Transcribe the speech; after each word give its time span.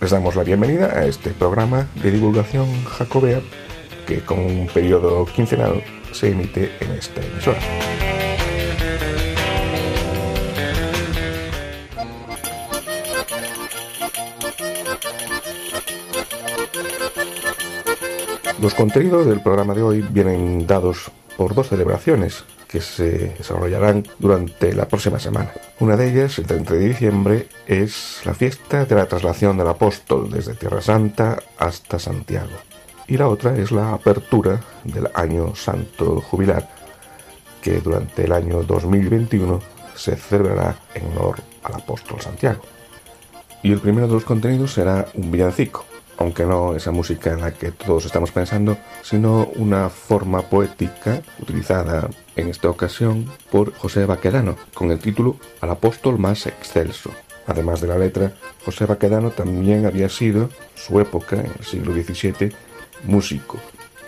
Les 0.00 0.10
damos 0.12 0.36
la 0.36 0.44
bienvenida 0.44 0.96
a 0.96 1.06
este 1.06 1.30
programa 1.30 1.88
de 1.96 2.12
divulgación 2.12 2.84
jacobea 2.84 3.40
que 4.06 4.20
con 4.20 4.38
un 4.38 4.68
periodo 4.68 5.26
quincenal 5.26 5.82
se 6.12 6.30
emite 6.30 6.70
en 6.78 6.92
esta 6.92 7.20
emisora. 7.20 7.58
Los 18.62 18.74
contenidos 18.74 19.26
del 19.26 19.40
programa 19.40 19.74
de 19.74 19.82
hoy 19.82 20.06
vienen 20.10 20.66
dados 20.66 21.10
por 21.36 21.56
dos 21.56 21.68
celebraciones 21.68 22.44
que 22.68 22.80
se 22.80 23.34
desarrollarán 23.38 24.06
durante 24.18 24.74
la 24.74 24.86
próxima 24.86 25.18
semana. 25.18 25.50
Una 25.80 25.96
de 25.96 26.10
ellas, 26.10 26.38
el 26.38 26.46
30 26.46 26.74
de 26.74 26.88
diciembre, 26.88 27.48
es 27.66 28.20
la 28.24 28.34
fiesta 28.34 28.84
de 28.84 28.94
la 28.94 29.06
traslación 29.06 29.56
del 29.56 29.68
apóstol 29.68 30.30
desde 30.30 30.54
Tierra 30.54 30.82
Santa 30.82 31.38
hasta 31.58 31.98
Santiago. 31.98 32.52
Y 33.06 33.16
la 33.16 33.28
otra 33.28 33.56
es 33.56 33.72
la 33.72 33.94
apertura 33.94 34.60
del 34.84 35.08
año 35.14 35.56
santo 35.56 36.20
jubilar, 36.20 36.68
que 37.62 37.80
durante 37.80 38.24
el 38.24 38.32
año 38.32 38.62
2021 38.62 39.60
se 39.94 40.14
celebrará 40.16 40.76
en 40.94 41.06
honor 41.12 41.40
al 41.62 41.74
apóstol 41.74 42.20
Santiago. 42.20 42.60
Y 43.62 43.72
el 43.72 43.80
primero 43.80 44.06
de 44.06 44.12
los 44.12 44.24
contenidos 44.24 44.74
será 44.74 45.08
un 45.14 45.30
villancico, 45.30 45.84
aunque 46.18 46.44
no 46.44 46.74
esa 46.74 46.90
música 46.90 47.32
en 47.32 47.40
la 47.40 47.52
que 47.52 47.72
todos 47.72 48.04
estamos 48.04 48.30
pensando, 48.32 48.76
sino 49.02 49.46
una 49.56 49.88
forma 49.88 50.42
poética 50.42 51.22
utilizada 51.40 52.08
en 52.36 52.48
esta 52.48 52.68
ocasión 52.68 53.26
por 53.50 53.72
José 53.74 54.04
Baquedano, 54.04 54.56
con 54.74 54.90
el 54.90 54.98
título 54.98 55.36
Al 55.60 55.70
apóstol 55.70 56.18
más 56.18 56.46
excelso. 56.46 57.10
Además 57.46 57.80
de 57.80 57.88
la 57.88 57.98
letra, 57.98 58.32
José 58.64 58.84
Baquedano 58.84 59.30
también 59.30 59.86
había 59.86 60.08
sido, 60.08 60.50
su 60.74 61.00
época, 61.00 61.36
en 61.36 61.52
el 61.58 61.64
siglo 61.64 61.94
XVII, 61.94 62.52
músico 63.04 63.58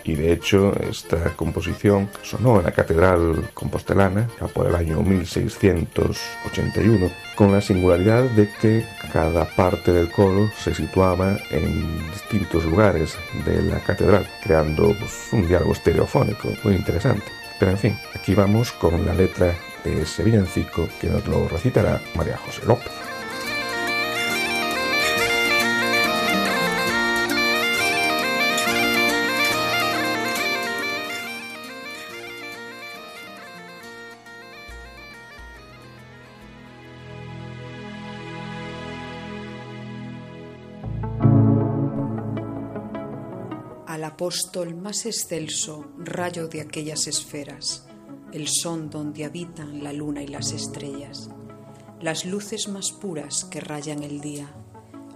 y 0.05 0.15
de 0.15 0.33
hecho 0.33 0.73
esta 0.89 1.37
composición 1.37 2.09
sonó 2.23 2.59
en 2.59 2.65
la 2.65 2.73
Catedral 2.73 3.51
Compostelana 3.55 4.29
ya 4.41 4.49
por 4.49 4.67
el 4.67 4.75
año 4.75 5.03
1681 5.03 7.11
con 7.37 7.53
la 7.53 7.61
singularidad 7.61 8.25
de 8.25 8.51
que 8.61 8.85
cada 9.13 9.45
parte 9.45 9.93
del 9.93 10.11
coro 10.11 10.51
se 10.59 10.75
situaba 10.75 11.39
en 11.51 12.11
distintos 12.13 12.65
lugares 12.65 13.17
de 13.45 13.63
la 13.63 13.79
catedral 13.81 14.27
creando 14.43 14.95
pues, 14.99 15.29
un 15.33 15.47
diálogo 15.47 15.73
estereofónico 15.73 16.49
muy 16.63 16.75
interesante. 16.75 17.25
Pero 17.59 17.73
en 17.73 17.79
fin, 17.79 17.99
aquí 18.15 18.35
vamos 18.35 18.73
con 18.73 19.07
la 19.07 19.15
letra 19.15 19.55
de 19.85 20.03
ese 20.03 20.23
villancico 20.23 20.89
que 21.01 21.09
nos 21.09 21.27
lo 21.27 21.49
recitará 21.49 22.01
María 22.15 22.39
José 22.39 22.63
López. 22.67 23.00
Apóstol 44.31 44.77
más 44.77 45.07
excelso, 45.07 45.87
rayo 45.99 46.47
de 46.47 46.61
aquellas 46.61 47.09
esferas, 47.09 47.89
el 48.33 48.47
son 48.47 48.89
donde 48.89 49.25
habitan 49.25 49.83
la 49.83 49.93
luna 49.93 50.23
y 50.23 50.29
las 50.29 50.53
estrellas, 50.53 51.31
las 52.01 52.25
luces 52.25 52.69
más 52.69 52.93
puras 52.93 53.45
que 53.47 53.59
rayan 53.59 54.05
el 54.05 54.21
día, 54.21 54.47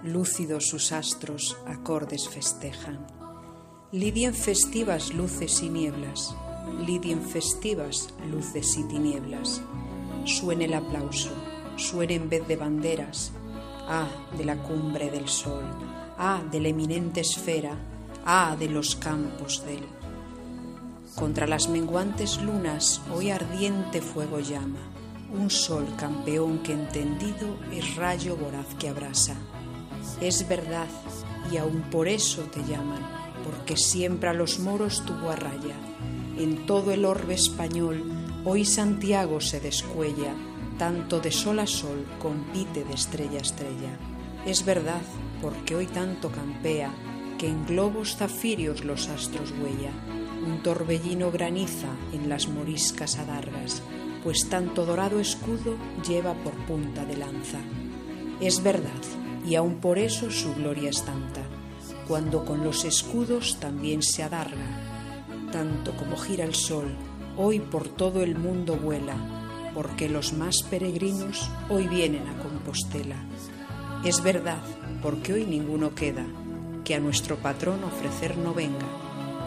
lúcidos 0.02 0.66
sus 0.66 0.90
astros, 0.90 1.56
acordes 1.64 2.28
festejan. 2.28 3.06
Lidien 3.92 4.34
festivas 4.34 5.14
luces 5.14 5.62
y 5.62 5.68
nieblas, 5.68 6.34
lidien 6.84 7.22
festivas 7.22 8.12
luces 8.28 8.76
y 8.76 8.82
tinieblas. 8.82 9.62
Suene 10.24 10.64
el 10.64 10.74
aplauso, 10.74 11.30
suene 11.76 12.14
en 12.14 12.28
vez 12.28 12.48
de 12.48 12.56
banderas, 12.56 13.30
ah, 13.86 14.08
de 14.36 14.44
la 14.44 14.56
cumbre 14.56 15.08
del 15.08 15.28
sol, 15.28 15.62
ah, 16.18 16.42
de 16.50 16.58
la 16.58 16.70
eminente 16.70 17.20
esfera, 17.20 17.78
ah 18.24 18.56
de 18.58 18.68
los 18.68 18.96
campos 18.96 19.62
del. 19.66 19.84
Contra 21.14 21.46
las 21.46 21.68
menguantes 21.68 22.40
lunas 22.42 23.02
hoy 23.12 23.30
ardiente 23.30 24.00
fuego 24.00 24.40
llama, 24.40 24.80
un 25.32 25.50
sol 25.50 25.86
campeón 25.96 26.58
que 26.60 26.72
entendido 26.72 27.56
es 27.70 27.96
rayo 27.96 28.36
voraz 28.36 28.66
que 28.78 28.88
abrasa. 28.88 29.36
Es 30.20 30.48
verdad, 30.48 30.88
y 31.52 31.58
aun 31.58 31.82
por 31.90 32.08
eso 32.08 32.42
te 32.42 32.64
llaman, 32.64 33.02
porque 33.44 33.76
siempre 33.76 34.30
a 34.30 34.34
los 34.34 34.58
moros 34.58 35.04
tuvo 35.04 35.30
a 35.30 35.36
raya. 35.36 35.76
En 36.38 36.66
todo 36.66 36.92
el 36.92 37.04
orbe 37.04 37.34
español 37.34 38.04
hoy 38.44 38.64
Santiago 38.64 39.40
se 39.40 39.60
descuella, 39.60 40.34
tanto 40.78 41.20
de 41.20 41.30
sol 41.30 41.58
a 41.58 41.66
sol 41.66 42.06
compite 42.20 42.84
de 42.84 42.94
estrella 42.94 43.38
a 43.38 43.42
estrella. 43.42 43.98
Es 44.46 44.64
verdad, 44.64 45.02
porque 45.40 45.76
hoy 45.76 45.86
tanto 45.86 46.30
campea, 46.30 46.90
que 47.44 47.50
en 47.50 47.66
globos 47.66 48.16
zafirios 48.16 48.86
los 48.86 49.08
astros 49.08 49.52
huella, 49.60 49.90
un 50.46 50.62
torbellino 50.62 51.30
graniza 51.30 51.88
en 52.14 52.30
las 52.30 52.48
moriscas 52.48 53.18
adargas, 53.18 53.82
pues 54.22 54.48
tanto 54.48 54.86
dorado 54.86 55.20
escudo 55.20 55.76
lleva 56.08 56.32
por 56.32 56.54
punta 56.66 57.04
de 57.04 57.18
lanza. 57.18 57.58
Es 58.40 58.62
verdad, 58.62 59.02
y 59.46 59.56
aun 59.56 59.74
por 59.74 59.98
eso 59.98 60.30
su 60.30 60.54
gloria 60.54 60.88
es 60.88 61.04
tanta, 61.04 61.42
cuando 62.08 62.46
con 62.46 62.64
los 62.64 62.86
escudos 62.86 63.58
también 63.60 64.02
se 64.02 64.22
adarga, 64.22 64.80
tanto 65.52 65.94
como 65.98 66.16
gira 66.16 66.46
el 66.46 66.54
sol, 66.54 66.96
hoy 67.36 67.60
por 67.60 67.88
todo 67.88 68.22
el 68.22 68.38
mundo 68.38 68.76
vuela, 68.76 69.16
porque 69.74 70.08
los 70.08 70.32
más 70.32 70.62
peregrinos 70.62 71.50
hoy 71.68 71.88
vienen 71.88 72.26
a 72.26 72.38
Compostela. 72.42 73.22
Es 74.02 74.22
verdad, 74.22 74.62
porque 75.02 75.34
hoy 75.34 75.44
ninguno 75.44 75.94
queda, 75.94 76.24
que 76.84 76.94
a 76.94 77.00
nuestro 77.00 77.36
patrón 77.36 77.82
ofrecer 77.82 78.36
no 78.36 78.52
venga. 78.52 78.86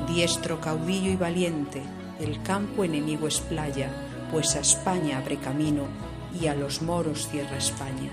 Diestro, 0.08 0.60
caudillo 0.60 1.12
y 1.12 1.16
valiente, 1.16 1.84
el 2.20 2.42
campo 2.42 2.84
enemigo 2.84 3.28
es 3.28 3.40
playa, 3.40 3.92
pues 4.32 4.56
a 4.56 4.60
España 4.60 5.20
abre 5.20 5.38
camino 5.38 5.84
y 6.40 6.48
a 6.48 6.56
los 6.56 6.82
moros 6.82 7.28
cierra 7.30 7.58
España. 7.58 8.12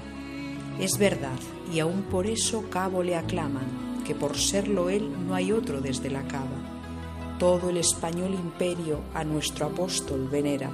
Es 0.78 0.98
verdad, 0.98 1.38
y 1.72 1.80
aun 1.80 2.02
por 2.02 2.26
eso 2.26 2.68
cabo 2.68 3.02
le 3.02 3.16
aclaman, 3.16 4.02
que 4.04 4.14
por 4.14 4.36
serlo 4.36 4.90
él 4.90 5.10
no 5.26 5.34
hay 5.34 5.52
otro 5.52 5.80
desde 5.80 6.10
la 6.10 6.22
cava. 6.22 7.36
Todo 7.38 7.70
el 7.70 7.78
español 7.78 8.34
imperio 8.34 9.00
a 9.14 9.24
nuestro 9.24 9.66
apóstol 9.66 10.28
venera. 10.28 10.70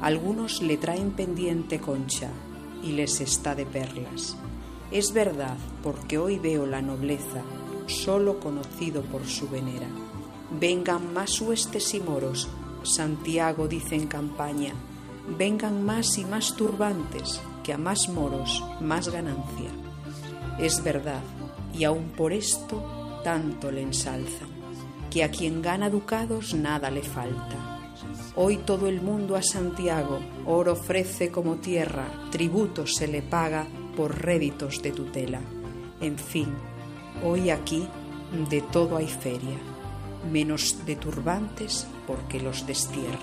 Algunos 0.00 0.62
le 0.62 0.76
traen 0.76 1.10
pendiente 1.10 1.80
concha 1.80 2.30
y 2.82 2.92
les 2.92 3.20
está 3.20 3.54
de 3.54 3.66
perlas. 3.66 4.36
Es 4.90 5.12
verdad, 5.12 5.56
porque 5.82 6.18
hoy 6.18 6.38
veo 6.38 6.66
la 6.66 6.80
nobleza 6.82 7.42
solo 7.90 8.40
conocido 8.40 9.02
por 9.02 9.26
su 9.26 9.48
venera. 9.48 9.88
Vengan 10.58 11.12
más 11.12 11.40
huestes 11.40 11.94
y 11.94 12.00
moros, 12.00 12.48
Santiago 12.82 13.68
dice 13.68 13.94
en 13.94 14.06
campaña, 14.06 14.72
vengan 15.38 15.84
más 15.84 16.18
y 16.18 16.24
más 16.24 16.56
turbantes, 16.56 17.40
que 17.62 17.72
a 17.72 17.78
más 17.78 18.08
moros 18.08 18.64
más 18.80 19.08
ganancia. 19.08 19.70
Es 20.58 20.82
verdad, 20.82 21.22
y 21.74 21.84
aun 21.84 22.10
por 22.16 22.32
esto 22.32 23.20
tanto 23.22 23.70
le 23.70 23.82
ensalzan, 23.82 24.48
que 25.10 25.22
a 25.24 25.30
quien 25.30 25.62
gana 25.62 25.90
ducados 25.90 26.54
nada 26.54 26.90
le 26.90 27.02
falta. 27.02 27.80
Hoy 28.36 28.58
todo 28.58 28.86
el 28.86 29.02
mundo 29.02 29.36
a 29.36 29.42
Santiago 29.42 30.20
oro 30.46 30.72
ofrece 30.72 31.30
como 31.30 31.56
tierra, 31.56 32.06
tributo 32.30 32.86
se 32.86 33.08
le 33.08 33.22
paga 33.22 33.66
por 33.96 34.22
réditos 34.22 34.82
de 34.82 34.92
tutela. 34.92 35.40
En 36.00 36.16
fin, 36.16 36.48
Hoy 37.24 37.50
aquí 37.50 37.86
de 38.48 38.60
todo 38.60 38.96
hay 38.96 39.08
feria, 39.08 39.58
menos 40.32 40.86
de 40.86 40.96
turbantes 40.96 41.86
porque 42.06 42.40
los 42.40 42.66
destierra. 42.66 43.18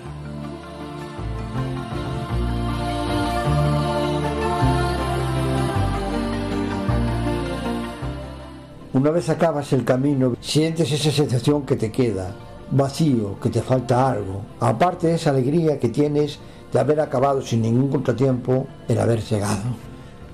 Una 8.92 9.10
vez 9.10 9.28
acabas 9.28 9.72
el 9.72 9.84
camino, 9.84 10.34
sientes 10.40 10.90
esa 10.90 11.10
sensación 11.10 11.64
que 11.64 11.76
te 11.76 11.92
queda, 11.92 12.34
vacío, 12.70 13.38
que 13.40 13.50
te 13.50 13.62
falta 13.62 14.10
algo. 14.10 14.42
Aparte 14.60 15.08
de 15.08 15.14
esa 15.14 15.30
alegría 15.30 15.78
que 15.78 15.88
tienes 15.88 16.38
de 16.72 16.78
haber 16.78 17.00
acabado 17.00 17.40
sin 17.42 17.62
ningún 17.62 17.90
contratiempo 17.90 18.66
el 18.88 18.98
haber 18.98 19.22
llegado. 19.22 19.87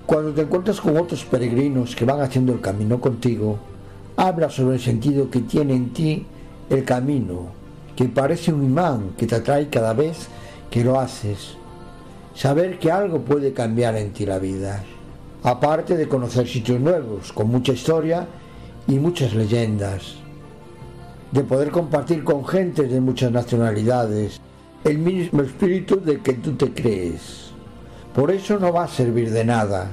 Cuando 0.06 0.33
te 0.35 0.43
encuentras 0.43 0.83
con 0.83 0.99
otros 0.99 1.25
peregrinos 1.25 1.97
que 1.97 2.05
van 2.05 2.21
haciendo 2.21 2.53
el 2.53 2.61
camino 2.61 3.01
contigo, 3.01 3.59
habla 4.17 4.51
sobre 4.51 4.77
el 4.77 4.83
sentido 4.83 5.31
que 5.31 5.41
tiene 5.41 5.75
en 5.75 5.95
ti 5.95 6.27
el 6.69 6.85
camino, 6.85 7.47
que 7.97 8.05
parece 8.05 8.53
un 8.53 8.65
imán 8.65 9.15
que 9.17 9.27
te 9.27 9.37
atrae 9.37 9.71
cada 9.71 9.95
vez 9.95 10.29
que 10.71 10.85
lo 10.85 11.01
haces. 11.01 11.56
Saber 12.35 12.79
que 12.79 12.93
algo 12.93 13.21
puede 13.21 13.55
cambiar 13.55 13.97
en 13.97 14.12
ti 14.12 14.27
la 14.27 14.39
vida. 14.39 14.85
Aparte 15.43 15.97
de 15.97 16.06
conocer 16.06 16.49
sitios 16.49 16.81
nuevos, 16.81 17.33
con 17.33 17.49
mucha 17.49 17.73
historia 17.73 18.27
y 18.87 18.99
muchas 18.99 19.35
leyendas. 19.35 20.17
De 21.33 21.45
poder 21.45 21.71
compartir 21.71 22.25
con 22.25 22.45
gente 22.45 22.83
de 22.83 23.01
muchas 23.01 23.33
nacionalidades 23.33 24.39
el 24.85 24.99
mismo 24.99 25.41
espíritu 25.41 25.99
de 25.99 26.21
que 26.21 26.35
tú 26.35 26.53
te 26.56 26.73
crees. 26.75 27.44
Por 28.15 28.31
eso 28.31 28.59
no 28.61 28.73
va 28.73 28.85
a 28.85 28.89
servir 28.89 29.31
de 29.31 29.45
nada 29.45 29.91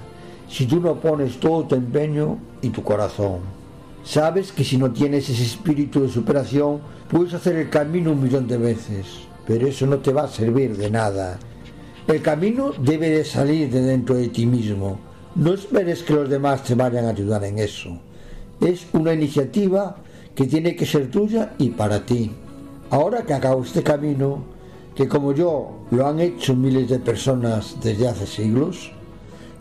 si 0.48 0.68
tú 0.68 0.80
no 0.80 1.00
pones 1.00 1.40
todo 1.40 1.66
tu 1.66 1.76
empeño 1.76 2.38
y 2.62 2.70
tu 2.70 2.84
corazón. 2.84 3.40
Sabes 4.04 4.52
que 4.52 4.64
si 4.64 4.78
no 4.78 4.92
tienes 4.92 5.30
ese 5.30 5.44
espíritu 5.44 6.02
de 6.02 6.10
superación, 6.10 6.82
puedes 7.10 7.34
hacer 7.34 7.56
el 7.56 7.70
camino 7.70 8.12
un 8.12 8.22
millón 8.22 8.48
de 8.48 8.58
veces, 8.58 9.06
pero 9.48 9.68
eso 9.68 9.88
no 9.88 10.00
te 10.00 10.12
va 10.12 10.24
a 10.24 10.28
servir 10.28 10.76
de 10.78 10.92
nada. 10.92 11.40
El 12.08 12.22
camino 12.22 12.72
debe 12.78 13.10
de 13.10 13.24
salir 13.24 13.72
de 13.72 13.82
dentro 13.82 14.16
de 14.16 14.28
ti 14.28 14.46
mismo. 14.46 15.00
No 15.36 15.54
esperes 15.54 16.04
que 16.04 16.14
los 16.14 16.30
demás 16.30 16.64
te 16.64 16.76
vayan 16.76 17.06
a 17.06 17.10
ayudar 17.10 17.44
en 17.46 17.58
eso. 17.58 17.98
Es 18.60 18.86
una 18.94 19.14
iniciativa 19.14 19.96
que 20.36 20.46
tiene 20.46 20.76
que 20.76 20.86
ser 20.86 21.10
tuya 21.10 21.54
y 21.58 21.70
para 21.70 22.06
ti. 22.06 22.32
Ahora 22.90 23.24
que 23.24 23.34
acabo 23.34 23.64
este 23.64 23.82
camino, 23.82 24.44
que 24.96 25.08
como 25.08 25.34
yo 25.34 25.86
lo 25.92 26.08
han 26.08 26.20
hecho 26.20 26.56
miles 26.56 26.90
de 26.90 27.00
personas 27.00 27.78
desde 27.82 28.08
hace 28.08 28.28
siglos, 28.28 28.92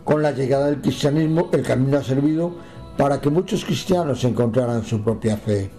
con 0.03 0.21
la 0.21 0.31
llegada 0.31 0.67
del 0.67 0.81
cristianismo 0.81 1.49
el 1.53 1.61
camino 1.61 1.97
ha 1.97 2.03
servido 2.03 2.53
para 2.97 3.21
que 3.21 3.29
muchos 3.29 3.63
cristianos 3.63 4.23
encontraran 4.23 4.83
su 4.83 5.01
propia 5.01 5.37
fe. 5.37 5.69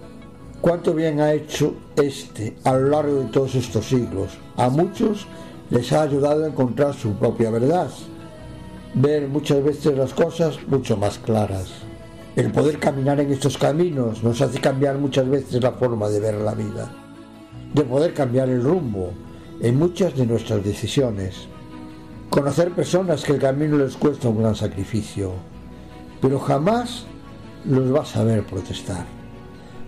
Cuánto 0.61 0.95
bien 0.95 1.21
ha 1.21 1.33
hecho 1.33 1.75
este 1.97 2.57
a 2.65 2.75
lo 2.75 2.89
largo 2.89 3.17
de 3.17 3.27
todos 3.27 3.55
estos 3.57 3.87
siglos. 3.87 4.39
A 4.57 4.69
muchos 4.69 5.27
les 5.71 5.93
ha 5.93 6.03
ayudado 6.03 6.45
a 6.45 6.49
encontrar 6.49 6.95
su 6.95 7.13
propia 7.15 7.51
verdad, 7.51 7.89
ver 8.95 9.29
muchas 9.29 9.63
veces 9.63 9.97
las 9.97 10.15
cosas 10.15 10.59
mucho 10.69 10.97
más 10.97 11.19
claras. 11.19 11.69
El 12.37 12.53
poder 12.53 12.79
caminar 12.79 13.21
en 13.21 13.33
estos 13.33 13.59
caminos 13.59 14.23
nos 14.23 14.41
hace 14.41 14.61
cambiar 14.61 14.99
muchas 14.99 15.29
veces 15.29 15.63
la 15.63 15.73
forma 15.73 16.09
de 16.09 16.21
ver 16.21 16.35
la 16.37 16.55
vida, 16.55 16.91
de 17.75 17.83
poder 17.83 18.15
cambiar 18.15 18.49
el 18.49 18.63
rumbo 18.63 19.13
en 19.63 19.79
muchas 19.79 20.17
de 20.17 20.27
nuestras 20.27 20.65
decisiones. 20.65 21.47
Conocer 22.29 22.73
personas 22.73 23.23
que 23.23 23.35
el 23.35 23.39
camino 23.39 23.79
les 23.79 23.97
cuesta 23.97 24.29
un 24.29 24.39
gran 24.39 24.57
sacrificio, 24.57 25.33
pero 26.21 26.41
jamás 26.41 27.07
los 27.65 27.91
vas 27.93 28.17
a 28.17 28.25
ver 28.25 28.45
protestar. 28.45 29.07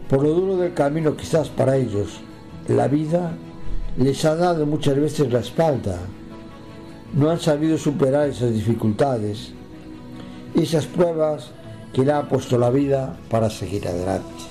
Por 0.08 0.22
lo 0.22 0.32
duro 0.32 0.56
del 0.56 0.74
camino 0.74 1.16
quizás 1.16 1.48
para 1.48 1.76
ellos, 1.76 2.20
la 2.68 2.86
vida 2.86 3.32
les 3.96 4.24
ha 4.24 4.36
dado 4.36 4.64
muchas 4.64 4.96
veces 4.96 5.32
la 5.32 5.40
espalda. 5.40 5.98
No 7.12 7.30
han 7.30 7.40
sabido 7.40 7.76
superar 7.76 8.28
esas 8.28 8.52
dificultades, 8.52 9.52
esas 10.54 10.86
pruebas 10.86 11.50
que 11.92 12.04
le 12.04 12.12
ha 12.12 12.28
puesto 12.28 12.58
la 12.58 12.70
vida 12.70 13.16
para 13.28 13.50
seguir 13.50 13.88
adelante. 13.88 14.44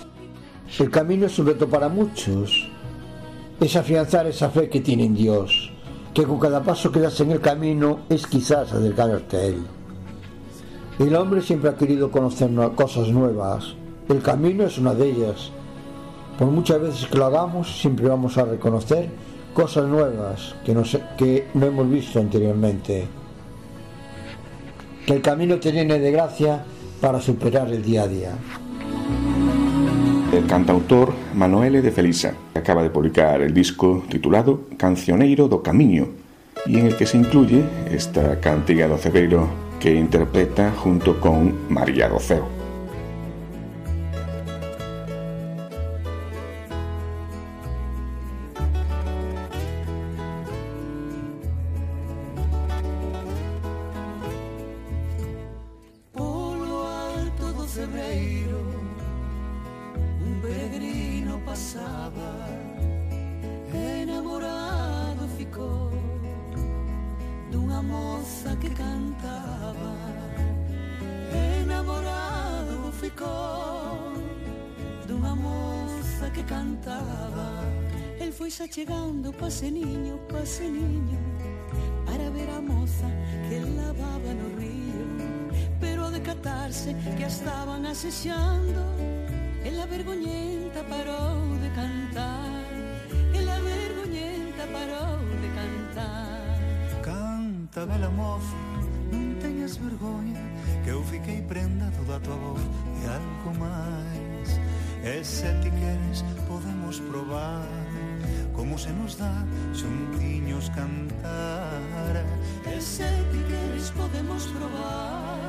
El 0.79 0.89
camino 0.89 1.27
es 1.27 1.39
un 1.39 1.47
reto 1.47 1.69
para 1.69 1.87
muchos, 1.87 2.72
es 3.59 3.75
afianzar 3.75 4.27
esa 4.27 4.49
fe 4.49 4.69
que 4.69 4.81
tiene 4.81 5.05
en 5.05 5.15
Dios, 5.15 5.71
que 6.13 6.23
con 6.23 6.39
cada 6.39 6.63
paso 6.63 6.91
que 6.91 6.99
das 6.99 7.19
en 7.21 7.31
el 7.31 7.41
camino 7.41 7.99
es 8.09 8.27
quizás 8.27 8.71
acercarte 8.73 9.37
a 9.37 9.43
Él. 9.43 9.63
El 10.99 11.15
hombre 11.15 11.41
siempre 11.41 11.69
ha 11.69 11.75
querido 11.75 12.11
conocer 12.11 12.49
cosas 12.75 13.09
nuevas, 13.09 13.75
el 14.09 14.21
camino 14.21 14.65
es 14.65 14.77
una 14.77 14.93
de 14.93 15.09
ellas. 15.09 15.51
Por 16.37 16.47
muchas 16.47 16.81
veces 16.81 17.07
que 17.07 17.17
lo 17.17 17.25
hagamos, 17.25 17.79
siempre 17.79 18.07
vamos 18.07 18.37
a 18.37 18.45
reconocer 18.45 19.09
cosas 19.53 19.87
nuevas 19.87 20.55
que 20.65 20.73
no, 20.73 20.83
que 21.17 21.47
no 21.53 21.65
hemos 21.67 21.89
visto 21.89 22.19
anteriormente. 22.19 23.07
Que 25.05 25.13
el 25.13 25.21
camino 25.21 25.59
te 25.59 25.71
llene 25.71 25.99
de 25.99 26.11
gracia 26.11 26.63
para 26.99 27.21
superar 27.21 27.71
el 27.71 27.83
día 27.83 28.03
a 28.03 28.07
día. 28.07 28.31
del 30.33 30.47
cantautor 30.47 31.13
Manuele 31.35 31.81
de 31.83 31.91
Felisa, 31.91 32.33
que 32.53 32.59
acaba 32.59 32.81
de 32.81 32.89
publicar 32.89 33.41
el 33.41 33.53
disco 33.53 34.03
titulado 34.09 34.61
Cancioneiro 34.77 35.47
do 35.47 35.61
Camiño, 35.61 36.07
y 36.65 36.79
en 36.79 36.87
el 36.87 36.97
que 36.97 37.05
se 37.05 37.17
incluye 37.17 37.63
esta 37.91 38.39
cantiga 38.39 38.87
do 38.87 38.97
Cebeiro 38.97 39.47
que 39.79 39.93
interpreta 39.93 40.71
junto 40.71 41.21
con 41.21 41.69
María 41.69 42.07
Roceo. 42.09 42.62
de 75.05 75.13
una 75.13 75.35
moza 75.35 76.31
que 76.31 76.41
cantava. 76.43 77.49
Ele 78.17 78.31
foi 78.31 78.49
já 78.49 78.65
chegando, 78.65 79.33
passeninho, 79.33 80.21
niño, 80.61 81.19
para 82.05 82.29
ver 82.29 82.49
a 82.49 82.61
moza 82.61 83.07
que 83.49 83.59
lavava 83.59 84.33
no 84.33 84.57
rio. 84.57 85.03
Pero 85.81 86.09
de 86.11 86.21
catarse 86.21 86.95
que 87.17 87.25
a 87.25 87.27
estaban 87.27 87.85
acechando, 87.85 88.81
ela 89.65 89.85
vergonhenta 89.85 90.81
paró 90.83 91.41
de 91.61 91.69
cantar. 91.75 92.63
Ela 93.33 93.59
vergonhenta 93.59 94.65
paró 94.71 95.17
de 95.41 95.49
cantar. 95.59 97.01
Cantava 97.01 97.95
a 97.95 98.09
moza, 98.09 98.55
no 99.11 99.35
tengas 99.41 99.77
vergonha 99.77 100.52
que 100.83 100.89
eu 100.89 101.03
fiquei 101.03 101.41
prendado 101.41 102.05
da 102.05 102.19
tua 102.19 102.35
voz 102.35 102.61
e 103.01 103.07
algo 103.07 103.59
mais. 103.59 104.59
E 105.03 105.23
se 105.23 105.47
ti 105.61 105.71
queres 105.71 106.23
podemos 106.47 106.99
probar 106.99 107.67
como 108.53 108.77
se 108.77 108.89
nos 108.89 109.15
dá 109.15 109.45
xuntiños 109.73 110.69
cantar. 110.69 112.25
E 112.65 112.81
se 112.81 113.07
ti 113.31 113.39
queres 113.47 113.91
podemos 113.91 114.45
probar 114.47 115.39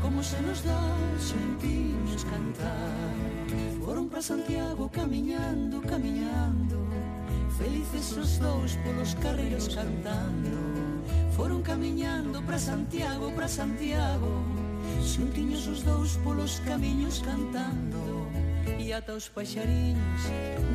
como 0.00 0.22
se 0.22 0.40
nos 0.42 0.62
dá 0.64 0.80
xuntiños 1.18 2.24
cantar. 2.24 3.12
Foron 3.84 4.08
para 4.08 4.22
Santiago 4.22 4.88
camiñando, 4.90 5.80
camiñando, 5.82 6.78
felices 7.58 8.16
os 8.16 8.38
dous 8.38 8.76
polos 8.84 9.14
carreiros 9.20 9.68
cantando. 9.68 10.72
Foron 11.36 11.62
camiñando 11.62 12.42
para 12.42 12.58
Santiago, 12.58 13.32
para 13.32 13.48
Santiago 13.48 14.41
Xuntiños 15.02 15.66
os 15.66 15.82
dous 15.82 16.16
polos 16.22 16.62
camiños 16.64 17.18
cantando 17.26 18.30
E 18.78 18.94
ata 18.94 19.18
os 19.18 19.26
paxariños 19.26 20.22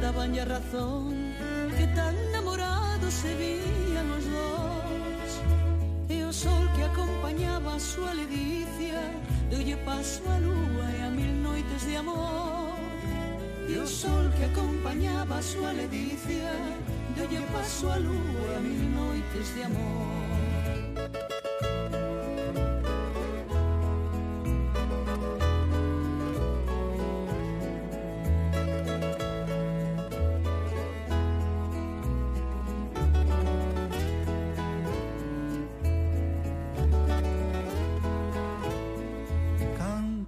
dabanlle 0.04 0.42
a 0.44 0.46
razón 0.46 1.16
Que 1.78 1.88
tan 1.96 2.16
namorados 2.36 3.14
se 3.14 3.32
vían 3.40 4.08
os 4.12 4.26
dous. 4.28 5.32
E 6.12 6.18
o 6.28 6.32
sol 6.34 6.68
que 6.76 6.84
acompañaba 6.84 7.76
a 7.76 7.80
súa 7.80 8.12
ledicia 8.20 9.00
Deulle 9.50 9.78
paso 9.88 10.28
a 10.28 10.38
lúa 10.44 10.88
e 10.92 11.00
a 11.08 11.10
mil 11.10 11.34
noites 11.48 11.88
de 11.88 11.96
amor. 11.96 12.76
E 13.72 13.80
o 13.80 13.88
sol 13.88 14.28
que 14.36 14.44
acompañaba 14.52 15.40
a 15.40 15.42
súa 15.42 15.72
ledicia 15.72 16.52
Deulle 17.16 17.42
paso 17.56 17.88
a 17.96 17.98
lúa 17.98 18.48
e 18.52 18.58
a 18.58 18.60
mil 18.60 18.84
noites 18.92 19.48
de 19.56 19.64
amor. 19.64 20.07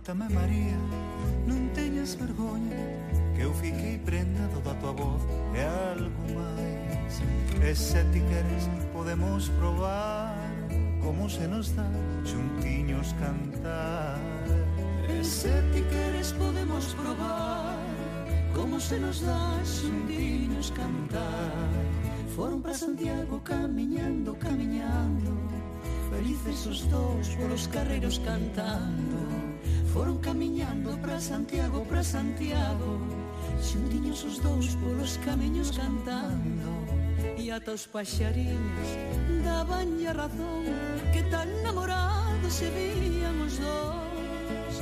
Escúchame 0.09 0.33
María, 0.33 0.79
non 1.45 1.69
teñas 1.77 2.17
vergoña 2.17 2.81
Que 3.37 3.45
eu 3.45 3.53
fiquei 3.53 4.01
prendado 4.01 4.57
da 4.65 4.73
tua 4.81 4.89
voz 4.89 5.21
e 5.53 5.61
algo 5.61 6.23
máis 6.33 7.13
E 7.61 7.77
se 7.77 8.01
ti 8.09 8.17
queres 8.25 8.65
podemos 8.89 9.53
probar 9.61 10.33
Como 11.05 11.29
se 11.29 11.45
nos 11.45 11.69
dá 11.77 11.85
xuntiños 12.25 13.13
cantar. 13.21 14.17
E 15.05 15.21
se 15.21 15.53
ti 15.69 15.85
queres 15.85 16.33
podemos 16.33 16.89
probar 16.97 17.77
Como 18.57 18.81
se 18.81 18.97
nos 18.97 19.21
dá 19.21 19.61
xuntiños 19.61 20.73
cantar. 20.73 21.69
Foron 22.33 22.65
para 22.65 22.73
Santiago 22.73 23.45
camiñando, 23.45 24.33
camiñando 24.41 25.37
Felices 26.09 26.65
os 26.65 26.81
dous 26.89 27.29
polos 27.37 27.69
carreiros 27.69 28.17
cantando. 28.25 29.18
Foron 29.93 30.17
camiñando 30.19 30.95
para 31.01 31.19
Santiago, 31.19 31.83
para 31.85 32.03
Santiago 32.03 33.01
Xuntiños 33.57 34.23
os 34.23 34.37
dous 34.37 34.77
polos 34.77 35.17
camiños 35.25 35.73
cantando 35.73 36.69
E 37.41 37.49
ata 37.49 37.73
os 37.73 37.89
paxariños 37.89 38.87
daban 39.41 39.97
a 40.05 40.13
razón 40.13 40.63
Que 41.09 41.25
tan 41.33 41.49
namorados 41.65 42.53
se 42.53 42.69
vían 42.69 43.41
os 43.41 43.57
dous. 43.57 44.75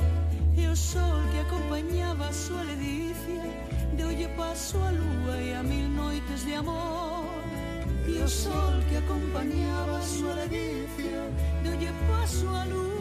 E 0.52 0.68
o 0.68 0.76
sol 0.76 1.24
que 1.32 1.40
acompañaba 1.40 2.28
a 2.28 2.32
súa 2.32 2.68
ledicia 2.68 3.48
Deulle 3.96 4.28
paso 4.36 4.76
a 4.84 4.92
lúa 4.92 5.36
e 5.40 5.56
a 5.56 5.62
mil 5.64 5.88
noites 5.88 6.44
de 6.44 6.54
amor. 6.60 7.24
E 8.04 8.20
o 8.20 8.28
sol 8.28 8.76
que 8.92 9.00
acompañaba 9.00 9.98
a 9.98 10.04
súa 10.04 10.36
ledicia 10.36 11.32
Deulle 11.64 11.92
paso 12.12 12.44
a 12.52 12.64
lúa 12.68 12.97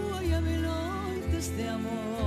amor 1.38 2.18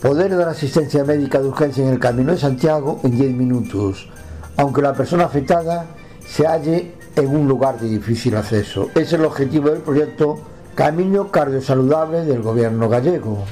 Poder 0.00 0.34
dar 0.34 0.48
asistencia 0.48 1.04
médica 1.04 1.40
de 1.40 1.48
urgencia 1.48 1.84
en 1.84 1.90
el 1.90 1.98
Camino 1.98 2.32
de 2.32 2.38
Santiago 2.38 3.00
en 3.04 3.18
10 3.18 3.34
minutos, 3.34 4.08
aunque 4.56 4.80
la 4.80 4.94
persona 4.94 5.24
afectada 5.24 5.84
se 6.26 6.46
halle 6.46 6.94
en 7.16 7.28
un 7.28 7.46
lugar 7.46 7.78
de 7.78 7.86
difícil 7.86 8.34
acceso. 8.34 8.88
Es 8.94 9.12
el 9.12 9.26
objetivo 9.26 9.68
del 9.68 9.82
proyecto 9.82 10.40
Camino 10.74 11.30
Cardiosaludable 11.30 12.24
del 12.24 12.40
gobierno 12.40 12.88
gallego. 12.88 13.44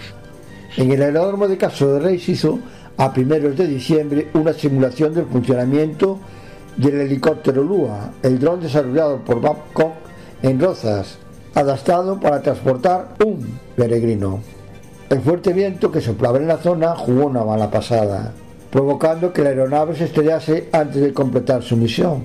En 0.79 0.93
el 0.93 1.03
aeródromo 1.03 1.49
de 1.49 1.59
Caso 1.59 1.93
de 1.93 1.99
Rey 1.99 2.21
se 2.21 2.33
hizo 2.33 2.61
a 2.99 3.13
primeros 3.13 3.57
de 3.57 3.67
diciembre 3.67 4.29
una 4.35 4.53
simulación 4.53 5.13
del 5.13 5.27
funcionamiento 5.27 6.21
del 6.77 7.01
helicóptero 7.01 7.65
Lua, 7.65 8.13
el 8.23 8.39
dron 8.39 8.61
desarrollado 8.61 9.19
por 9.25 9.41
Babcock 9.41 9.95
en 10.41 10.61
Rozas, 10.61 11.19
adaptado 11.57 12.21
para 12.21 12.41
transportar 12.43 13.17
un 13.27 13.59
peregrino. 13.75 14.39
El 15.11 15.21
fuerte 15.21 15.53
viento 15.53 15.91
que 15.91 16.01
soplaba 16.01 16.39
en 16.39 16.47
la 16.47 16.59
zona 16.59 16.95
jugó 16.95 17.27
una 17.27 17.43
mala 17.43 17.69
pasada, 17.69 18.33
provocando 18.71 19.33
que 19.33 19.43
la 19.43 19.49
aeronave 19.49 19.97
se 19.97 20.05
estrellase 20.05 20.69
antes 20.71 21.03
de 21.03 21.13
completar 21.13 21.65
su 21.65 21.77
misión. 21.77 22.23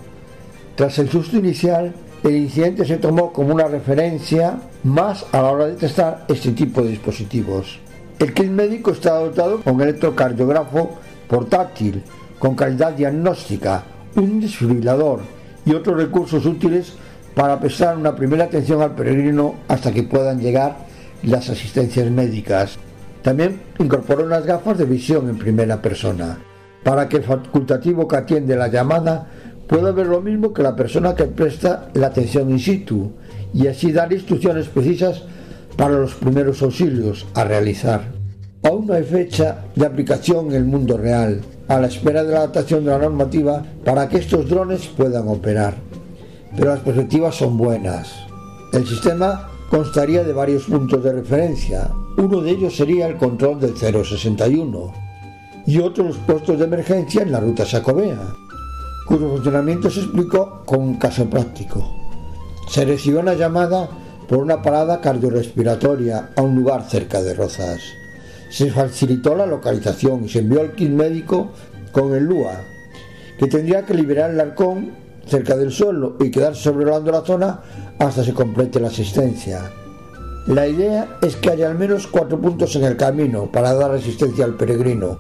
Tras 0.76 1.00
el 1.00 1.10
susto 1.10 1.38
inicial, 1.38 1.92
el 2.24 2.36
incidente 2.36 2.86
se 2.86 2.98
tomó 2.98 3.34
como 3.34 3.56
una 3.56 3.68
referencia 3.68 4.60
más 4.84 5.26
a 5.32 5.42
la 5.42 5.52
hora 5.52 5.66
de 5.66 5.74
testar 5.74 6.26
este 6.28 6.52
tipo 6.52 6.84
de 6.84 6.90
dispositivos. 6.90 7.80
El 8.20 8.34
kit 8.34 8.50
médico 8.50 8.92
está 8.92 9.16
dotado 9.20 9.62
con 9.62 9.82
electrocardiógrafo 9.82 11.00
portátil, 11.28 12.04
con 12.40 12.56
calidad 12.56 12.94
diagnóstica, 12.94 13.84
un 14.16 14.40
desfibrilador 14.40 15.22
y 15.66 15.74
otros 15.74 15.98
recursos 15.98 16.46
útiles 16.46 16.94
para 17.34 17.60
prestar 17.60 17.98
una 17.98 18.16
primera 18.16 18.46
atención 18.46 18.82
al 18.82 18.96
peregrino 18.96 19.56
hasta 19.68 19.92
que 19.92 20.04
puedan 20.04 20.40
llegar 20.40 20.78
las 21.24 21.50
asistencias 21.50 22.10
médicas. 22.12 22.78
También 23.24 23.62
incorporó 23.80 24.26
unas 24.26 24.46
gafas 24.46 24.78
de 24.78 24.86
visión 24.86 25.30
en 25.30 25.38
primera 25.38 25.82
persona, 25.82 26.38
para 26.84 27.10
que 27.10 27.18
el 27.18 27.24
facultativo 27.24 28.08
que 28.08 28.18
atiende 28.18 28.56
la 28.56 28.68
llamada 28.68 29.28
pueda 29.68 29.92
ver 29.92 30.08
lo 30.08 30.22
mismo 30.22 30.54
que 30.54 30.62
la 30.62 30.76
persona 30.76 31.16
que 31.16 31.26
presta 31.26 31.90
la 31.94 32.08
atención 32.08 32.52
in 32.52 32.60
situ 32.60 33.12
y 33.54 33.68
así 33.68 33.92
dar 33.92 34.12
instrucciones 34.12 34.68
precisas 34.68 35.24
para 35.76 35.98
los 35.98 36.14
primeros 36.14 36.62
auxilios 36.62 37.26
a 37.34 37.44
realizar. 37.44 38.12
Aún 38.64 38.88
no 38.88 38.94
hay 38.94 39.04
fecha 39.04 39.66
de 39.76 39.86
aplicación 39.86 40.48
en 40.48 40.54
el 40.54 40.66
mundo 40.66 40.98
real, 40.98 41.42
a 41.68 41.80
la 41.80 41.88
espera 41.88 42.24
de 42.24 42.32
la 42.32 42.40
adaptación 42.40 42.86
de 42.86 42.92
la 42.92 43.00
normativa 43.00 43.64
para 43.84 44.08
que 44.08 44.18
estos 44.18 44.48
drones 44.48 44.88
puedan 44.88 45.28
operar. 45.28 45.76
Pero 46.56 46.70
las 46.70 46.80
perspectivas 46.80 47.36
son 47.36 47.58
buenas. 47.58 48.14
El 48.72 48.88
sistema 48.88 49.50
constaría 49.70 50.24
de 50.24 50.34
varios 50.34 50.64
puntos 50.66 51.04
de 51.04 51.14
referencia. 51.14 51.90
Uno 52.18 52.42
de 52.42 52.52
ellos 52.52 52.76
sería 52.76 53.08
el 53.08 53.18
control 53.18 53.60
del 53.60 53.76
061 53.76 54.94
y 55.66 55.80
otro 55.80 56.04
los 56.06 56.18
puestos 56.18 56.60
de 56.60 56.66
emergencia 56.66 57.22
en 57.22 57.32
la 57.32 57.40
ruta 57.40 57.66
Sacobea, 57.66 58.20
cuyo 59.08 59.30
funcionamiento 59.30 59.90
se 59.90 60.02
explicó 60.02 60.64
con 60.66 60.82
un 60.82 60.96
caso 60.98 61.26
práctico. 61.30 61.84
Se 62.70 62.86
recibió 62.86 63.22
una 63.22 63.34
llamada 63.34 63.90
por 64.28 64.40
una 64.40 64.62
parada 64.62 65.02
cardiorrespiratoria 65.02 66.30
a 66.36 66.42
un 66.42 66.56
lugar 66.56 66.84
cerca 66.90 67.22
de 67.22 67.34
Rozas. 67.34 67.82
Se 68.50 68.72
facilitó 68.72 69.36
la 69.36 69.46
localización 69.46 70.26
y 70.26 70.30
se 70.30 70.40
envió 70.40 70.62
el 70.62 70.74
kit 70.74 70.90
médico 70.90 71.52
con 71.92 72.14
el 72.14 72.26
LUA, 72.26 72.62
que 73.38 73.48
tendría 73.48 73.86
que 73.86 73.94
liberar 73.94 74.32
el 74.32 74.40
arcón 74.40 74.92
cerca 75.26 75.56
del 75.56 75.72
suelo 75.72 76.18
y 76.20 76.32
quedar 76.32 76.56
sobrevolando 76.56 77.12
la 77.12 77.22
zona 77.22 77.62
hasta 78.00 78.24
se 78.24 78.34
complete 78.34 78.80
la 78.80 78.90
asistencia. 78.90 79.72
La 80.48 80.68
idea 80.68 81.18
es 81.22 81.38
que 81.38 81.52
haya 81.52 81.70
al 81.70 81.78
menos 81.78 82.08
cuatro 82.08 82.40
puntos 82.40 82.76
en 82.76 82.84
el 82.84 82.98
camino 82.98 83.50
para 83.50 83.74
dar 83.74 83.92
asistencia 83.92 84.44
al 84.44 84.56
peregrino. 84.56 85.20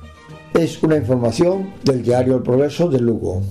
Es 0.53 0.83
una 0.83 0.97
información 0.97 1.73
del 1.83 2.03
diario 2.03 2.35
El 2.35 2.43
Progreso 2.43 2.89
de 2.89 2.99
Lugo. 2.99 3.41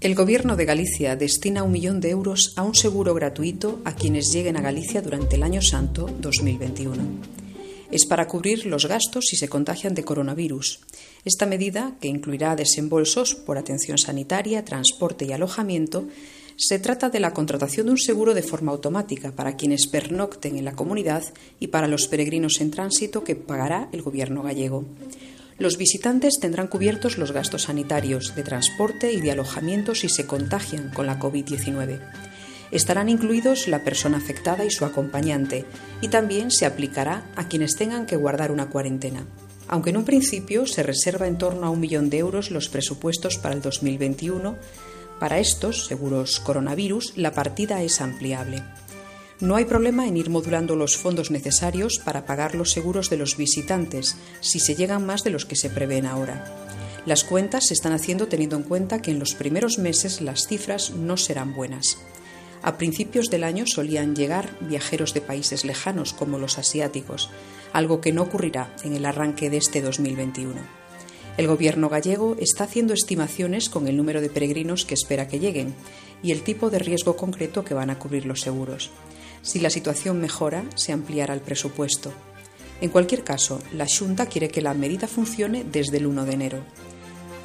El 0.00 0.14
Gobierno 0.14 0.56
de 0.56 0.64
Galicia 0.64 1.16
destina 1.16 1.64
un 1.64 1.72
millón 1.72 2.00
de 2.00 2.10
euros 2.10 2.52
a 2.56 2.62
un 2.62 2.74
seguro 2.74 3.14
gratuito 3.14 3.80
a 3.84 3.94
quienes 3.94 4.32
lleguen 4.32 4.56
a 4.56 4.60
Galicia 4.60 5.02
durante 5.02 5.36
el 5.36 5.42
Año 5.42 5.60
Santo 5.60 6.08
2021 6.20 7.38
es 7.90 8.04
para 8.04 8.28
cubrir 8.28 8.66
los 8.66 8.86
gastos 8.86 9.26
si 9.26 9.36
se 9.36 9.48
contagian 9.48 9.94
de 9.94 10.04
coronavirus. 10.04 10.80
Esta 11.24 11.46
medida, 11.46 11.96
que 12.00 12.08
incluirá 12.08 12.54
desembolsos 12.56 13.34
por 13.34 13.58
atención 13.58 13.98
sanitaria, 13.98 14.64
transporte 14.64 15.24
y 15.24 15.32
alojamiento, 15.32 16.06
se 16.56 16.78
trata 16.78 17.08
de 17.08 17.20
la 17.20 17.32
contratación 17.32 17.86
de 17.86 17.92
un 17.92 17.98
seguro 17.98 18.34
de 18.34 18.42
forma 18.42 18.72
automática 18.72 19.32
para 19.32 19.56
quienes 19.56 19.86
pernocten 19.86 20.58
en 20.58 20.64
la 20.64 20.74
comunidad 20.74 21.22
y 21.60 21.68
para 21.68 21.88
los 21.88 22.08
peregrinos 22.08 22.60
en 22.60 22.70
tránsito 22.70 23.24
que 23.24 23.36
pagará 23.36 23.88
el 23.92 24.02
Gobierno 24.02 24.42
gallego. 24.42 24.84
Los 25.58 25.76
visitantes 25.76 26.38
tendrán 26.40 26.68
cubiertos 26.68 27.18
los 27.18 27.32
gastos 27.32 27.62
sanitarios, 27.62 28.34
de 28.36 28.42
transporte 28.42 29.12
y 29.12 29.20
de 29.20 29.32
alojamiento 29.32 29.94
si 29.94 30.08
se 30.08 30.26
contagian 30.26 30.90
con 30.90 31.06
la 31.06 31.18
COVID-19 31.18 32.00
estarán 32.70 33.08
incluidos 33.08 33.68
la 33.68 33.84
persona 33.84 34.18
afectada 34.18 34.64
y 34.64 34.70
su 34.70 34.84
acompañante, 34.84 35.64
y 36.00 36.08
también 36.08 36.50
se 36.50 36.66
aplicará 36.66 37.24
a 37.36 37.48
quienes 37.48 37.76
tengan 37.76 38.06
que 38.06 38.16
guardar 38.16 38.50
una 38.50 38.68
cuarentena. 38.68 39.26
Aunque 39.68 39.90
en 39.90 39.98
un 39.98 40.04
principio 40.04 40.66
se 40.66 40.82
reserva 40.82 41.26
en 41.26 41.38
torno 41.38 41.66
a 41.66 41.70
un 41.70 41.80
millón 41.80 42.10
de 42.10 42.18
euros 42.18 42.50
los 42.50 42.68
presupuestos 42.68 43.36
para 43.38 43.54
el 43.54 43.62
2021, 43.62 44.56
para 45.20 45.38
estos 45.38 45.86
seguros 45.86 46.40
coronavirus 46.40 47.16
la 47.16 47.32
partida 47.32 47.82
es 47.82 48.00
ampliable. 48.00 48.62
No 49.40 49.54
hay 49.54 49.66
problema 49.66 50.08
en 50.08 50.16
ir 50.16 50.30
modulando 50.30 50.74
los 50.74 50.96
fondos 50.96 51.30
necesarios 51.30 52.00
para 52.00 52.26
pagar 52.26 52.56
los 52.56 52.72
seguros 52.72 53.08
de 53.08 53.16
los 53.16 53.36
visitantes, 53.36 54.16
si 54.40 54.58
se 54.58 54.74
llegan 54.74 55.06
más 55.06 55.22
de 55.22 55.30
los 55.30 55.46
que 55.46 55.54
se 55.54 55.70
prevén 55.70 56.06
ahora. 56.06 56.44
Las 57.06 57.22
cuentas 57.22 57.68
se 57.68 57.74
están 57.74 57.92
haciendo 57.92 58.26
teniendo 58.26 58.56
en 58.56 58.64
cuenta 58.64 59.00
que 59.00 59.12
en 59.12 59.20
los 59.20 59.34
primeros 59.34 59.78
meses 59.78 60.20
las 60.20 60.48
cifras 60.48 60.90
no 60.90 61.16
serán 61.16 61.54
buenas. 61.54 61.98
A 62.62 62.76
principios 62.78 63.30
del 63.30 63.44
año 63.44 63.64
solían 63.66 64.16
llegar 64.16 64.56
viajeros 64.60 65.14
de 65.14 65.20
países 65.20 65.64
lejanos 65.64 66.12
como 66.12 66.38
los 66.38 66.58
asiáticos, 66.58 67.30
algo 67.72 68.00
que 68.00 68.12
no 68.12 68.22
ocurrirá 68.22 68.74
en 68.82 68.96
el 68.96 69.06
arranque 69.06 69.50
de 69.50 69.58
este 69.58 69.80
2021. 69.80 70.56
El 71.36 71.46
gobierno 71.46 71.88
gallego 71.88 72.36
está 72.40 72.64
haciendo 72.64 72.92
estimaciones 72.92 73.68
con 73.68 73.86
el 73.86 73.96
número 73.96 74.20
de 74.20 74.30
peregrinos 74.30 74.84
que 74.84 74.94
espera 74.94 75.28
que 75.28 75.38
lleguen 75.38 75.76
y 76.20 76.32
el 76.32 76.42
tipo 76.42 76.70
de 76.70 76.80
riesgo 76.80 77.14
concreto 77.14 77.64
que 77.64 77.74
van 77.74 77.90
a 77.90 78.00
cubrir 78.00 78.26
los 78.26 78.40
seguros. 78.40 78.90
Si 79.42 79.60
la 79.60 79.70
situación 79.70 80.20
mejora, 80.20 80.64
se 80.74 80.92
ampliará 80.92 81.34
el 81.34 81.40
presupuesto. 81.40 82.12
En 82.80 82.90
cualquier 82.90 83.24
caso, 83.24 83.60
la 83.72 83.86
Junta 83.86 84.26
quiere 84.26 84.50
que 84.50 84.62
la 84.62 84.74
medida 84.74 85.08
funcione 85.08 85.64
desde 85.64 85.96
el 85.96 86.06
1 86.06 86.24
de 86.24 86.32
enero. 86.32 86.64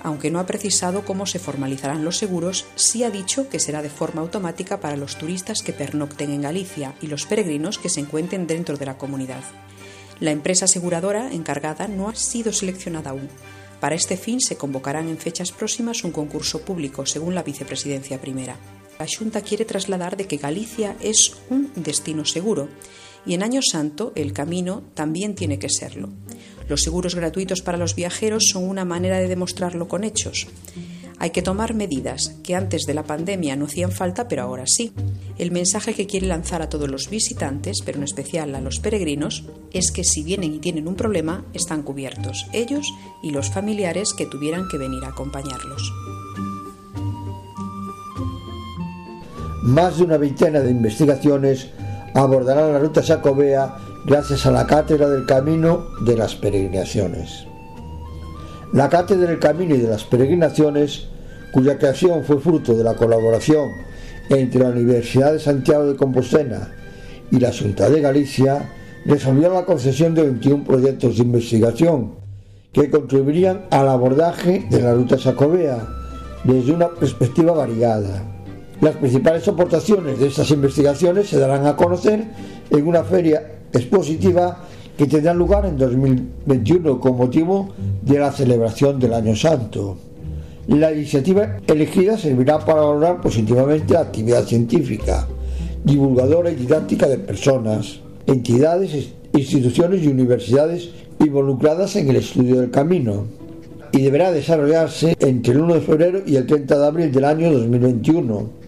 aunque 0.04 0.30
no 0.30 0.40
ha 0.40 0.46
precisado 0.46 1.06
cómo 1.06 1.26
se 1.26 1.40
formalizarán 1.40 2.04
los 2.04 2.18
seguros, 2.18 2.66
sí 2.76 3.06
ha 3.06 3.10
dicho 3.10 3.48
que 3.48 3.60
será 3.60 3.82
de 3.82 3.90
forma 3.90 4.22
automática 4.22 4.82
para 4.82 4.98
los 4.98 5.18
turistas 5.18 5.64
que 5.64 5.72
pernocten 5.72 6.32
en 6.32 6.42
Galicia 6.42 6.94
y 7.02 7.08
los 7.08 7.26
peregrinos 7.26 7.78
que 7.78 7.88
se 7.88 8.02
encuentren 8.02 8.46
dentro 8.46 8.76
de 8.76 8.86
la 8.86 8.98
comunidad. 8.98 9.42
La 10.20 10.32
empresa 10.32 10.66
aseguradora 10.66 11.32
encargada 11.32 11.88
no 11.88 12.10
ha 12.10 12.16
sido 12.16 12.52
seleccionada 12.52 13.12
aún. 13.12 13.30
Para 13.80 13.96
este 13.96 14.18
fin 14.18 14.42
se 14.42 14.58
convocarán 14.58 15.08
en 15.08 15.18
fechas 15.18 15.52
próximas 15.52 16.04
un 16.04 16.12
concurso 16.12 16.62
público, 16.62 17.06
según 17.06 17.34
la 17.34 17.44
vicepresidencia 17.44 18.20
primera. 18.20 18.58
La 19.04 19.10
Junta 19.18 19.42
quiere 19.42 19.66
trasladar 19.66 20.16
de 20.16 20.28
que 20.28 20.38
Galicia 20.38 20.96
es 21.02 21.34
un 21.50 21.70
destino 21.76 22.24
seguro 22.24 22.70
y 23.26 23.34
en 23.34 23.44
Año 23.44 23.60
Santo 23.62 24.14
el 24.16 24.32
camino 24.32 24.82
también 24.94 25.36
tiene 25.36 25.60
que 25.60 25.68
serlo. 25.68 26.08
Los 26.70 26.84
seguros 26.84 27.14
gratuitos 27.14 27.62
para 27.62 27.78
los 27.78 27.96
viajeros 27.96 28.46
son 28.48 28.64
una 28.64 28.86
manera 28.86 29.20
de 29.20 29.28
demostrarlo 29.28 29.90
con 29.90 30.06
hechos. 30.06 30.48
Hay 31.20 31.32
que 31.32 31.42
tomar 31.42 31.74
medidas 31.74 32.36
que 32.46 32.56
antes 32.56 32.84
de 32.84 32.94
la 32.94 33.04
pandemia 33.04 33.58
no 33.58 33.66
hacían 33.66 33.92
falta, 33.92 34.30
pero 34.30 34.44
ahora 34.44 34.68
sí. 34.68 34.94
El 35.38 35.52
mensaje 35.52 35.96
que 35.96 36.08
quiere 36.08 36.28
lanzar 36.28 36.62
a 36.62 36.70
todos 36.70 36.90
los 36.90 37.10
visitantes, 37.10 37.82
pero 37.84 37.98
en 37.98 38.06
especial 38.06 38.56
a 38.56 38.62
los 38.62 38.80
peregrinos, 38.80 39.44
es 39.74 39.92
que 39.92 40.06
si 40.06 40.24
vienen 40.24 40.54
y 40.54 40.60
tienen 40.60 40.88
un 40.88 40.96
problema, 40.96 41.44
están 41.54 41.84
cubiertos, 41.84 42.46
ellos 42.54 42.88
y 43.22 43.32
los 43.32 43.50
familiares 43.52 44.14
que 44.14 44.28
tuvieran 44.28 44.70
que 44.72 44.78
venir 44.78 45.04
a 45.04 45.10
acompañarlos. 45.10 45.92
Más 49.64 49.98
de 49.98 50.04
una 50.04 50.18
veintena 50.18 50.60
de 50.60 50.72
investigaciones 50.72 51.70
abordarán 52.14 52.74
la 52.74 52.80
ruta 52.80 53.02
sacobea 53.02 53.78
gracias 54.06 54.46
a 54.46 54.52
la 54.52 54.68
Cátedra 54.68 55.08
del 55.08 55.26
Camino 55.26 55.86
de 56.02 56.18
las 56.18 56.36
Peregrinaciones. 56.36 57.48
La 58.74 58.90
Cátedra 58.90 59.30
del 59.30 59.40
Camino 59.40 59.74
y 59.74 59.78
de 59.78 59.88
las 59.88 60.04
Peregrinaciones, 60.04 61.08
cuya 61.54 61.78
creación 61.78 62.26
fue 62.26 62.42
fruto 62.42 62.76
de 62.76 62.84
la 62.84 62.96
colaboración 62.96 63.70
entre 64.28 64.60
la 64.60 64.72
Universidad 64.72 65.32
de 65.32 65.40
Santiago 65.40 65.86
de 65.86 65.96
Compostela 65.96 66.68
y 67.32 67.40
la 67.40 67.54
Junta 67.54 67.90
de 67.90 68.02
Galicia, 68.02 68.70
resolvió 69.06 69.48
la 69.54 69.64
concesión 69.64 70.14
de 70.14 70.24
21 70.24 70.66
proyectos 70.66 71.16
de 71.16 71.24
investigación 71.24 72.16
que 72.74 72.90
contribuirían 72.90 73.68
al 73.72 73.88
abordaje 73.88 74.68
de 74.70 74.82
la 74.82 74.94
ruta 74.94 75.18
sacobea 75.18 75.88
desde 76.44 76.74
una 76.74 76.90
perspectiva 76.90 77.54
variada. 77.54 78.33
Las 78.84 78.98
principales 78.98 79.48
aportaciones 79.48 80.20
de 80.20 80.28
estas 80.28 80.52
investigaciones 80.52 81.30
se 81.30 81.40
darán 81.40 81.66
a 81.66 81.78
conocer 81.78 82.22
en 82.70 82.86
una 82.86 83.06
feria 83.06 83.60
expositiva 83.72 84.66
que 84.98 85.08
tendrá 85.08 85.34
lugar 85.34 85.66
en 85.66 85.78
2021 85.78 87.00
con 87.00 87.16
motivo 87.16 87.70
de 88.02 88.20
la 88.20 88.34
celebración 88.34 89.00
del 89.00 89.14
Año 89.14 89.38
Santo. 89.38 89.96
La 90.68 90.92
iniciativa 90.92 91.60
elegida 91.66 92.18
servirá 92.18 92.60
para 92.60 92.82
valorar 92.82 93.22
positivamente 93.22 93.94
la 93.94 94.02
actividad 94.02 94.44
científica, 94.44 95.30
divulgadora 95.86 96.52
y 96.52 96.56
didáctica 96.56 97.08
de 97.08 97.20
personas, 97.20 98.02
entidades, 98.28 99.14
instituciones 99.32 100.04
y 100.04 100.10
universidades 100.10 100.90
involucradas 101.20 101.96
en 101.96 102.10
el 102.10 102.18
estudio 102.18 102.60
del 102.60 102.70
camino 102.70 103.28
y 103.94 104.02
deberá 104.02 104.34
desarrollarse 104.34 105.16
entre 105.22 105.54
el 105.54 105.62
1 105.62 105.76
de 105.76 105.82
febrero 105.82 106.22
y 106.26 106.36
el 106.36 106.46
30 106.46 106.78
de 106.78 106.86
abril 106.86 107.12
del 107.14 107.24
año 107.24 107.50
2021. 107.50 108.63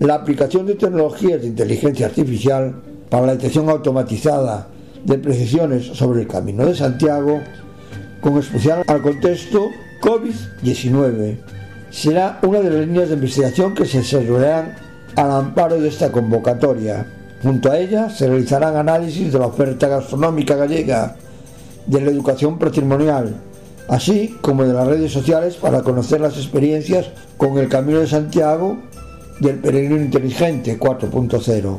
La 0.00 0.14
aplicación 0.14 0.64
de 0.66 0.76
tecnologías 0.76 1.40
de 1.42 1.48
inteligencia 1.48 2.06
artificial 2.06 2.72
para 3.10 3.26
la 3.26 3.32
detección 3.32 3.68
automatizada 3.68 4.68
de 5.04 5.18
precisiones 5.18 5.86
sobre 5.86 6.22
el 6.22 6.28
Camino 6.28 6.64
de 6.64 6.76
Santiago, 6.76 7.40
con 8.20 8.38
especial 8.38 8.84
al 8.86 9.02
contexto 9.02 9.70
COVID-19. 10.00 11.38
Será 11.90 12.38
una 12.42 12.60
de 12.60 12.70
las 12.70 12.86
líneas 12.86 13.08
de 13.08 13.16
investigación 13.16 13.74
que 13.74 13.86
se 13.86 13.98
desarrollarán 13.98 14.76
al 15.16 15.32
amparo 15.32 15.80
de 15.80 15.88
esta 15.88 16.12
convocatoria. 16.12 17.04
Junto 17.42 17.72
a 17.72 17.78
ella 17.78 18.08
se 18.08 18.28
realizarán 18.28 18.76
análisis 18.76 19.32
de 19.32 19.38
la 19.40 19.46
oferta 19.46 19.88
gastronómica 19.88 20.54
gallega, 20.54 21.16
de 21.86 22.00
la 22.00 22.10
educación 22.12 22.56
patrimonial, 22.56 23.34
así 23.88 24.36
como 24.42 24.62
de 24.62 24.74
las 24.74 24.86
redes 24.86 25.10
sociales 25.10 25.56
para 25.56 25.82
conocer 25.82 26.20
las 26.20 26.36
experiencias 26.36 27.06
con 27.36 27.58
el 27.58 27.68
Camino 27.68 27.98
de 27.98 28.06
Santiago 28.06 28.78
del 29.40 29.56
Peregrino 29.56 29.96
Inteligente 29.96 30.78
4.0 30.78 31.78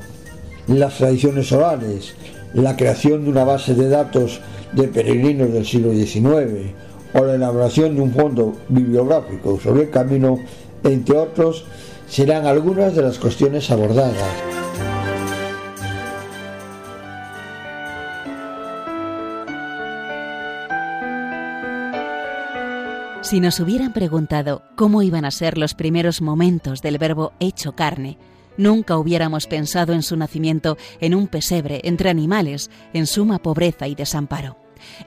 las 0.78 0.98
tradiciones 0.98 1.52
orales, 1.52 2.14
la 2.54 2.76
creación 2.76 3.24
de 3.24 3.32
una 3.32 3.44
base 3.44 3.74
de 3.74 3.90
datos 3.90 4.40
de 4.74 4.88
peregrinos 4.88 5.52
del 5.52 5.66
siglo 5.66 5.92
XIX 5.92 6.72
o 7.14 7.24
la 7.26 7.36
elaboración 7.36 7.96
de 7.96 8.02
un 8.02 8.14
fondo 8.14 8.56
bibliográfico 8.70 9.60
sobre 9.60 9.84
el 9.84 9.90
camino, 9.90 10.38
entre 10.84 11.18
otros, 11.18 11.66
serán 12.08 12.46
algunas 12.46 12.96
de 12.96 13.02
las 13.02 13.18
cuestiones 13.18 13.70
abordadas. 13.72 14.59
Si 23.30 23.40
nos 23.40 23.60
hubieran 23.60 23.94
preguntado 23.94 24.64
cómo 24.76 25.04
iban 25.04 25.24
a 25.24 25.30
ser 25.30 25.60
los 25.60 25.76
primeros 25.76 26.20
momentos 26.20 26.82
del 26.82 26.98
verbo 26.98 27.32
hecho 27.40 27.74
carne, 27.74 28.18
Nunca 28.58 28.98
hubiéramos 28.98 29.46
pensado 29.46 29.94
en 29.94 30.02
su 30.02 30.18
nacimiento 30.18 30.78
en 31.00 31.14
un 31.14 31.28
pesebre, 31.28 31.80
entre 31.84 32.10
animales, 32.10 32.72
en 32.92 33.06
suma 33.06 33.38
pobreza 33.38 33.88
y 33.88 33.94
desamparo. 33.94 34.58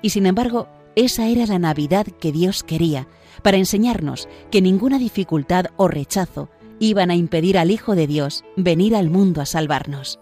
Y 0.02 0.10
sin 0.10 0.24
embargo, 0.24 0.68
esa 0.94 1.26
era 1.26 1.46
la 1.46 1.58
Navidad 1.58 2.06
que 2.06 2.30
Dios 2.30 2.62
quería, 2.62 3.08
para 3.42 3.58
enseñarnos 3.58 4.28
que 4.52 4.62
ninguna 4.62 4.98
dificultad 4.98 5.66
o 5.76 5.88
rechazo 5.88 6.48
iban 6.78 7.10
a 7.10 7.16
impedir 7.16 7.58
al 7.58 7.72
Hijo 7.72 7.96
de 7.96 8.06
Dios 8.06 8.44
venir 8.56 8.94
al 8.94 9.10
mundo 9.10 9.40
a 9.42 9.46
salvarnos 9.46 10.20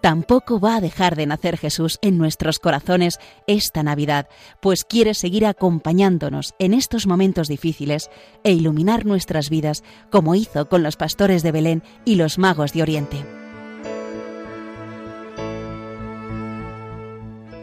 tampoco 0.00 0.60
va 0.60 0.76
a 0.76 0.80
dejar 0.80 1.16
de 1.16 1.26
nacer 1.26 1.56
Jesús 1.56 1.98
en 2.02 2.18
nuestros 2.18 2.58
corazones 2.58 3.18
esta 3.46 3.82
Navidad, 3.82 4.28
pues 4.60 4.84
quiere 4.84 5.14
seguir 5.14 5.46
acompañándonos 5.46 6.54
en 6.58 6.74
estos 6.74 7.06
momentos 7.06 7.48
difíciles 7.48 8.10
e 8.44 8.52
iluminar 8.52 9.06
nuestras 9.06 9.50
vidas 9.50 9.84
como 10.10 10.34
hizo 10.34 10.68
con 10.68 10.82
los 10.82 10.96
pastores 10.96 11.42
de 11.42 11.52
Belén 11.52 11.82
y 12.04 12.16
los 12.16 12.38
magos 12.38 12.72
de 12.72 12.82
Oriente. 12.82 13.24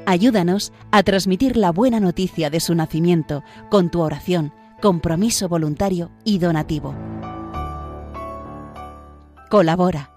Ayúdanos 0.05 0.71
a 0.91 1.03
transmitir 1.03 1.57
la 1.57 1.71
buena 1.71 1.99
noticia 1.99 2.49
de 2.49 2.61
su 2.61 2.73
nacimiento 2.73 3.43
con 3.69 3.89
tu 3.91 3.99
oración, 3.99 4.53
compromiso 4.81 5.49
voluntario 5.49 6.11
y 6.23 6.39
donativo. 6.39 6.95
Colabora 9.49 10.16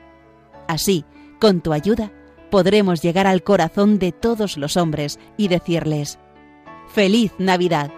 Así, 0.67 1.05
con 1.39 1.61
tu 1.61 1.73
ayuda, 1.73 2.11
podremos 2.49 3.01
llegar 3.01 3.27
al 3.27 3.43
corazón 3.43 3.99
de 3.99 4.11
todos 4.11 4.57
los 4.57 4.77
hombres 4.77 5.19
y 5.37 5.47
decirles, 5.47 6.19
¡Feliz 6.93 7.31
Navidad! 7.37 7.91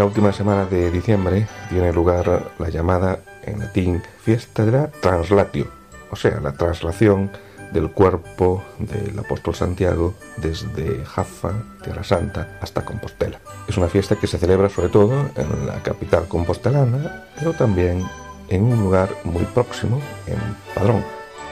La 0.00 0.06
última 0.06 0.32
semana 0.32 0.64
de 0.64 0.90
diciembre 0.90 1.46
tiene 1.68 1.92
lugar 1.92 2.52
la 2.58 2.70
llamada 2.70 3.18
en 3.42 3.58
latín 3.58 4.02
fiesta 4.22 4.64
de 4.64 4.72
la 4.72 4.86
translatio, 4.86 5.68
o 6.10 6.16
sea, 6.16 6.40
la 6.40 6.54
traslación 6.54 7.30
del 7.70 7.90
cuerpo 7.90 8.64
del 8.78 9.18
apóstol 9.18 9.54
Santiago 9.54 10.14
desde 10.38 11.04
Jaffa, 11.04 11.52
Tierra 11.84 12.02
Santa, 12.02 12.56
hasta 12.62 12.82
Compostela. 12.82 13.40
Es 13.68 13.76
una 13.76 13.88
fiesta 13.88 14.16
que 14.16 14.26
se 14.26 14.38
celebra 14.38 14.70
sobre 14.70 14.88
todo 14.88 15.28
en 15.36 15.66
la 15.66 15.82
capital 15.82 16.26
compostelana, 16.28 17.26
pero 17.38 17.52
también 17.52 18.02
en 18.48 18.62
un 18.62 18.80
lugar 18.82 19.10
muy 19.24 19.44
próximo, 19.44 20.00
en 20.26 20.38
Padrón, 20.74 21.04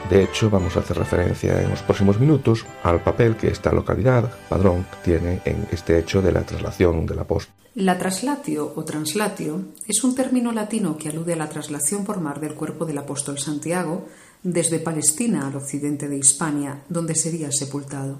De 0.08 0.22
hecho, 0.22 0.48
vamos 0.48 0.74
a 0.74 0.80
hacer 0.80 0.96
referencia 0.96 1.60
en 1.60 1.68
los 1.68 1.82
próximos 1.82 2.18
minutos 2.18 2.64
al 2.82 3.02
papel 3.02 3.36
que 3.36 3.48
esta 3.48 3.72
localidad, 3.72 4.30
Padrón, 4.48 4.86
tiene 5.04 5.42
en 5.44 5.68
este 5.70 5.98
hecho 5.98 6.22
de 6.22 6.32
la 6.32 6.44
traslación 6.44 7.04
del 7.04 7.18
apóstol. 7.18 7.57
La 7.78 7.96
traslatio 7.96 8.72
o 8.74 8.82
translatio 8.82 9.66
es 9.86 10.02
un 10.02 10.16
término 10.16 10.50
latino 10.50 10.98
que 10.98 11.10
alude 11.10 11.34
a 11.34 11.36
la 11.36 11.48
traslación 11.48 12.04
por 12.04 12.18
mar 12.18 12.40
del 12.40 12.54
cuerpo 12.54 12.84
del 12.84 12.98
apóstol 12.98 13.38
Santiago 13.38 14.08
desde 14.42 14.80
Palestina 14.80 15.46
al 15.46 15.54
occidente 15.54 16.08
de 16.08 16.18
Hispania, 16.18 16.82
donde 16.88 17.14
sería 17.14 17.52
sepultado. 17.52 18.18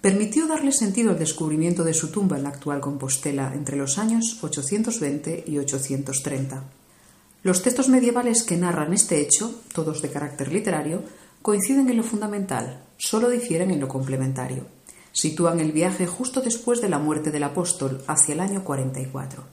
Permitió 0.00 0.48
darle 0.48 0.72
sentido 0.72 1.12
al 1.12 1.20
descubrimiento 1.20 1.84
de 1.84 1.94
su 1.94 2.08
tumba 2.08 2.36
en 2.36 2.42
la 2.42 2.48
actual 2.48 2.80
Compostela 2.80 3.54
entre 3.54 3.76
los 3.76 3.96
años 3.96 4.42
820 4.42 5.44
y 5.46 5.56
830. 5.58 6.64
Los 7.44 7.62
textos 7.62 7.88
medievales 7.88 8.42
que 8.42 8.56
narran 8.56 8.92
este 8.92 9.20
hecho, 9.20 9.54
todos 9.72 10.02
de 10.02 10.10
carácter 10.10 10.52
literario, 10.52 11.04
coinciden 11.42 11.88
en 11.90 11.98
lo 11.98 12.02
fundamental, 12.02 12.82
solo 12.96 13.30
difieren 13.30 13.70
en 13.70 13.78
lo 13.78 13.86
complementario. 13.86 14.66
Sitúan 15.14 15.60
el 15.60 15.70
viaje 15.70 16.08
justo 16.08 16.40
después 16.40 16.80
de 16.80 16.88
la 16.88 16.98
muerte 16.98 17.30
del 17.30 17.44
apóstol, 17.44 18.02
hacia 18.08 18.34
el 18.34 18.40
año 18.40 18.64
44. 18.64 19.44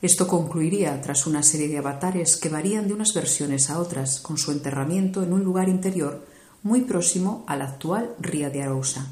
Esto 0.00 0.26
concluiría 0.26 0.98
tras 1.02 1.26
una 1.26 1.42
serie 1.42 1.68
de 1.68 1.76
avatares 1.76 2.38
que 2.38 2.48
varían 2.48 2.88
de 2.88 2.94
unas 2.94 3.12
versiones 3.12 3.68
a 3.68 3.78
otras, 3.78 4.20
con 4.20 4.38
su 4.38 4.52
enterramiento 4.52 5.22
en 5.22 5.34
un 5.34 5.44
lugar 5.44 5.68
interior 5.68 6.24
muy 6.62 6.80
próximo 6.80 7.44
a 7.46 7.56
la 7.56 7.66
actual 7.66 8.14
Ría 8.20 8.48
de 8.48 8.62
Arousa. 8.62 9.06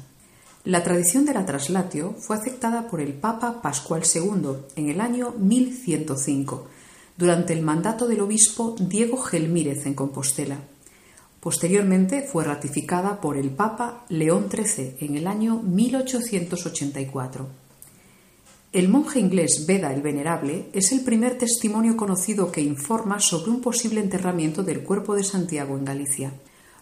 La 0.63 0.83
tradición 0.83 1.23
de 1.25 1.35
la 1.35 1.45
traslatio 1.45 2.15
fue 2.19 2.35
aceptada 2.35 2.87
por 2.87 2.99
el 2.99 3.13
Papa 3.13 3.61
Pascual 3.61 4.01
II 4.03 4.57
en 4.75 4.89
el 4.89 5.01
año 5.01 5.35
1105 5.37 6.67
durante 7.15 7.53
el 7.53 7.61
mandato 7.61 8.07
del 8.07 8.21
obispo 8.21 8.75
Diego 8.79 9.17
Gelmírez 9.17 9.85
en 9.85 9.93
Compostela. 9.93 10.57
Posteriormente 11.41 12.21
fue 12.21 12.43
ratificada 12.43 13.19
por 13.19 13.35
el 13.35 13.49
Papa 13.49 14.05
León 14.09 14.47
XIII 14.51 14.97
en 14.99 15.15
el 15.15 15.25
año 15.25 15.59
1884. 15.63 17.47
El 18.71 18.89
monje 18.89 19.19
inglés 19.19 19.65
Beda 19.65 19.91
el 19.91 20.03
Venerable 20.03 20.67
es 20.71 20.91
el 20.91 21.01
primer 21.01 21.39
testimonio 21.39 21.97
conocido 21.97 22.51
que 22.51 22.61
informa 22.61 23.19
sobre 23.19 23.49
un 23.49 23.59
posible 23.59 24.01
enterramiento 24.01 24.61
del 24.61 24.83
cuerpo 24.83 25.15
de 25.15 25.23
Santiago 25.23 25.75
en 25.77 25.83
Galicia. 25.83 26.31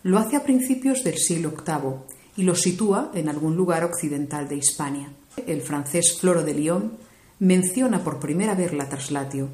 Lo 0.04 0.19
hace 0.19 0.36
a 0.36 0.43
principios 0.43 1.06
del 1.06 1.17
siglo 1.17 1.52
VIII 1.52 2.17
y 2.36 2.43
lo 2.43 2.54
sitúa 2.54 3.12
en 3.13 3.30
algún 3.30 3.56
lugar 3.56 3.86
occidental 3.86 4.50
de 4.50 4.58
Hispania. 4.58 5.10
El 5.48 5.62
francés 5.62 6.17
Floro 6.19 6.43
de 6.43 6.54
Lyon 6.54 6.98
menciona 7.39 8.04
por 8.04 8.19
primera 8.19 8.56
vez 8.56 8.74
la 8.74 8.89
traslatio 8.89 9.48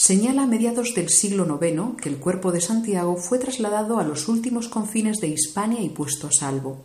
señala 0.00 0.44
a 0.44 0.46
mediados 0.46 0.94
del 0.94 1.10
siglo 1.10 1.44
IX 1.60 2.00
que 2.00 2.08
el 2.08 2.16
cuerpo 2.16 2.52
de 2.52 2.62
Santiago 2.62 3.18
fue 3.18 3.38
trasladado 3.38 3.98
a 3.98 4.02
los 4.02 4.28
últimos 4.28 4.66
confines 4.66 5.18
de 5.20 5.28
Hispania 5.28 5.82
y 5.82 5.90
puesto 5.90 6.26
a 6.26 6.32
salvo. 6.32 6.78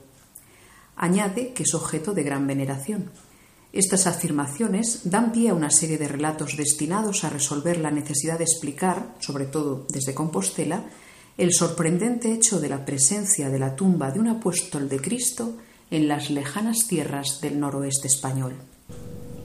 Añade 0.97 1.54
que 1.54 1.63
es 1.63 1.73
objeto 1.73 2.13
de 2.13 2.23
gran 2.23 2.45
veneración. 2.45 3.10
Estas 3.71 4.06
afirmaciones 4.06 5.10
dan 5.10 5.32
pie 5.32 5.47
a 5.47 5.54
una 5.54 5.69
serie 5.69 5.97
de 5.97 6.10
relatos 6.10 6.58
destinados 6.58 7.23
a 7.23 7.30
resolver 7.30 7.78
la 7.78 7.89
necesidad 7.89 8.38
de 8.38 8.43
explicar, 8.43 9.15
sobre 9.21 9.45
todo 9.45 9.88
desde 9.88 10.13
Compostela, 10.13 10.84
el 11.38 11.54
sorprendente 11.54 12.34
hecho 12.34 12.60
de 12.60 12.67
la 12.67 12.84
presencia 12.84 13.49
de 13.49 13.60
la 13.60 13.78
tumba 13.78 14.12
de 14.12 14.19
un 14.19 14.28
apóstol 14.28 14.89
de 14.89 14.99
Cristo 14.99 15.54
en 15.89 16.10
las 16.10 16.32
lejanas 16.32 16.86
tierras 16.89 17.39
del 17.39 17.62
noroeste 17.62 18.10
español. 18.10 18.56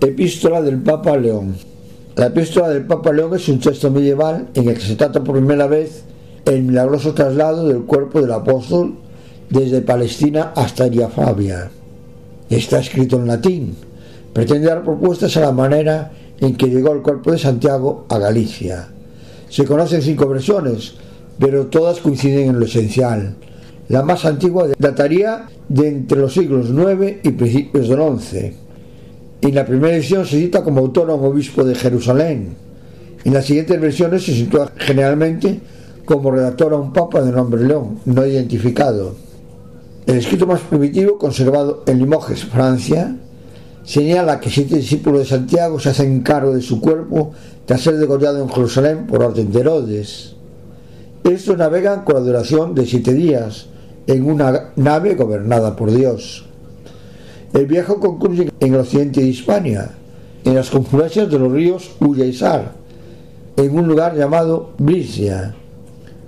Epístola 0.00 0.60
del 0.60 0.82
Papa 0.82 1.16
León. 1.16 1.79
La 2.16 2.26
epístola 2.26 2.68
del 2.68 2.86
Papa 2.86 3.12
León 3.12 3.34
es 3.36 3.48
un 3.48 3.60
texto 3.60 3.88
medieval 3.88 4.48
en 4.54 4.68
el 4.68 4.74
que 4.74 4.80
se 4.80 4.96
trata 4.96 5.22
por 5.22 5.36
primera 5.36 5.68
vez 5.68 6.02
el 6.44 6.64
milagroso 6.64 7.14
traslado 7.14 7.68
del 7.68 7.82
cuerpo 7.82 8.20
del 8.20 8.32
apóstol 8.32 8.94
desde 9.48 9.80
Palestina 9.80 10.52
hasta 10.56 10.90
Fabia. 11.08 11.70
Está 12.48 12.80
escrito 12.80 13.16
en 13.16 13.28
latín. 13.28 13.76
Pretende 14.32 14.66
dar 14.66 14.82
propuestas 14.82 15.36
a 15.36 15.40
la 15.40 15.52
manera 15.52 16.10
en 16.40 16.56
que 16.56 16.66
llegó 16.66 16.92
el 16.92 17.02
cuerpo 17.02 17.30
de 17.30 17.38
Santiago 17.38 18.06
a 18.08 18.18
Galicia. 18.18 18.88
Se 19.48 19.64
conocen 19.64 20.02
cinco 20.02 20.28
versiones, 20.28 20.94
pero 21.38 21.66
todas 21.66 22.00
coinciden 22.00 22.50
en 22.50 22.58
lo 22.58 22.66
esencial. 22.66 23.36
La 23.88 24.02
más 24.02 24.24
antigua 24.24 24.66
dataría 24.78 25.46
de 25.68 25.88
entre 25.88 26.18
los 26.18 26.34
siglos 26.34 26.70
IX 26.70 27.18
y 27.22 27.30
principios 27.30 27.88
del 27.88 28.18
XI 28.18 28.69
en 29.48 29.54
la 29.54 29.64
primera 29.64 29.96
edición 29.96 30.26
se 30.26 30.38
cita 30.38 30.62
como 30.62 30.80
autor 30.80 31.10
a 31.10 31.14
un 31.14 31.24
obispo 31.24 31.64
de 31.64 31.74
Jerusalén. 31.74 32.54
En 33.24 33.32
las 33.32 33.46
siguientes 33.46 33.80
versiones 33.80 34.24
se 34.24 34.34
sitúa 34.34 34.72
generalmente 34.76 35.60
como 36.04 36.30
redactor 36.30 36.72
a 36.72 36.76
un 36.76 36.92
papa 36.92 37.22
de 37.22 37.32
nombre 37.32 37.64
León, 37.64 38.00
no 38.04 38.26
identificado. 38.26 39.14
El 40.06 40.16
escrito 40.16 40.46
más 40.46 40.60
primitivo, 40.60 41.18
conservado 41.18 41.84
en 41.86 41.98
Limoges, 41.98 42.44
Francia, 42.44 43.16
señala 43.84 44.40
que 44.40 44.50
siete 44.50 44.76
discípulos 44.76 45.20
de 45.20 45.26
Santiago 45.26 45.78
se 45.78 45.90
hacen 45.90 46.20
cargo 46.22 46.54
de 46.54 46.62
su 46.62 46.80
cuerpo 46.80 47.32
tras 47.64 47.82
ser 47.82 47.96
degollado 47.96 48.42
en 48.42 48.48
Jerusalén 48.48 49.06
por 49.06 49.22
orden 49.22 49.52
de 49.52 49.60
Herodes. 49.60 50.34
Estos 51.24 51.56
navegan 51.56 52.02
con 52.02 52.16
la 52.16 52.20
duración 52.20 52.74
de 52.74 52.86
siete 52.86 53.14
días 53.14 53.66
en 54.06 54.24
una 54.24 54.72
nave 54.76 55.14
gobernada 55.14 55.76
por 55.76 55.90
Dios. 55.90 56.49
El 57.52 57.66
viaje 57.66 57.94
concluye 58.00 58.52
en 58.60 58.74
el 58.74 58.80
occidente 58.80 59.20
de 59.20 59.26
Hispania, 59.26 59.90
en 60.44 60.54
las 60.54 60.70
confluencias 60.70 61.28
de 61.28 61.38
los 61.38 61.50
ríos 61.50 61.90
Ulla 61.98 62.24
y 62.24 62.32
Sar, 62.32 62.72
en 63.56 63.76
un 63.76 63.88
lugar 63.88 64.16
llamado 64.16 64.72
Brisia. 64.78 65.54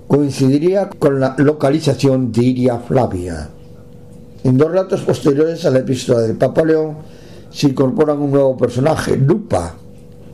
Coincidiría 0.09 0.91
con 0.91 1.21
la 1.21 1.37
localización 1.39 2.33
de 2.33 2.43
Iria 2.43 2.79
Flavia. 2.79 3.49
En 4.43 4.59
dos 4.59 4.69
relatos 4.69 5.03
posteriores 5.03 5.65
a 5.65 5.71
la 5.71 5.79
epístola 5.79 6.21
del 6.23 6.37
Papa 6.37 6.65
León 6.65 6.97
se 7.51 7.69
incorpora 7.69 8.15
un 8.15 8.33
nuevo 8.33 8.57
personaje, 8.57 9.17
Lupa. 9.17 9.77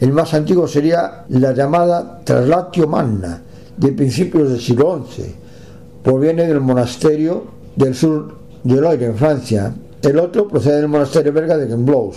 El 0.01 0.13
más 0.13 0.33
antiguo 0.33 0.67
sería 0.67 1.27
la 1.29 1.53
llamada 1.53 2.21
Traslatio 2.25 2.89
Manna, 2.89 3.43
de 3.77 3.93
principios 3.93 4.49
del 4.49 4.61
siglo 4.61 5.05
XI. 5.07 5.35
Proviene 6.03 6.47
del 6.47 6.61
monasterio 6.61 7.45
del 7.77 7.95
sur 7.95 8.39
de 8.65 8.81
Loire, 8.81 9.07
en 9.07 9.17
Francia, 9.17 9.75
el 10.03 10.19
otro 10.21 10.47
procede 10.47 10.77
del 10.77 10.89
monasterio 10.89 11.33
belga 11.33 11.57
de 11.57 11.67
Gembloux 11.67 12.15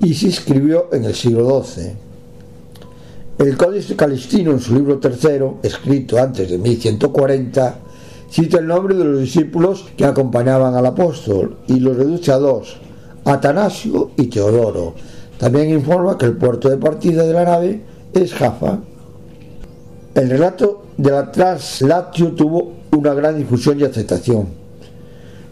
y 0.00 0.12
se 0.12 0.28
escribió 0.28 0.88
en 0.92 1.04
el 1.04 1.14
siglo 1.14 1.62
XII. 1.62 1.92
El 3.38 3.56
Códice 3.56 3.96
Calistino, 3.96 4.50
en 4.50 4.60
su 4.60 4.74
libro 4.74 4.98
tercero, 4.98 5.58
escrito 5.62 6.18
antes 6.18 6.50
de 6.50 6.58
1140, 6.58 7.78
cita 8.30 8.58
el 8.58 8.66
nombre 8.66 8.94
de 8.94 9.04
los 9.04 9.20
discípulos 9.20 9.86
que 9.96 10.04
acompañaban 10.04 10.74
al 10.74 10.84
apóstol 10.84 11.58
y 11.68 11.80
los 11.80 11.96
reduce 11.96 12.32
a 12.32 12.38
dos, 12.38 12.76
Atanasio 13.24 14.10
y 14.16 14.26
Teodoro. 14.26 14.94
También 15.38 15.70
informa 15.70 16.18
que 16.18 16.26
el 16.26 16.36
puerto 16.36 16.68
de 16.68 16.76
partida 16.76 17.24
de 17.24 17.32
la 17.32 17.44
nave 17.44 17.82
es 18.12 18.32
Jaffa. 18.34 18.78
El 20.14 20.30
relato 20.30 20.84
de 20.96 21.10
la 21.10 21.30
Translatio 21.30 22.32
tuvo 22.32 22.72
una 22.90 23.14
gran 23.14 23.36
difusión 23.36 23.78
y 23.80 23.84
aceptación 23.84 24.65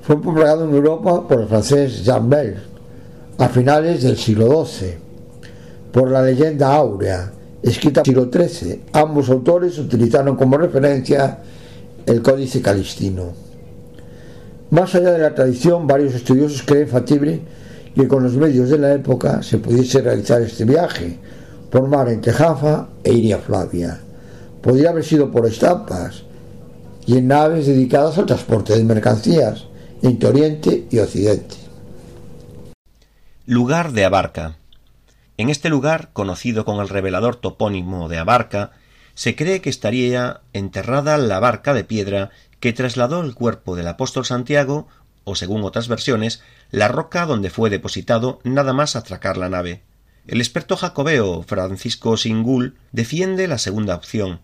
fue 0.06 0.20
propagado 0.20 0.68
en 0.68 0.74
Europa 0.74 1.26
por 1.26 1.40
el 1.40 1.48
francés 1.48 2.04
Jean 2.04 2.28
Bell 2.28 2.56
a 3.38 3.48
finales 3.48 4.02
del 4.02 4.18
siglo 4.18 4.64
XII, 4.64 4.94
por 5.90 6.10
la 6.10 6.22
leyenda 6.22 6.74
áurea, 6.74 7.32
escrita 7.62 8.02
en 8.02 8.16
el 8.16 8.28
siglo 8.28 8.46
XIII. 8.46 8.82
Ambos 8.92 9.30
autores 9.30 9.78
utilizaron 9.78 10.36
como 10.36 10.58
referencia 10.58 11.38
el 12.04 12.20
Códice 12.20 12.60
Calistino. 12.60 13.32
Más 14.70 14.94
allá 14.94 15.12
de 15.12 15.20
la 15.20 15.34
tradición, 15.34 15.86
varios 15.86 16.14
estudiosos 16.14 16.62
creen 16.66 16.88
factible 16.88 17.40
que 17.94 18.06
con 18.06 18.24
los 18.24 18.34
medios 18.34 18.68
de 18.68 18.78
la 18.78 18.92
época 18.92 19.42
se 19.42 19.56
pudiese 19.56 20.02
realizar 20.02 20.42
este 20.42 20.66
viaje 20.66 21.16
por 21.70 21.88
mar 21.88 22.10
entre 22.10 22.32
Jaffa 22.32 22.88
e 23.02 23.10
Iria 23.10 23.38
Flavia. 23.38 23.98
Podría 24.60 24.90
haber 24.90 25.04
sido 25.04 25.30
por 25.30 25.46
estampas 25.46 26.24
y 27.06 27.16
en 27.16 27.28
naves 27.28 27.66
dedicadas 27.66 28.18
al 28.18 28.26
transporte 28.26 28.76
de 28.76 28.84
mercancías, 28.84 29.66
entre 30.04 30.28
Oriente 30.28 30.86
y 30.90 30.98
Occidente. 30.98 31.56
Lugar 33.46 33.92
de 33.92 34.04
Abarca. 34.04 34.58
En 35.38 35.48
este 35.48 35.70
lugar, 35.70 36.10
conocido 36.12 36.66
con 36.66 36.78
el 36.80 36.90
revelador 36.90 37.36
topónimo 37.36 38.10
de 38.10 38.18
Abarca, 38.18 38.72
se 39.14 39.34
cree 39.34 39.62
que 39.62 39.70
estaría 39.70 40.42
enterrada 40.52 41.16
la 41.16 41.40
barca 41.40 41.72
de 41.72 41.84
piedra 41.84 42.30
que 42.60 42.74
trasladó 42.74 43.22
el 43.22 43.34
cuerpo 43.34 43.76
del 43.76 43.88
apóstol 43.88 44.26
Santiago, 44.26 44.88
o 45.24 45.36
según 45.36 45.64
otras 45.64 45.88
versiones, 45.88 46.42
la 46.70 46.88
roca 46.88 47.24
donde 47.24 47.48
fue 47.48 47.70
depositado 47.70 48.40
nada 48.44 48.74
más 48.74 48.96
atracar 48.96 49.38
la 49.38 49.48
nave. 49.48 49.84
El 50.26 50.42
experto 50.42 50.76
jacobeo 50.76 51.42
Francisco 51.44 52.18
Singul 52.18 52.76
defiende 52.92 53.48
la 53.48 53.56
segunda 53.56 53.94
opción. 53.94 54.40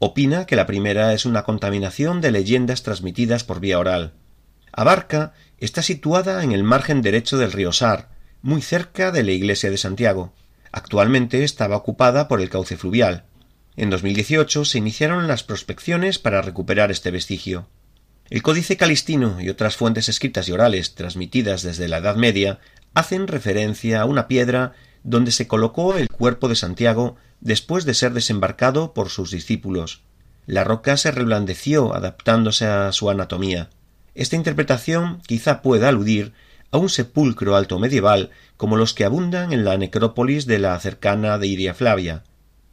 Opina 0.00 0.44
que 0.44 0.56
la 0.56 0.66
primera 0.66 1.12
es 1.12 1.24
una 1.24 1.44
contaminación 1.44 2.20
de 2.20 2.32
leyendas 2.32 2.82
transmitidas 2.82 3.44
por 3.44 3.60
vía 3.60 3.78
oral. 3.78 4.12
Abarca 4.76 5.32
está 5.58 5.82
situada 5.82 6.42
en 6.42 6.50
el 6.50 6.64
margen 6.64 7.00
derecho 7.00 7.38
del 7.38 7.52
río 7.52 7.72
Sar, 7.72 8.10
muy 8.42 8.60
cerca 8.60 9.12
de 9.12 9.22
la 9.22 9.30
iglesia 9.30 9.70
de 9.70 9.78
Santiago. 9.78 10.34
Actualmente 10.72 11.44
estaba 11.44 11.76
ocupada 11.76 12.26
por 12.26 12.40
el 12.40 12.50
cauce 12.50 12.76
fluvial. 12.76 13.24
En 13.76 13.88
2018 13.90 14.64
se 14.64 14.78
iniciaron 14.78 15.28
las 15.28 15.44
prospecciones 15.44 16.18
para 16.18 16.42
recuperar 16.42 16.90
este 16.90 17.12
vestigio. 17.12 17.68
El 18.30 18.42
Códice 18.42 18.76
Calistino 18.76 19.40
y 19.40 19.48
otras 19.48 19.76
fuentes 19.76 20.08
escritas 20.08 20.48
y 20.48 20.52
orales 20.52 20.96
transmitidas 20.96 21.62
desde 21.62 21.86
la 21.86 21.98
Edad 21.98 22.16
Media 22.16 22.58
hacen 22.94 23.28
referencia 23.28 24.00
a 24.00 24.06
una 24.06 24.26
piedra 24.26 24.72
donde 25.04 25.30
se 25.30 25.46
colocó 25.46 25.94
el 25.94 26.08
cuerpo 26.08 26.48
de 26.48 26.56
Santiago 26.56 27.16
después 27.40 27.84
de 27.84 27.94
ser 27.94 28.12
desembarcado 28.12 28.92
por 28.92 29.08
sus 29.08 29.30
discípulos. 29.30 30.02
La 30.46 30.64
roca 30.64 30.96
se 30.96 31.12
reblandeció 31.12 31.94
adaptándose 31.94 32.66
a 32.66 32.90
su 32.90 33.08
anatomía. 33.08 33.70
Esta 34.14 34.36
interpretación 34.36 35.20
quizá 35.26 35.60
pueda 35.60 35.88
aludir 35.88 36.32
a 36.70 36.78
un 36.78 36.88
sepulcro 36.88 37.56
alto 37.56 37.78
medieval 37.78 38.30
como 38.56 38.76
los 38.76 38.94
que 38.94 39.04
abundan 39.04 39.52
en 39.52 39.64
la 39.64 39.76
necrópolis 39.76 40.46
de 40.46 40.58
la 40.58 40.78
cercana 40.80 41.38
de 41.38 41.46
Iria 41.48 41.74
Flavia, 41.74 42.24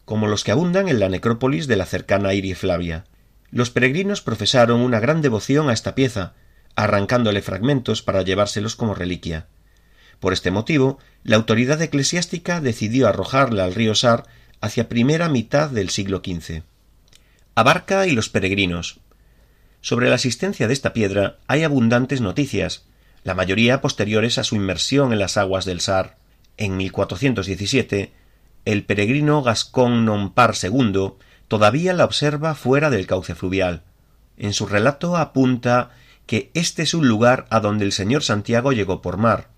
como 0.06 0.27
los 0.27 0.43
que 0.43 0.51
abundan 0.51 0.88
en 0.88 0.99
la 0.99 1.10
necrópolis 1.10 1.67
de 1.67 1.75
la 1.75 1.86
cercana 1.86 2.34
Iria 2.34 2.56
Flavia. 2.56 3.06
Los 3.49 3.69
peregrinos 3.69 4.21
profesaron 4.21 4.82
una 4.82 4.99
gran 4.99 5.21
devoción 5.21 5.69
a 5.69 5.73
esta 5.73 5.95
pieza, 5.95 6.34
arrancándole 6.75 7.41
fragmentos 7.41 8.01
para 8.01 8.21
llevárselos 8.21 8.75
como 8.75 8.95
reliquia. 8.95 9.47
Por 10.19 10.34
este 10.34 10.51
motivo, 10.51 10.99
la 11.23 11.36
autoridad 11.36 11.82
eclesiástica 11.82 12.62
decidió 12.62 13.08
arrojarla 13.08 13.65
al 13.65 13.75
río 13.75 13.95
Sar 13.95 14.25
hacia 14.62 14.88
primera 14.88 15.27
mitad 15.27 15.69
del 15.69 15.89
siglo 15.89 16.21
XV. 16.23 16.62
Abarca 17.56 18.08
y 18.08 18.12
los 18.12 18.30
peregrinos. 18.30 19.00
Sobre 19.81 20.09
la 20.09 20.15
existencia 20.15 20.67
de 20.67 20.73
esta 20.73 20.93
piedra 20.93 21.37
hay 21.47 21.63
abundantes 21.63 22.21
noticias, 22.21 22.85
la 23.23 23.33
mayoría 23.33 23.81
posteriores 23.81 24.37
a 24.37 24.43
su 24.43 24.55
inmersión 24.55 25.11
en 25.11 25.19
las 25.19 25.37
aguas 25.37 25.65
del 25.65 25.81
Sar. 25.81 26.17
En 26.57 26.77
1417, 26.77 28.13
el 28.65 28.83
peregrino 28.85 29.41
Gascón 29.41 30.05
Nompar 30.05 30.53
II 30.61 31.13
todavía 31.47 31.93
la 31.93 32.05
observa 32.05 32.53
fuera 32.53 32.91
del 32.91 33.07
cauce 33.07 33.33
fluvial. 33.33 33.81
En 34.37 34.53
su 34.53 34.67
relato 34.67 35.17
apunta 35.17 35.89
que 36.27 36.51
este 36.53 36.83
es 36.83 36.93
un 36.93 37.07
lugar 37.07 37.47
a 37.49 37.59
donde 37.59 37.83
el 37.83 37.91
señor 37.91 38.23
Santiago 38.23 38.71
llegó 38.71 39.01
por 39.01 39.17
mar. 39.17 39.49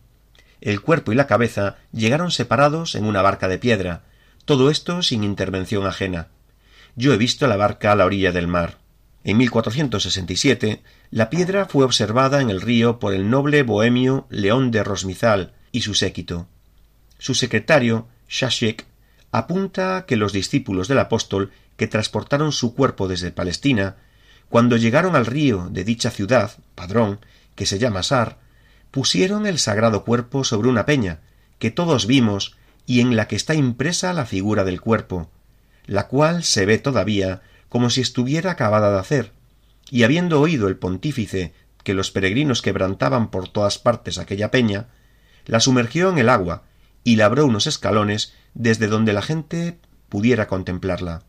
El 0.62 0.82
cuerpo 0.82 1.12
y 1.12 1.16
la 1.16 1.28
cabeza 1.28 1.76
llegaron 1.92 2.32
separados 2.32 2.96
en 2.96 3.04
una 3.04 3.22
barca 3.22 3.50
de 3.50 3.58
piedra, 3.58 4.04
todo 4.46 4.70
esto 4.70 5.04
sin 5.04 5.26
intervención 5.26 5.86
ajena. 5.86 6.30
Yo 6.96 7.14
he 7.14 7.18
visto 7.18 7.46
la 7.48 7.58
barca 7.58 7.92
a 7.92 7.96
la 7.96 8.06
orilla 8.06 8.32
del 8.32 8.48
mar. 8.48 8.83
En 9.24 9.38
1467 9.38 10.84
la 11.10 11.30
piedra 11.30 11.66
fue 11.66 11.86
observada 11.86 12.42
en 12.42 12.50
el 12.50 12.62
río 12.62 13.00
por 13.00 13.14
el 13.14 13.30
noble 13.30 13.64
bohemio 13.64 14.28
León 14.30 14.72
de 14.72 14.84
Rosmizal 14.84 15.54
y 15.72 15.82
su 15.82 15.94
séquito. 15.94 16.48
Su 17.20 17.34
secretario, 17.34 18.08
Shashik, 18.28 18.86
apunta 19.32 20.06
que 20.06 20.18
los 20.18 20.34
discípulos 20.34 20.88
del 20.88 21.00
apóstol 21.00 21.52
que 21.78 21.88
transportaron 21.88 22.52
su 22.52 22.76
cuerpo 22.76 23.08
desde 23.08 23.32
Palestina, 23.32 23.96
cuando 24.50 24.76
llegaron 24.76 25.16
al 25.16 25.26
río 25.26 25.70
de 25.72 25.84
dicha 25.84 26.12
ciudad, 26.12 26.52
Padrón, 26.76 27.20
que 27.56 27.66
se 27.66 27.80
llama 27.80 28.04
Sar, 28.04 28.40
pusieron 28.92 29.48
el 29.48 29.58
sagrado 29.58 30.04
cuerpo 30.04 30.44
sobre 30.44 30.68
una 30.68 30.86
peña, 30.86 31.22
que 31.60 31.72
todos 31.72 32.08
vimos 32.08 32.58
y 32.86 33.00
en 33.00 33.16
la 33.16 33.28
que 33.28 33.36
está 33.38 33.56
impresa 33.56 34.14
la 34.14 34.26
figura 34.26 34.66
del 34.66 34.82
cuerpo, 34.82 35.30
la 35.86 36.08
cual 36.08 36.44
se 36.44 36.66
ve 36.66 36.78
todavía 36.78 37.42
como 37.74 37.90
si 37.90 38.02
estuviera 38.02 38.52
acabada 38.52 38.92
de 38.92 39.00
hacer, 39.00 39.32
y 39.90 40.04
habiendo 40.04 40.40
oído 40.40 40.68
el 40.68 40.78
pontífice 40.78 41.56
que 41.84 41.96
los 41.96 42.12
peregrinos 42.12 42.62
quebrantaban 42.62 43.32
por 43.32 43.50
todas 43.50 43.80
partes 43.80 44.20
aquella 44.20 44.52
peña, 44.52 44.90
la 45.48 45.60
sumergió 45.60 46.12
en 46.12 46.20
el 46.20 46.30
agua 46.30 46.66
y 47.04 47.16
labró 47.16 47.48
unos 47.48 47.66
escalones 47.66 48.36
desde 48.54 48.86
donde 48.86 49.12
la 49.12 49.24
gente 49.24 49.80
pudiera 50.08 50.48
contemplarla. 50.48 51.24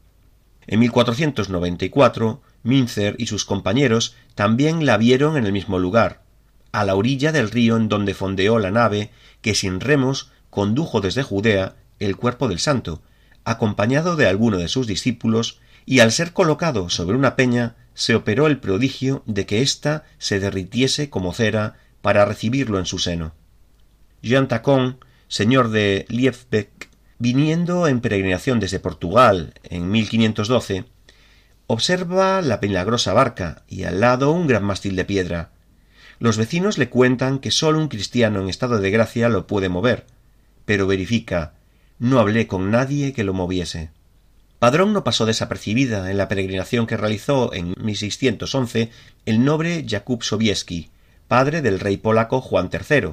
En 0.66 0.80
1494, 0.80 2.42
Mincer 2.62 3.16
y 3.18 3.24
sus 3.24 3.46
compañeros 3.46 4.14
también 4.34 4.84
la 4.84 4.98
vieron 4.98 5.38
en 5.38 5.46
el 5.46 5.52
mismo 5.54 5.78
lugar, 5.78 6.24
a 6.72 6.84
la 6.84 6.94
orilla 6.94 7.32
del 7.32 7.50
río 7.50 7.78
en 7.78 7.88
donde 7.88 8.12
fondeó 8.12 8.58
la 8.58 8.70
nave 8.70 9.08
que 9.40 9.54
sin 9.54 9.80
remos 9.80 10.30
condujo 10.50 11.00
desde 11.00 11.22
Judea 11.22 11.76
el 12.00 12.18
cuerpo 12.18 12.48
del 12.48 12.58
santo, 12.58 13.00
acompañado 13.44 14.16
de 14.16 14.26
alguno 14.26 14.58
de 14.58 14.68
sus 14.68 14.86
discípulos, 14.86 15.60
y 15.86 16.00
al 16.00 16.12
ser 16.12 16.32
colocado 16.32 16.88
sobre 16.88 17.16
una 17.16 17.36
peña 17.36 17.76
se 17.94 18.14
operó 18.14 18.46
el 18.46 18.58
prodigio 18.58 19.22
de 19.26 19.46
que 19.46 19.62
ésta 19.62 20.04
se 20.18 20.40
derritiese 20.40 21.10
como 21.10 21.32
cera 21.32 21.76
para 22.02 22.24
recibirlo 22.24 22.78
en 22.78 22.86
su 22.86 22.98
seno. 22.98 23.32
Jean 24.22 24.48
Tacon, 24.48 24.98
señor 25.28 25.70
de 25.70 26.06
Liefbeck, 26.08 26.88
viniendo 27.18 27.86
en 27.86 28.00
peregrinación 28.00 28.60
desde 28.60 28.80
Portugal 28.80 29.54
en 29.62 29.90
1512, 29.90 30.84
observa 31.66 32.42
la 32.42 32.58
milagrosa 32.60 33.12
barca 33.12 33.62
y 33.68 33.84
al 33.84 34.00
lado 34.00 34.32
un 34.32 34.46
gran 34.46 34.64
mástil 34.64 34.96
de 34.96 35.04
piedra. 35.04 35.50
Los 36.18 36.36
vecinos 36.36 36.78
le 36.78 36.88
cuentan 36.88 37.38
que 37.38 37.50
sólo 37.50 37.78
un 37.78 37.88
cristiano 37.88 38.40
en 38.40 38.48
estado 38.48 38.78
de 38.78 38.90
gracia 38.90 39.28
lo 39.28 39.46
puede 39.46 39.68
mover, 39.68 40.06
pero 40.64 40.86
verifica 40.86 41.54
no 41.98 42.18
hablé 42.18 42.46
con 42.46 42.70
nadie 42.70 43.12
que 43.12 43.24
lo 43.24 43.32
moviese. 43.32 43.90
Padrón 44.64 44.94
no 44.94 45.04
pasó 45.04 45.26
desapercibida 45.26 46.10
en 46.10 46.16
la 46.16 46.26
peregrinación 46.26 46.86
que 46.86 46.96
realizó 46.96 47.52
en 47.52 47.74
1611 47.78 48.88
el 49.26 49.44
noble 49.44 49.84
Jakub 49.86 50.22
Sobieski, 50.22 50.88
padre 51.28 51.60
del 51.60 51.78
rey 51.78 51.98
polaco 51.98 52.40
Juan 52.40 52.70
III, 52.72 53.10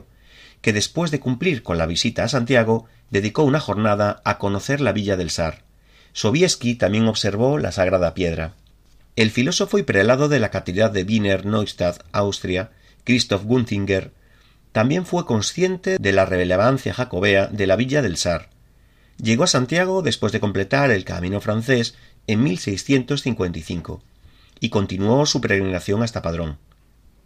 que 0.62 0.72
después 0.72 1.12
de 1.12 1.20
cumplir 1.20 1.62
con 1.62 1.78
la 1.78 1.88
visita 1.88 2.24
a 2.24 2.30
Santiago 2.30 2.86
dedicó 3.10 3.44
una 3.44 3.60
jornada 3.60 4.22
a 4.24 4.38
conocer 4.38 4.80
la 4.80 4.94
villa 4.94 5.18
del 5.18 5.30
Sar. 5.30 5.66
Sobieski 6.14 6.76
también 6.76 7.06
observó 7.10 7.58
la 7.58 7.74
sagrada 7.74 8.14
piedra. 8.14 8.54
El 9.18 9.30
filósofo 9.30 9.78
y 9.78 9.84
prelado 9.84 10.30
de 10.30 10.40
la 10.40 10.52
catedral 10.52 10.94
de 10.94 11.04
Wiener 11.04 11.46
Neustadt, 11.46 12.02
Austria, 12.14 12.72
Christoph 13.04 13.44
Gunzinger, 13.44 14.14
también 14.72 15.06
fue 15.06 15.26
consciente 15.26 15.98
de 16.00 16.14
la 16.14 16.24
relevancia 16.24 16.94
jacobea 16.94 17.48
de 17.48 17.68
la 17.68 17.76
villa 17.76 18.02
del 18.02 18.16
Sar, 18.16 18.48
Llegó 19.18 19.44
a 19.44 19.48
Santiago 19.48 20.02
después 20.02 20.32
de 20.32 20.40
completar 20.40 20.92
el 20.92 21.06
camino 21.06 21.42
francés 21.42 21.96
en 22.28 22.44
1655 22.44 24.04
y 24.60 24.70
continuó 24.70 25.26
su 25.26 25.42
peregrinación 25.42 26.04
hasta 26.04 26.22
Padrón. 26.22 26.58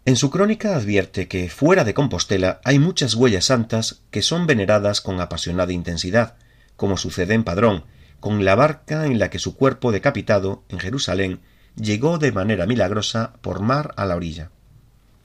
En 0.06 0.15
su 0.15 0.30
crónica 0.30 0.76
advierte 0.76 1.28
que 1.28 1.50
fuera 1.50 1.84
de 1.84 1.93
Compostela 1.93 2.62
hay 2.63 2.80
muchas 2.80 3.15
huellas 3.15 3.45
santas 3.45 4.02
que 4.12 4.21
son 4.21 4.45
veneradas 4.45 5.02
con 5.02 5.19
apasionada 5.19 5.74
intensidad, 5.74 6.36
como 6.76 6.98
sucede 6.98 7.34
en 7.34 7.43
Padrón, 7.43 7.86
con 8.19 8.45
la 8.45 8.56
barca 8.56 9.06
en 9.06 9.19
la 9.19 9.30
que 9.30 9.39
su 9.39 9.56
cuerpo 9.56 9.91
decapitado 9.91 10.63
en 10.69 10.80
Jerusalén 10.80 11.39
llegó 11.76 12.17
de 12.17 12.32
manera 12.32 12.65
milagrosa 12.65 13.34
por 13.41 13.62
mar 13.62 13.93
a 13.98 14.06
la 14.06 14.15
orilla. 14.15 14.52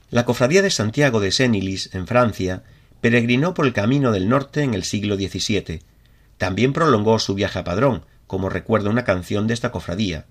La 0.09 0.25
cofradía 0.25 0.61
de 0.61 0.71
Santiago 0.71 1.19
de 1.19 1.31
Sénilis, 1.31 1.93
en 1.93 2.07
Francia, 2.07 2.63
peregrinó 2.99 3.53
por 3.53 3.65
el 3.65 3.73
camino 3.73 4.11
del 4.11 4.29
norte 4.29 4.63
en 4.63 4.73
el 4.73 4.83
siglo 4.83 5.15
XVII, 5.15 5.81
también 6.41 6.73
prolongó 6.73 7.19
su 7.19 7.35
viaje 7.35 7.59
a 7.59 7.63
Padrón, 7.63 8.03
como 8.25 8.49
recuerda 8.49 8.89
una 8.89 9.03
canción 9.03 9.45
de 9.45 9.53
esta 9.53 9.71
cofradía. 9.71 10.25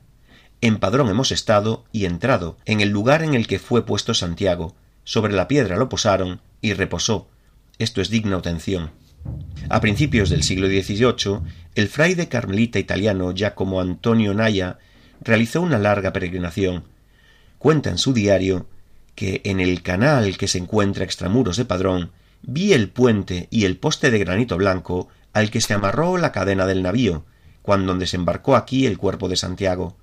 En 0.60 0.78
Padrón 0.78 1.08
hemos 1.08 1.30
estado 1.30 1.84
y 1.92 2.04
entrado, 2.04 2.56
en 2.64 2.80
el 2.80 2.88
lugar 2.88 3.22
en 3.22 3.34
el 3.34 3.46
que 3.46 3.60
fue 3.60 3.86
puesto 3.86 4.12
Santiago. 4.12 4.74
Sobre 5.04 5.32
la 5.32 5.46
piedra 5.46 5.76
lo 5.76 5.88
posaron 5.88 6.40
y 6.60 6.72
reposó. 6.72 7.28
Esto 7.78 8.00
es 8.00 8.10
digna 8.10 8.38
atención. 8.38 8.90
A 9.68 9.80
principios 9.80 10.30
del 10.30 10.42
siglo 10.42 10.66
XVIII, 10.66 11.42
el 11.76 11.86
fraile 11.86 12.28
carmelita 12.28 12.80
italiano 12.80 13.32
Giacomo 13.32 13.80
Antonio 13.80 14.34
Naya 14.34 14.80
realizó 15.20 15.62
una 15.62 15.78
larga 15.78 16.12
peregrinación. 16.12 16.82
Cuenta 17.58 17.88
en 17.88 17.98
su 17.98 18.12
diario 18.12 18.66
que 19.14 19.42
en 19.44 19.60
el 19.60 19.82
canal 19.82 20.36
que 20.38 20.48
se 20.48 20.58
encuentra 20.58 21.04
extramuros 21.04 21.56
de 21.56 21.66
Padrón 21.66 22.10
vi 22.42 22.72
el 22.72 22.88
puente 22.88 23.46
y 23.52 23.64
el 23.64 23.76
poste 23.76 24.10
de 24.10 24.18
granito 24.18 24.56
blanco 24.56 25.08
al 25.32 25.50
que 25.50 25.60
se 25.60 25.74
amarró 25.74 26.16
la 26.16 26.32
cadena 26.32 26.66
del 26.66 26.82
navío, 26.82 27.24
cuando 27.62 27.94
desembarcó 27.94 28.56
aquí 28.56 28.86
el 28.86 28.98
cuerpo 28.98 29.28
de 29.28 29.36
Santiago. 29.36 29.96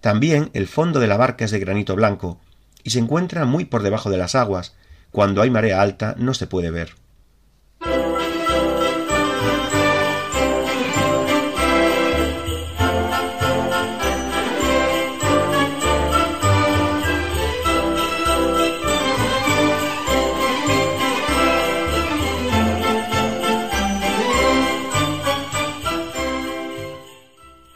También 0.00 0.50
el 0.52 0.66
fondo 0.66 1.00
de 1.00 1.06
la 1.06 1.16
barca 1.16 1.44
es 1.44 1.50
de 1.50 1.58
granito 1.58 1.96
blanco, 1.96 2.40
y 2.82 2.90
se 2.90 2.98
encuentra 2.98 3.44
muy 3.44 3.64
por 3.64 3.82
debajo 3.82 4.10
de 4.10 4.18
las 4.18 4.34
aguas, 4.34 4.74
cuando 5.10 5.42
hay 5.42 5.50
marea 5.50 5.80
alta 5.80 6.14
no 6.18 6.34
se 6.34 6.46
puede 6.46 6.70
ver. 6.70 6.94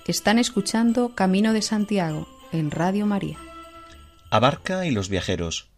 Están 0.08 0.38
escuchando 0.38 1.14
Camino 1.14 1.52
de 1.52 1.60
Santiago 1.60 2.26
en 2.50 2.70
Radio 2.70 3.04
María. 3.04 3.36
Abarca 4.30 4.86
y 4.86 4.90
los 4.90 5.10
viajeros. 5.10 5.68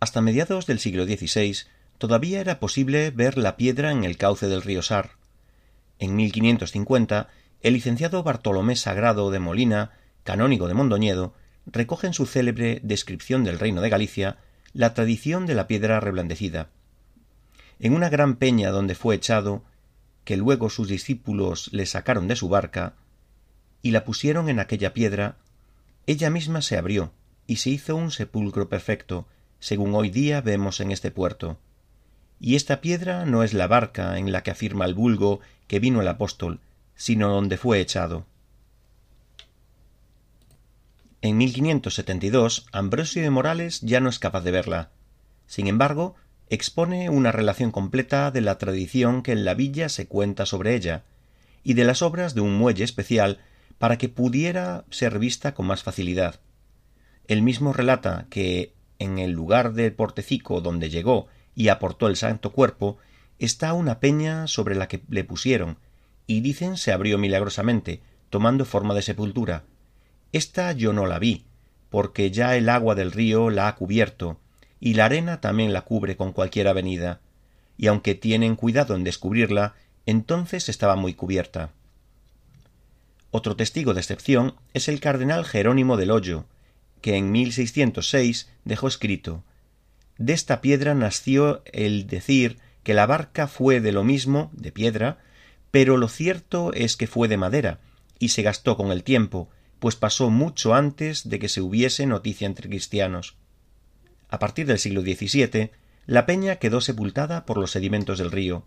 Hasta 0.00 0.22
mediados 0.22 0.64
del 0.64 0.78
siglo 0.78 1.04
XVI 1.04 1.54
todavía 1.98 2.40
era 2.40 2.58
posible 2.58 3.10
ver 3.10 3.36
la 3.36 3.58
piedra 3.58 3.92
en 3.92 4.04
el 4.04 4.16
cauce 4.16 4.48
del 4.48 4.62
río 4.62 4.80
Sar. 4.80 5.10
En 5.98 6.16
1550, 6.16 7.28
el 7.60 7.74
licenciado 7.74 8.22
Bartolomé 8.22 8.76
Sagrado 8.76 9.30
de 9.30 9.40
Molina, 9.40 9.90
canónigo 10.24 10.66
de 10.66 10.72
Mondoñedo, 10.72 11.34
recoge 11.66 12.06
en 12.06 12.14
su 12.14 12.24
célebre 12.24 12.80
descripción 12.82 13.44
del 13.44 13.58
reino 13.58 13.82
de 13.82 13.90
Galicia 13.90 14.38
la 14.72 14.94
tradición 14.94 15.44
de 15.44 15.54
la 15.54 15.66
piedra 15.66 16.00
reblandecida. 16.00 16.70
En 17.78 17.92
una 17.92 18.08
gran 18.08 18.36
peña 18.36 18.70
donde 18.70 18.94
fue 18.94 19.16
echado, 19.16 19.64
que 20.24 20.38
luego 20.38 20.70
sus 20.70 20.88
discípulos 20.88 21.68
le 21.72 21.84
sacaron 21.84 22.26
de 22.26 22.34
su 22.34 22.48
barca, 22.48 22.94
y 23.82 23.90
la 23.90 24.04
pusieron 24.04 24.48
en 24.48 24.60
aquella 24.60 24.92
piedra, 24.92 25.36
ella 26.06 26.30
misma 26.30 26.62
se 26.62 26.76
abrió, 26.76 27.12
y 27.46 27.56
se 27.56 27.70
hizo 27.70 27.96
un 27.96 28.10
sepulcro 28.10 28.68
perfecto, 28.68 29.26
según 29.60 29.94
hoy 29.94 30.10
día 30.10 30.40
vemos 30.40 30.80
en 30.80 30.90
este 30.90 31.10
puerto. 31.10 31.58
Y 32.40 32.56
esta 32.56 32.80
piedra 32.80 33.24
no 33.24 33.42
es 33.42 33.54
la 33.54 33.66
barca 33.66 34.18
en 34.18 34.32
la 34.32 34.42
que 34.42 34.50
afirma 34.50 34.84
el 34.84 34.94
vulgo 34.94 35.40
que 35.66 35.80
vino 35.80 36.00
el 36.00 36.08
apóstol, 36.08 36.60
sino 36.94 37.28
donde 37.28 37.56
fue 37.56 37.80
echado. 37.80 38.26
En 41.20 41.36
1572, 41.36 42.66
Ambrosio 42.70 43.22
de 43.22 43.30
Morales 43.30 43.80
ya 43.80 43.98
no 43.98 44.08
es 44.08 44.18
capaz 44.20 44.42
de 44.42 44.52
verla. 44.52 44.90
Sin 45.46 45.66
embargo, 45.66 46.14
expone 46.48 47.10
una 47.10 47.32
relación 47.32 47.72
completa 47.72 48.30
de 48.30 48.40
la 48.40 48.56
tradición 48.56 49.22
que 49.22 49.32
en 49.32 49.44
la 49.44 49.54
villa 49.54 49.88
se 49.88 50.06
cuenta 50.06 50.46
sobre 50.46 50.74
ella, 50.76 51.02
y 51.64 51.74
de 51.74 51.84
las 51.84 52.02
obras 52.02 52.34
de 52.34 52.40
un 52.40 52.56
muelle 52.56 52.84
especial 52.84 53.40
para 53.78 53.98
que 53.98 54.08
pudiera 54.08 54.84
ser 54.90 55.18
vista 55.18 55.54
con 55.54 55.66
más 55.66 55.82
facilidad. 55.82 56.40
Él 57.26 57.42
mismo 57.42 57.72
relata 57.72 58.26
que 58.30 58.74
en 58.98 59.18
el 59.18 59.32
lugar 59.32 59.72
del 59.72 59.92
portecico 59.92 60.60
donde 60.60 60.90
llegó 60.90 61.28
y 61.54 61.68
aportó 61.68 62.08
el 62.08 62.16
santo 62.16 62.52
cuerpo 62.52 62.98
está 63.38 63.72
una 63.72 64.00
peña 64.00 64.46
sobre 64.46 64.74
la 64.74 64.88
que 64.88 65.02
le 65.08 65.24
pusieron, 65.24 65.78
y 66.26 66.40
dicen 66.40 66.76
se 66.76 66.92
abrió 66.92 67.18
milagrosamente, 67.18 68.02
tomando 68.30 68.64
forma 68.64 68.94
de 68.94 69.02
sepultura, 69.02 69.64
esta 70.32 70.72
yo 70.72 70.92
no 70.92 71.06
la 71.06 71.18
vi, 71.18 71.46
porque 71.88 72.30
ya 72.30 72.56
el 72.56 72.68
agua 72.68 72.94
del 72.94 73.12
río 73.12 73.48
la 73.48 73.68
ha 73.68 73.74
cubierto, 73.76 74.38
y 74.78 74.94
la 74.94 75.06
arena 75.06 75.40
también 75.40 75.72
la 75.72 75.82
cubre 75.82 76.16
con 76.16 76.32
cualquier 76.32 76.68
avenida, 76.68 77.20
y 77.78 77.86
aunque 77.86 78.14
tienen 78.14 78.56
cuidado 78.56 78.94
en 78.94 79.04
descubrirla, 79.04 79.74
entonces 80.04 80.68
estaba 80.68 80.96
muy 80.96 81.14
cubierta. 81.14 81.70
Otro 83.30 83.56
testigo 83.56 83.94
de 83.94 84.00
excepción 84.00 84.54
es 84.72 84.88
el 84.88 85.00
cardenal 85.00 85.44
Jerónimo 85.44 85.96
del 85.96 86.10
Hoyo, 86.10 86.46
que 87.02 87.16
en 87.16 87.30
1606 87.30 88.48
dejó 88.64 88.88
escrito 88.88 89.44
De 90.16 90.32
esta 90.32 90.60
piedra 90.60 90.94
nació 90.94 91.62
el 91.66 92.06
decir 92.06 92.58
que 92.82 92.94
la 92.94 93.06
barca 93.06 93.46
fue 93.46 93.80
de 93.80 93.92
lo 93.92 94.02
mismo, 94.02 94.50
de 94.52 94.72
piedra, 94.72 95.18
pero 95.70 95.96
lo 95.96 96.08
cierto 96.08 96.72
es 96.72 96.96
que 96.96 97.06
fue 97.06 97.28
de 97.28 97.36
madera, 97.36 97.80
y 98.18 98.30
se 98.30 98.42
gastó 98.42 98.76
con 98.76 98.90
el 98.90 99.04
tiempo, 99.04 99.50
pues 99.78 99.94
pasó 99.94 100.30
mucho 100.30 100.74
antes 100.74 101.28
de 101.28 101.38
que 101.38 101.48
se 101.48 101.60
hubiese 101.60 102.06
noticia 102.06 102.46
entre 102.46 102.68
cristianos. 102.68 103.36
A 104.30 104.38
partir 104.38 104.66
del 104.66 104.78
siglo 104.78 105.02
XVII, 105.02 105.70
la 106.06 106.24
peña 106.26 106.56
quedó 106.56 106.80
sepultada 106.80 107.44
por 107.44 107.58
los 107.58 107.70
sedimentos 107.70 108.18
del 108.18 108.30
río. 108.30 108.64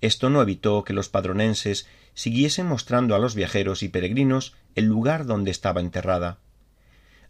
Esto 0.00 0.30
no 0.30 0.40
evitó 0.42 0.84
que 0.84 0.92
los 0.92 1.08
padronenses 1.08 1.86
siguiesen 2.14 2.66
mostrando 2.66 3.14
a 3.14 3.18
los 3.18 3.34
viajeros 3.34 3.82
y 3.82 3.88
peregrinos 3.88 4.54
el 4.74 4.86
lugar 4.86 5.26
donde 5.26 5.50
estaba 5.50 5.80
enterrada. 5.80 6.38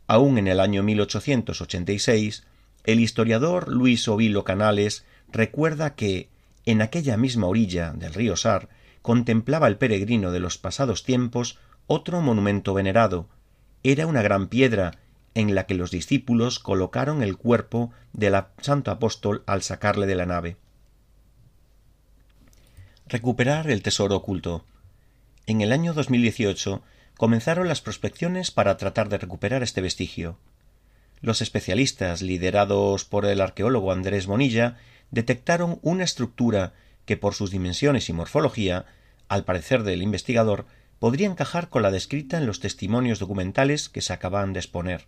Aún 0.06 0.38
en 0.38 0.48
el 0.48 0.60
año 0.60 0.82
1886, 0.82 2.44
el 2.84 3.00
historiador 3.00 3.68
Luis 3.68 4.08
Ovilo 4.08 4.44
Canales 4.44 5.04
recuerda 5.30 5.94
que, 5.94 6.30
en 6.64 6.80
aquella 6.80 7.16
misma 7.16 7.46
orilla 7.46 7.92
del 7.92 8.14
río 8.14 8.36
Sar, 8.36 8.68
contemplaba 9.02 9.68
el 9.68 9.76
peregrino 9.76 10.32
de 10.32 10.40
los 10.40 10.58
pasados 10.58 11.04
tiempos 11.04 11.58
otro 11.86 12.20
monumento 12.20 12.74
venerado. 12.74 13.28
Era 13.82 14.06
una 14.06 14.22
gran 14.22 14.48
piedra 14.48 14.92
en 15.34 15.54
la 15.54 15.66
que 15.66 15.74
los 15.74 15.90
discípulos 15.90 16.58
colocaron 16.58 17.22
el 17.22 17.36
cuerpo 17.36 17.92
del 18.12 18.34
santo 18.60 18.90
apóstol 18.90 19.42
al 19.46 19.62
sacarle 19.62 20.06
de 20.06 20.14
la 20.14 20.26
nave. 20.26 20.56
Recuperar 23.10 23.70
el 23.70 23.82
tesoro 23.82 24.16
oculto. 24.16 24.66
En 25.46 25.62
el 25.62 25.72
año 25.72 25.94
2018 25.94 26.82
comenzaron 27.16 27.66
las 27.66 27.80
prospecciones 27.80 28.50
para 28.50 28.76
tratar 28.76 29.08
de 29.08 29.16
recuperar 29.16 29.62
este 29.62 29.80
vestigio. 29.80 30.36
Los 31.22 31.40
especialistas, 31.40 32.20
liderados 32.20 33.06
por 33.06 33.24
el 33.24 33.40
arqueólogo 33.40 33.92
Andrés 33.92 34.26
Bonilla, 34.26 34.76
detectaron 35.10 35.78
una 35.80 36.04
estructura 36.04 36.74
que 37.06 37.16
por 37.16 37.32
sus 37.32 37.50
dimensiones 37.50 38.10
y 38.10 38.12
morfología, 38.12 38.84
al 39.28 39.44
parecer 39.44 39.84
del 39.84 40.02
investigador, 40.02 40.66
podría 40.98 41.28
encajar 41.28 41.70
con 41.70 41.80
la 41.80 41.90
descrita 41.90 42.36
en 42.36 42.44
los 42.44 42.60
testimonios 42.60 43.20
documentales 43.20 43.88
que 43.88 44.02
se 44.02 44.12
acaban 44.12 44.52
de 44.52 44.60
exponer. 44.60 45.06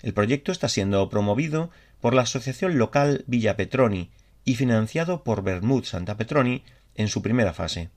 El 0.00 0.14
proyecto 0.14 0.52
está 0.52 0.68
siendo 0.68 1.08
promovido 1.08 1.70
por 2.00 2.14
la 2.14 2.22
asociación 2.22 2.78
local 2.78 3.24
Villa 3.26 3.56
Petroni 3.56 4.12
y 4.44 4.54
financiado 4.54 5.24
por 5.24 5.42
Bermud 5.42 5.84
Santa 5.84 6.16
Petroni 6.16 6.62
en 7.00 7.08
su 7.08 7.22
primera 7.22 7.52
fase. 7.52 7.90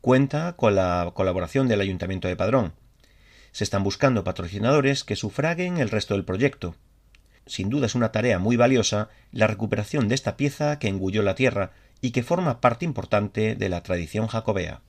Cuenta 0.00 0.54
con 0.56 0.74
la 0.74 1.10
colaboración 1.14 1.66
del 1.66 1.80
Ayuntamiento 1.80 2.28
de 2.28 2.36
Padrón. 2.36 2.74
Se 3.52 3.64
están 3.64 3.82
buscando 3.82 4.22
patrocinadores 4.22 5.02
que 5.02 5.16
sufraguen 5.16 5.78
el 5.78 5.90
resto 5.90 6.14
del 6.14 6.24
proyecto. 6.24 6.76
Sin 7.46 7.70
duda 7.70 7.86
es 7.86 7.94
una 7.94 8.12
tarea 8.12 8.38
muy 8.38 8.56
valiosa 8.56 9.08
la 9.32 9.46
recuperación 9.46 10.08
de 10.08 10.14
esta 10.14 10.36
pieza 10.36 10.78
que 10.78 10.88
engulló 10.88 11.22
la 11.22 11.34
tierra 11.34 11.72
y 12.00 12.10
que 12.10 12.22
forma 12.22 12.60
parte 12.60 12.84
importante 12.84 13.54
de 13.54 13.68
la 13.68 13.82
tradición 13.82 14.26
jacobea. 14.26 14.82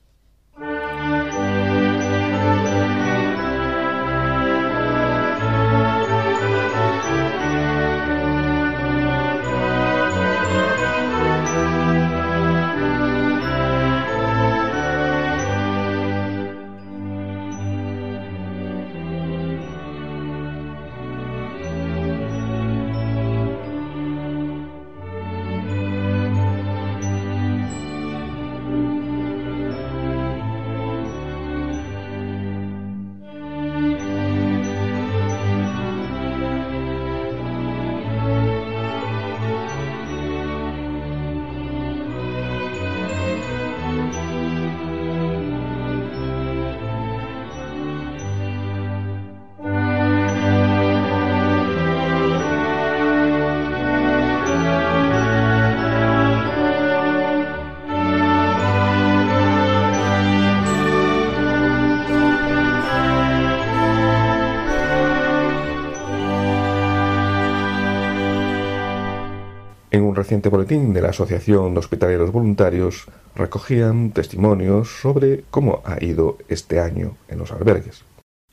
En 69.98 70.04
un 70.04 70.16
reciente 70.16 70.50
boletín 70.50 70.94
de 70.94 71.02
la 71.02 71.10
Asociación 71.10 71.74
de 71.74 71.80
Hospitaleros 71.80 72.32
Voluntarios 72.32 73.08
recogían 73.36 74.12
testimonios 74.12 74.90
sobre 75.02 75.44
cómo 75.50 75.82
ha 75.86 75.98
ido 76.06 76.38
este 76.50 76.80
año 76.80 77.18
en 77.28 77.40
los 77.40 77.52
albergues. 77.52 78.04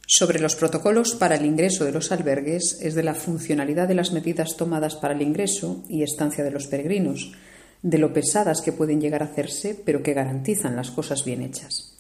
Sobre 0.06 0.38
los 0.38 0.56
protocolos 0.56 1.14
para 1.14 1.34
el 1.34 1.44
ingreso 1.44 1.84
de 1.84 1.92
los 1.92 2.12
albergues 2.12 2.78
es 2.80 2.94
de 2.94 3.02
la 3.02 3.12
funcionalidad 3.12 3.88
de 3.88 3.94
las 3.94 4.10
medidas 4.10 4.56
tomadas 4.56 4.96
para 4.96 5.12
el 5.12 5.20
ingreso 5.20 5.82
y 5.86 6.02
estancia 6.02 6.44
de 6.44 6.50
los 6.50 6.66
peregrinos, 6.66 7.34
de 7.82 7.98
lo 7.98 8.14
pesadas 8.14 8.62
que 8.62 8.72
pueden 8.72 9.02
llegar 9.02 9.20
a 9.20 9.26
hacerse, 9.26 9.78
pero 9.84 10.02
que 10.02 10.14
garantizan 10.14 10.76
las 10.76 10.90
cosas 10.90 11.26
bien 11.26 11.42
hechas. 11.42 11.98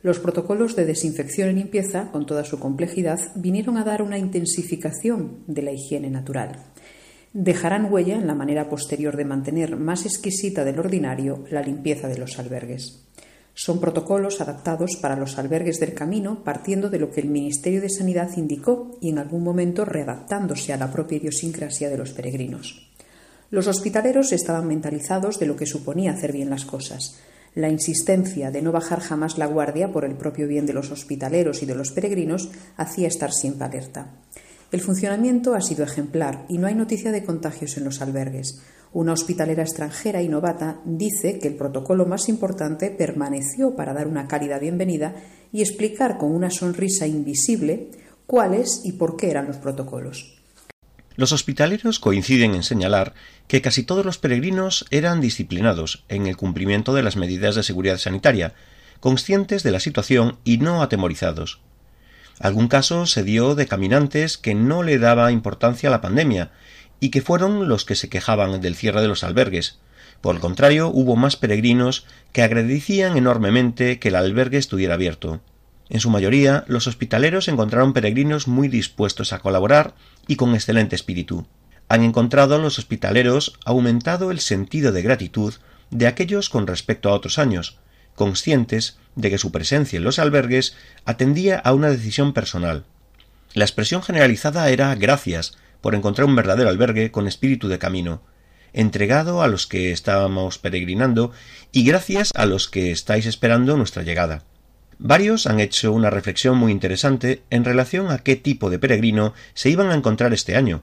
Los 0.00 0.20
protocolos 0.20 0.74
de 0.74 0.86
desinfección 0.86 1.50
y 1.50 1.52
limpieza, 1.52 2.10
con 2.12 2.24
toda 2.24 2.44
su 2.44 2.58
complejidad, 2.58 3.20
vinieron 3.34 3.76
a 3.76 3.84
dar 3.84 4.00
una 4.00 4.16
intensificación 4.16 5.44
de 5.46 5.60
la 5.60 5.72
higiene 5.72 6.08
natural 6.08 6.56
dejarán 7.32 7.92
huella 7.92 8.16
en 8.16 8.26
la 8.26 8.34
manera 8.34 8.68
posterior 8.68 9.16
de 9.16 9.24
mantener 9.24 9.76
más 9.76 10.04
exquisita 10.04 10.64
del 10.64 10.78
ordinario 10.78 11.44
la 11.50 11.62
limpieza 11.62 12.08
de 12.08 12.18
los 12.18 12.38
albergues. 12.38 13.04
Son 13.54 13.80
protocolos 13.80 14.40
adaptados 14.40 14.96
para 14.96 15.16
los 15.16 15.38
albergues 15.38 15.80
del 15.80 15.94
camino 15.94 16.42
partiendo 16.44 16.88
de 16.88 16.98
lo 16.98 17.10
que 17.10 17.20
el 17.20 17.28
Ministerio 17.28 17.80
de 17.80 17.90
Sanidad 17.90 18.30
indicó 18.36 18.96
y 19.00 19.10
en 19.10 19.18
algún 19.18 19.44
momento 19.44 19.84
readaptándose 19.84 20.72
a 20.72 20.76
la 20.76 20.90
propia 20.90 21.18
idiosincrasia 21.18 21.90
de 21.90 21.98
los 21.98 22.12
peregrinos. 22.12 22.90
Los 23.50 23.66
hospitaleros 23.66 24.32
estaban 24.32 24.66
mentalizados 24.66 25.38
de 25.38 25.46
lo 25.46 25.56
que 25.56 25.66
suponía 25.66 26.12
hacer 26.12 26.32
bien 26.32 26.50
las 26.50 26.64
cosas. 26.64 27.18
La 27.54 27.68
insistencia 27.68 28.52
de 28.52 28.62
no 28.62 28.70
bajar 28.70 29.00
jamás 29.00 29.36
la 29.36 29.46
guardia 29.46 29.92
por 29.92 30.04
el 30.04 30.14
propio 30.14 30.46
bien 30.46 30.66
de 30.66 30.72
los 30.72 30.92
hospitaleros 30.92 31.62
y 31.62 31.66
de 31.66 31.74
los 31.74 31.90
peregrinos 31.90 32.50
hacía 32.76 33.08
estar 33.08 33.32
siempre 33.32 33.66
alerta. 33.66 34.06
El 34.72 34.80
funcionamiento 34.80 35.54
ha 35.54 35.60
sido 35.60 35.82
ejemplar 35.82 36.46
y 36.48 36.58
no 36.58 36.68
hay 36.68 36.76
noticia 36.76 37.10
de 37.10 37.24
contagios 37.24 37.76
en 37.76 37.84
los 37.84 38.00
albergues. 38.00 38.62
Una 38.92 39.12
hospitalera 39.12 39.64
extranjera 39.64 40.22
y 40.22 40.28
novata 40.28 40.80
dice 40.84 41.40
que 41.40 41.48
el 41.48 41.56
protocolo 41.56 42.06
más 42.06 42.28
importante 42.28 42.90
permaneció 42.90 43.74
para 43.74 43.92
dar 43.94 44.06
una 44.06 44.28
cálida 44.28 44.60
bienvenida 44.60 45.16
y 45.52 45.62
explicar 45.62 46.18
con 46.18 46.32
una 46.32 46.50
sonrisa 46.50 47.08
invisible 47.08 47.90
cuáles 48.26 48.82
y 48.84 48.92
por 48.92 49.16
qué 49.16 49.30
eran 49.30 49.48
los 49.48 49.56
protocolos. 49.56 50.36
Los 51.16 51.32
hospitaleros 51.32 51.98
coinciden 51.98 52.54
en 52.54 52.62
señalar 52.62 53.14
que 53.48 53.62
casi 53.62 53.82
todos 53.82 54.06
los 54.06 54.18
peregrinos 54.18 54.86
eran 54.90 55.20
disciplinados 55.20 56.04
en 56.08 56.28
el 56.28 56.36
cumplimiento 56.36 56.94
de 56.94 57.02
las 57.02 57.16
medidas 57.16 57.56
de 57.56 57.64
seguridad 57.64 57.98
sanitaria, 57.98 58.54
conscientes 59.00 59.64
de 59.64 59.72
la 59.72 59.80
situación 59.80 60.38
y 60.44 60.58
no 60.58 60.80
atemorizados. 60.80 61.60
Algún 62.40 62.68
caso 62.68 63.04
se 63.04 63.22
dio 63.22 63.54
de 63.54 63.66
caminantes 63.66 64.38
que 64.38 64.54
no 64.54 64.82
le 64.82 64.98
daba 64.98 65.30
importancia 65.30 65.90
a 65.90 65.92
la 65.92 66.00
pandemia 66.00 66.50
y 66.98 67.10
que 67.10 67.20
fueron 67.20 67.68
los 67.68 67.84
que 67.84 67.94
se 67.94 68.08
quejaban 68.08 68.60
del 68.62 68.74
cierre 68.74 69.02
de 69.02 69.08
los 69.08 69.24
albergues. 69.24 69.78
Por 70.22 70.34
el 70.34 70.40
contrario, 70.40 70.88
hubo 70.88 71.16
más 71.16 71.36
peregrinos 71.36 72.06
que 72.32 72.42
agradecían 72.42 73.18
enormemente 73.18 73.98
que 73.98 74.08
el 74.08 74.16
albergue 74.16 74.56
estuviera 74.56 74.94
abierto. 74.94 75.40
En 75.90 76.00
su 76.00 76.08
mayoría, 76.08 76.64
los 76.66 76.86
hospitaleros 76.86 77.48
encontraron 77.48 77.92
peregrinos 77.92 78.48
muy 78.48 78.68
dispuestos 78.68 79.32
a 79.32 79.40
colaborar 79.40 79.94
y 80.26 80.36
con 80.36 80.54
excelente 80.54 80.96
espíritu. 80.96 81.46
Han 81.88 82.04
encontrado 82.04 82.58
los 82.58 82.78
hospitaleros 82.78 83.58
aumentado 83.66 84.30
el 84.30 84.40
sentido 84.40 84.92
de 84.92 85.02
gratitud 85.02 85.54
de 85.90 86.06
aquellos 86.06 86.48
con 86.48 86.66
respecto 86.66 87.10
a 87.10 87.14
otros 87.14 87.38
años, 87.38 87.78
conscientes 88.14 88.99
de 89.16 89.30
que 89.30 89.38
su 89.38 89.52
presencia 89.52 89.96
en 89.96 90.04
los 90.04 90.18
albergues 90.18 90.76
atendía 91.04 91.58
a 91.58 91.72
una 91.72 91.90
decisión 91.90 92.32
personal. 92.32 92.84
La 93.54 93.64
expresión 93.64 94.02
generalizada 94.02 94.68
era 94.70 94.94
gracias 94.94 95.56
por 95.80 95.94
encontrar 95.94 96.26
un 96.26 96.36
verdadero 96.36 96.68
albergue 96.68 97.10
con 97.10 97.26
espíritu 97.26 97.68
de 97.68 97.78
camino, 97.78 98.22
entregado 98.72 99.42
a 99.42 99.48
los 99.48 99.66
que 99.66 99.90
estábamos 99.90 100.58
peregrinando 100.58 101.32
y 101.72 101.84
gracias 101.84 102.30
a 102.34 102.46
los 102.46 102.68
que 102.68 102.92
estáis 102.92 103.26
esperando 103.26 103.76
nuestra 103.76 104.02
llegada. 104.02 104.44
Varios 104.98 105.46
han 105.46 105.60
hecho 105.60 105.92
una 105.92 106.10
reflexión 106.10 106.58
muy 106.58 106.72
interesante 106.72 107.42
en 107.50 107.64
relación 107.64 108.10
a 108.10 108.18
qué 108.18 108.36
tipo 108.36 108.68
de 108.70 108.78
peregrino 108.78 109.32
se 109.54 109.70
iban 109.70 109.90
a 109.90 109.94
encontrar 109.94 110.34
este 110.34 110.56
año, 110.56 110.82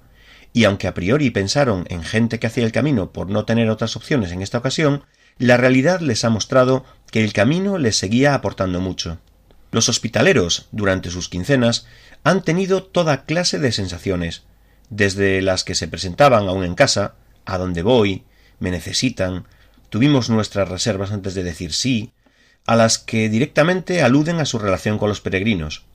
y 0.54 0.64
aunque 0.64 0.88
a 0.88 0.96
priori 0.96 1.30
pensaron 1.30 1.86
en 1.90 2.04
gente 2.04 2.40
que 2.40 2.48
hacía 2.48 2.66
el 2.66 2.72
camino 2.72 3.12
por 3.12 3.30
no 3.30 3.46
tener 3.46 3.70
otras 3.70 3.96
opciones 3.96 4.32
en 4.32 4.42
esta 4.42 4.58
ocasión, 4.58 5.04
la 5.38 5.56
realidad 5.56 6.00
les 6.00 6.26
ha 6.26 6.32
mostrado 6.32 6.84
que 7.12 7.24
el 7.24 7.34
camino 7.34 7.78
les 7.78 7.98
seguía 7.98 8.34
aportando 8.34 8.80
mucho. 8.82 9.20
Los 9.72 9.90
hospitaleros, 9.90 10.68
durante 10.72 11.10
sus 11.10 11.30
quincenas, 11.30 11.88
han 12.24 12.44
tenido 12.44 12.84
toda 12.84 13.26
clase 13.26 13.60
de 13.60 13.72
sensaciones, 13.72 14.44
desde 14.90 15.42
las 15.42 15.64
que 15.64 15.76
se 15.76 15.88
presentaban 15.88 16.48
aún 16.48 16.64
en 16.64 16.76
casa, 16.76 17.16
a 17.46 17.58
dónde 17.58 17.82
voy, 17.82 18.24
me 18.60 18.72
necesitan, 18.72 19.46
tuvimos 19.90 20.30
nuestras 20.30 20.70
reservas 20.70 21.12
antes 21.12 21.34
de 21.34 21.44
decir 21.44 21.74
sí, 21.74 22.14
a 22.66 22.76
las 22.76 22.98
que 22.98 23.30
directamente 23.30 24.02
aluden 24.02 24.40
a 24.40 24.46
su 24.46 24.60
relación 24.60 24.98
con 24.98 25.10
los 25.10 25.22
peregrinos. 25.22 25.86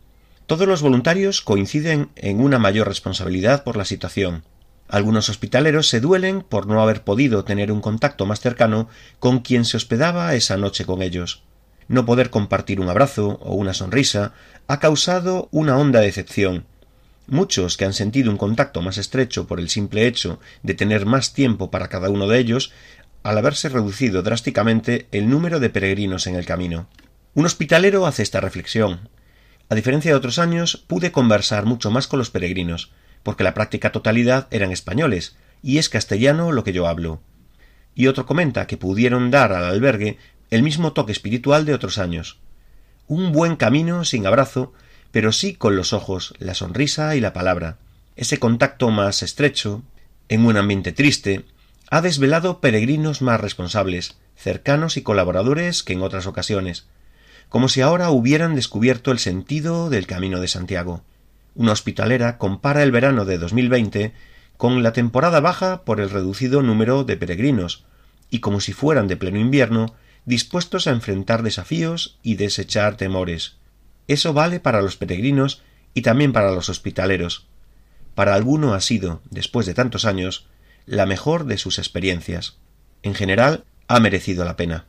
Todos 0.47 0.67
los 0.67 0.83
voluntarios 0.83 1.43
coinciden 1.43 2.11
en 2.17 2.41
una 2.41 2.59
mayor 2.59 2.89
responsabilidad 2.89 3.65
por 3.65 3.77
la 3.77 3.85
situación. 3.85 4.45
Algunos 4.93 5.31
hospitaleros 5.31 5.89
se 5.89 6.01
duelen 6.01 6.43
por 6.43 6.67
no 6.67 6.83
haber 6.83 7.03
podido 7.03 7.45
tener 7.45 7.73
un 7.73 7.81
contacto 7.81 8.27
más 8.27 8.41
cercano 8.41 8.91
con 9.21 9.39
quien 9.39 9.65
se 9.65 9.79
hospedaba 9.79 10.35
esa 10.35 10.59
noche 10.59 10.85
con 10.85 11.01
ellos. 11.01 11.45
No 11.89 12.05
poder 12.05 12.29
compartir 12.29 12.79
un 12.79 12.91
abrazo 12.91 13.39
o 13.41 13.55
una 13.55 13.73
sonrisa 13.73 14.35
ha 14.67 14.81
causado 14.81 15.49
una 15.51 15.79
honda 15.79 16.01
decepción. 16.01 16.67
Muchos 17.27 17.79
que 17.79 17.87
han 17.87 17.95
sentido 17.95 18.31
un 18.31 18.37
contacto 18.37 18.83
más 18.83 18.99
estrecho 18.99 19.47
por 19.47 19.61
el 19.61 19.71
simple 19.71 20.07
hecho 20.07 20.41
de 20.63 20.75
tener 20.75 21.07
más 21.07 21.33
tiempo 21.33 21.71
para 21.71 21.89
cada 21.89 22.11
uno 22.11 22.29
de 22.29 22.39
ellos 22.39 22.71
al 23.23 23.39
haberse 23.39 23.71
reducido 23.71 24.23
drásticamente 24.23 25.09
el 25.11 25.31
número 25.31 25.59
de 25.59 25.71
peregrinos 25.71 26.27
en 26.27 26.35
el 26.35 26.45
camino. 26.45 26.87
Un 27.33 27.47
hospitalero 27.47 28.05
hace 28.05 28.23
esta 28.23 28.43
reflexión. 28.43 29.09
A 29.71 29.75
diferencia 29.75 30.11
de 30.11 30.19
otros 30.19 30.39
años, 30.39 30.77
pude 30.87 31.13
conversar 31.13 31.65
mucho 31.65 31.91
más 31.91 32.07
con 32.09 32.19
los 32.19 32.29
peregrinos, 32.29 32.93
porque 33.23 33.45
la 33.45 33.55
práctica 33.55 33.93
totalidad 33.93 34.49
eran 34.51 34.73
españoles, 34.73 35.37
y 35.63 35.79
es 35.79 35.89
castellano 35.89 36.53
lo 36.53 36.65
que 36.65 36.73
yo 36.73 36.87
hablo. 36.87 37.21
Y 37.95 38.07
otro 38.07 38.27
comenta 38.27 38.67
que 38.67 38.77
pudieron 38.77 39.31
dar 39.31 39.53
al 39.53 39.65
albergue 39.65 40.19
el 40.51 40.63
mismo 40.63 40.93
toque 40.93 41.13
espiritual 41.13 41.65
de 41.65 41.75
otros 41.75 41.99
años. 41.99 42.39
Un 43.07 43.33
buen 43.33 43.57
camino 43.57 44.05
sin 44.05 44.27
abrazo, 44.27 44.73
pero 45.11 45.33
sí 45.33 45.55
con 45.55 45.77
los 45.77 45.93
ojos, 45.93 46.35
la 46.39 46.55
sonrisa 46.55 47.15
y 47.17 47.21
la 47.21 47.33
palabra. 47.33 47.79
Ese 48.17 48.39
contacto 48.39 48.91
más 48.91 49.23
estrecho, 49.23 49.83
en 50.29 50.45
un 50.45 50.57
ambiente 50.57 50.93
triste, 50.93 51.45
ha 51.91 52.01
desvelado 52.01 52.61
peregrinos 52.61 53.21
más 53.21 53.41
responsables, 53.41 54.17
cercanos 54.37 54.97
y 54.97 55.03
colaboradores 55.03 55.83
que 55.83 55.93
en 55.93 56.03
otras 56.03 56.27
ocasiones, 56.27 56.87
como 57.49 57.69
si 57.69 57.83
ahora 57.83 58.11
hubieran 58.11 58.55
descubierto 58.55 59.13
el 59.13 59.19
sentido 59.19 59.91
del 59.91 60.07
camino 60.07 60.41
de 60.41 60.49
Santiago. 60.49 61.03
Una 61.55 61.73
hospitalera 61.73 62.39
compara 62.39 62.83
el 62.83 62.93
verano 62.93 63.25
de 63.25 63.39
2020 63.39 64.13
con 64.57 64.83
la 64.83 64.93
temporada 64.93 65.41
baja 65.41 65.85
por 65.85 66.01
el 66.01 66.11
reducido 66.11 66.63
número 66.63 67.05
de 67.05 67.17
peregrinos, 67.17 67.85
y 68.31 68.39
como 68.39 68.61
si 68.61 68.73
fueran 68.73 69.09
de 69.09 69.17
pleno 69.17 69.39
invierno, 69.39 69.95
dispuestos 70.25 70.87
a 70.87 70.91
enfrentar 70.91 71.43
desafíos 71.43 72.19
y 72.23 72.37
desechar 72.37 72.97
temores. 72.97 73.57
Eso 74.09 74.33
vale 74.33 74.61
para 74.61 74.81
los 74.81 74.97
peregrinos 74.97 75.63
y 75.95 76.03
también 76.03 76.33
para 76.33 76.53
los 76.53 76.69
hospitaleros. 76.69 77.47
Para 78.15 78.35
alguno 78.35 78.75
ha 78.75 78.81
sido, 78.81 79.21
después 79.31 79.67
de 79.67 79.75
tantos 79.75 80.05
años, 80.05 80.47
la 80.87 81.07
mejor 81.07 81.45
de 81.45 81.59
sus 81.59 81.79
experiencias. 81.79 82.57
En 83.03 83.15
general, 83.15 83.65
ha 83.89 84.01
merecido 84.01 84.45
la 84.45 84.57
pena. 84.57 84.87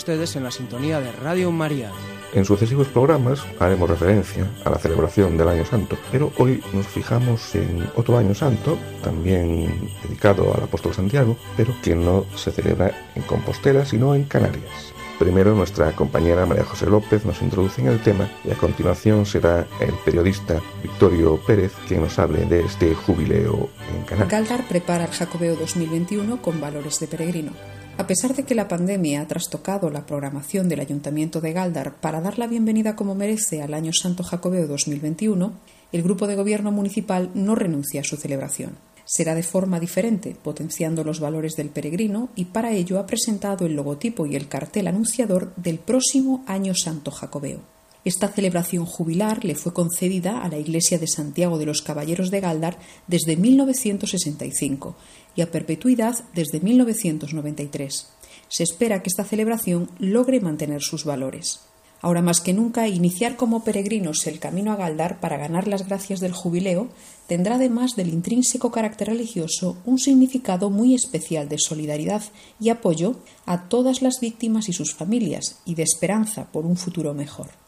Ustedes 0.00 0.34
en 0.34 0.44
la 0.44 0.50
sintonía 0.50 0.98
de 0.98 1.12
Radio 1.12 1.52
María. 1.52 1.90
En 2.32 2.46
sucesivos 2.46 2.88
programas 2.88 3.44
haremos 3.58 3.90
referencia 3.90 4.46
a 4.64 4.70
la 4.70 4.78
celebración 4.78 5.36
del 5.36 5.48
Año 5.48 5.66
Santo, 5.66 5.98
pero 6.10 6.32
hoy 6.38 6.62
nos 6.72 6.86
fijamos 6.86 7.54
en 7.54 7.86
otro 7.96 8.16
Año 8.16 8.34
Santo, 8.34 8.78
también 9.04 9.90
dedicado 10.02 10.54
al 10.54 10.62
apóstol 10.62 10.94
Santiago, 10.94 11.36
pero 11.54 11.74
que 11.82 11.94
no 11.94 12.24
se 12.34 12.50
celebra 12.50 13.10
en 13.14 13.22
Compostela, 13.24 13.84
sino 13.84 14.14
en 14.14 14.24
Canarias. 14.24 14.94
Primero 15.18 15.54
nuestra 15.54 15.92
compañera 15.92 16.46
María 16.46 16.64
José 16.64 16.86
López 16.86 17.26
nos 17.26 17.42
introduce 17.42 17.82
en 17.82 17.88
el 17.88 18.00
tema 18.00 18.26
y 18.42 18.52
a 18.52 18.54
continuación 18.54 19.26
será 19.26 19.66
el 19.80 19.92
periodista 20.02 20.62
Victorio 20.82 21.38
Pérez 21.46 21.72
quien 21.86 22.00
nos 22.00 22.18
hable 22.18 22.46
de 22.46 22.60
este 22.60 22.94
jubileo 22.94 23.68
en 23.94 24.02
Canarias. 24.04 24.30
Galdar 24.30 24.66
prepara 24.66 25.04
el 25.04 25.10
Jacobeo 25.10 25.56
2021 25.56 26.40
con 26.40 26.58
valores 26.58 27.00
de 27.00 27.06
peregrino. 27.06 27.52
A 28.00 28.06
pesar 28.06 28.34
de 28.34 28.44
que 28.44 28.54
la 28.54 28.66
pandemia 28.66 29.20
ha 29.20 29.28
trastocado 29.28 29.90
la 29.90 30.06
programación 30.06 30.70
del 30.70 30.80
Ayuntamiento 30.80 31.42
de 31.42 31.52
Galdar 31.52 31.96
para 31.96 32.22
dar 32.22 32.38
la 32.38 32.46
bienvenida 32.46 32.96
como 32.96 33.14
merece 33.14 33.60
al 33.60 33.74
Año 33.74 33.92
Santo 33.92 34.22
Jacobeo 34.22 34.66
2021, 34.66 35.52
el 35.92 36.02
Grupo 36.02 36.26
de 36.26 36.34
Gobierno 36.34 36.72
Municipal 36.72 37.30
no 37.34 37.54
renuncia 37.54 38.00
a 38.00 38.04
su 38.04 38.16
celebración. 38.16 38.78
Será 39.04 39.34
de 39.34 39.42
forma 39.42 39.78
diferente, 39.80 40.34
potenciando 40.42 41.04
los 41.04 41.20
valores 41.20 41.56
del 41.56 41.68
peregrino 41.68 42.30
y 42.34 42.46
para 42.46 42.72
ello 42.72 42.98
ha 42.98 43.06
presentado 43.06 43.66
el 43.66 43.74
logotipo 43.74 44.24
y 44.24 44.34
el 44.34 44.48
cartel 44.48 44.88
anunciador 44.88 45.54
del 45.56 45.78
próximo 45.78 46.42
Año 46.46 46.74
Santo 46.74 47.10
Jacobeo. 47.10 47.79
Esta 48.04 48.28
celebración 48.28 48.86
jubilar 48.86 49.44
le 49.44 49.54
fue 49.54 49.74
concedida 49.74 50.42
a 50.42 50.48
la 50.48 50.58
Iglesia 50.58 50.98
de 50.98 51.06
Santiago 51.06 51.58
de 51.58 51.66
los 51.66 51.82
Caballeros 51.82 52.30
de 52.30 52.40
Galdar 52.40 52.78
desde 53.06 53.36
1965 53.36 54.96
y 55.36 55.42
a 55.42 55.50
perpetuidad 55.50 56.24
desde 56.34 56.60
1993. 56.60 58.08
Se 58.48 58.62
espera 58.62 59.02
que 59.02 59.10
esta 59.10 59.24
celebración 59.24 59.90
logre 59.98 60.40
mantener 60.40 60.80
sus 60.80 61.04
valores. 61.04 61.60
Ahora 62.02 62.22
más 62.22 62.40
que 62.40 62.54
nunca, 62.54 62.88
iniciar 62.88 63.36
como 63.36 63.62
peregrinos 63.62 64.26
el 64.26 64.38
camino 64.38 64.72
a 64.72 64.76
Galdar 64.76 65.20
para 65.20 65.36
ganar 65.36 65.68
las 65.68 65.86
gracias 65.86 66.20
del 66.20 66.32
jubileo 66.32 66.88
tendrá 67.26 67.56
además 67.56 67.94
del 67.94 68.08
intrínseco 68.08 68.70
carácter 68.70 69.08
religioso 69.08 69.76
un 69.84 69.98
significado 69.98 70.70
muy 70.70 70.94
especial 70.94 71.50
de 71.50 71.58
solidaridad 71.58 72.22
y 72.58 72.70
apoyo 72.70 73.16
a 73.44 73.68
todas 73.68 74.00
las 74.00 74.20
víctimas 74.20 74.70
y 74.70 74.72
sus 74.72 74.94
familias 74.94 75.60
y 75.66 75.74
de 75.74 75.82
esperanza 75.82 76.50
por 76.50 76.64
un 76.64 76.78
futuro 76.78 77.12
mejor. 77.12 77.59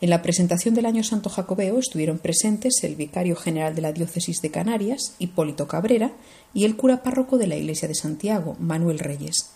En 0.00 0.10
la 0.10 0.22
presentación 0.22 0.74
del 0.74 0.86
Año 0.86 1.02
Santo 1.02 1.28
Jacobeo 1.28 1.76
estuvieron 1.76 2.18
presentes 2.18 2.84
el 2.84 2.94
vicario 2.94 3.34
general 3.34 3.74
de 3.74 3.82
la 3.82 3.92
Diócesis 3.92 4.40
de 4.40 4.52
Canarias, 4.52 5.14
Hipólito 5.18 5.66
Cabrera, 5.66 6.12
y 6.54 6.64
el 6.64 6.76
cura 6.76 7.02
párroco 7.02 7.36
de 7.36 7.48
la 7.48 7.56
Iglesia 7.56 7.88
de 7.88 7.96
Santiago, 7.96 8.56
Manuel 8.60 9.00
Reyes. 9.00 9.50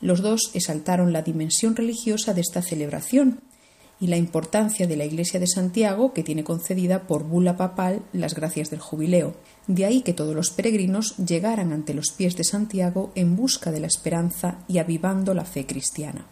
Los 0.00 0.22
dos 0.22 0.52
exaltaron 0.54 1.12
la 1.12 1.22
dimensión 1.22 1.74
religiosa 1.74 2.34
de 2.34 2.40
esta 2.40 2.62
celebración 2.62 3.40
y 3.98 4.06
la 4.06 4.16
importancia 4.16 4.86
de 4.86 4.96
la 4.96 5.04
Iglesia 5.04 5.40
de 5.40 5.48
Santiago, 5.48 6.12
que 6.14 6.22
tiene 6.22 6.44
concedida 6.44 7.08
por 7.08 7.24
bula 7.24 7.56
papal 7.56 8.02
las 8.12 8.34
gracias 8.34 8.70
del 8.70 8.78
jubileo. 8.78 9.34
De 9.66 9.86
ahí 9.86 10.02
que 10.02 10.14
todos 10.14 10.36
los 10.36 10.50
peregrinos 10.50 11.16
llegaran 11.16 11.72
ante 11.72 11.94
los 11.94 12.12
pies 12.12 12.36
de 12.36 12.44
Santiago 12.44 13.10
en 13.16 13.34
busca 13.34 13.72
de 13.72 13.80
la 13.80 13.88
esperanza 13.88 14.58
y 14.68 14.78
avivando 14.78 15.34
la 15.34 15.44
fe 15.44 15.66
cristiana. 15.66 16.26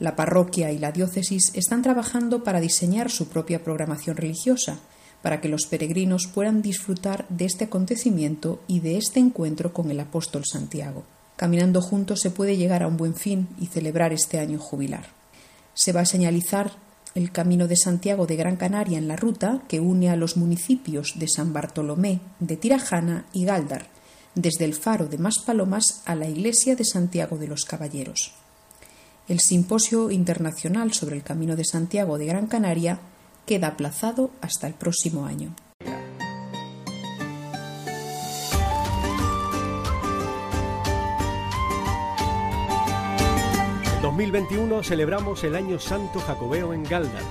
La 0.00 0.14
parroquia 0.14 0.70
y 0.70 0.78
la 0.78 0.92
diócesis 0.92 1.50
están 1.54 1.82
trabajando 1.82 2.44
para 2.44 2.60
diseñar 2.60 3.10
su 3.10 3.28
propia 3.28 3.64
programación 3.64 4.16
religiosa, 4.16 4.78
para 5.22 5.40
que 5.40 5.48
los 5.48 5.66
peregrinos 5.66 6.28
puedan 6.28 6.62
disfrutar 6.62 7.26
de 7.28 7.46
este 7.46 7.64
acontecimiento 7.64 8.60
y 8.68 8.80
de 8.80 8.96
este 8.96 9.18
encuentro 9.18 9.72
con 9.72 9.90
el 9.90 9.98
apóstol 9.98 10.44
Santiago. 10.44 11.02
Caminando 11.36 11.80
juntos 11.82 12.20
se 12.20 12.30
puede 12.30 12.56
llegar 12.56 12.82
a 12.82 12.86
un 12.86 12.96
buen 12.96 13.14
fin 13.14 13.48
y 13.60 13.66
celebrar 13.66 14.12
este 14.12 14.38
año 14.38 14.58
jubilar. 14.58 15.06
Se 15.74 15.92
va 15.92 16.02
a 16.02 16.06
señalizar 16.06 16.72
el 17.14 17.32
Camino 17.32 17.66
de 17.66 17.76
Santiago 17.76 18.26
de 18.26 18.36
Gran 18.36 18.56
Canaria 18.56 18.98
en 18.98 19.08
la 19.08 19.16
ruta 19.16 19.62
que 19.68 19.80
une 19.80 20.10
a 20.10 20.16
los 20.16 20.36
municipios 20.36 21.14
de 21.16 21.26
San 21.26 21.52
Bartolomé, 21.52 22.20
de 22.38 22.56
Tirajana 22.56 23.26
y 23.32 23.44
Galdar, 23.44 23.86
desde 24.36 24.64
el 24.64 24.74
faro 24.74 25.06
de 25.06 25.18
Maspalomas 25.18 26.02
a 26.04 26.14
la 26.14 26.28
iglesia 26.28 26.76
de 26.76 26.84
Santiago 26.84 27.38
de 27.38 27.48
los 27.48 27.64
Caballeros. 27.64 28.34
El 29.28 29.40
Simposio 29.40 30.10
Internacional 30.10 30.94
sobre 30.94 31.14
el 31.14 31.22
Camino 31.22 31.54
de 31.54 31.64
Santiago 31.64 32.16
de 32.16 32.24
Gran 32.24 32.46
Canaria 32.46 32.98
queda 33.44 33.68
aplazado 33.68 34.30
hasta 34.40 34.66
el 34.66 34.72
próximo 34.72 35.26
año. 35.26 35.54
2021 44.00 44.82
celebramos 44.82 45.44
el 45.44 45.56
Año 45.56 45.78
Santo 45.78 46.20
Jacobeo 46.20 46.72
en 46.72 46.84
Galdar, 46.84 47.22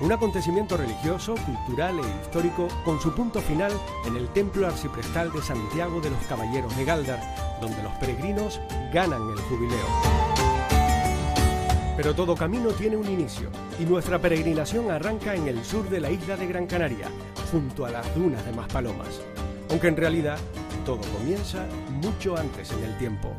un 0.00 0.10
acontecimiento 0.10 0.76
religioso, 0.76 1.36
cultural 1.36 2.00
e 2.00 2.22
histórico 2.22 2.66
con 2.84 3.00
su 3.00 3.14
punto 3.14 3.40
final 3.40 3.72
en 4.04 4.16
el 4.16 4.28
Templo 4.30 4.66
Arciprestal 4.66 5.32
de 5.32 5.42
Santiago 5.42 6.00
de 6.00 6.10
los 6.10 6.22
Caballeros 6.24 6.76
de 6.76 6.84
Galdar, 6.84 7.20
donde 7.60 7.80
los 7.84 7.92
peregrinos 7.94 8.60
ganan 8.92 9.30
el 9.30 9.38
jubileo. 9.42 10.25
Pero 11.96 12.14
todo 12.14 12.34
camino 12.34 12.70
tiene 12.70 12.96
un 12.96 13.08
inicio 13.08 13.48
y 13.80 13.84
nuestra 13.84 14.18
peregrinación 14.18 14.90
arranca 14.90 15.34
en 15.34 15.48
el 15.48 15.64
sur 15.64 15.88
de 15.88 16.00
la 16.00 16.10
isla 16.10 16.36
de 16.36 16.46
Gran 16.46 16.66
Canaria, 16.66 17.08
junto 17.50 17.86
a 17.86 17.90
las 17.90 18.14
dunas 18.14 18.44
de 18.44 18.52
Maspalomas, 18.52 19.22
aunque 19.70 19.88
en 19.88 19.96
realidad 19.96 20.38
todo 20.84 21.00
comienza 21.18 21.64
mucho 22.02 22.36
antes 22.36 22.70
en 22.72 22.84
el 22.84 22.98
tiempo. 22.98 23.32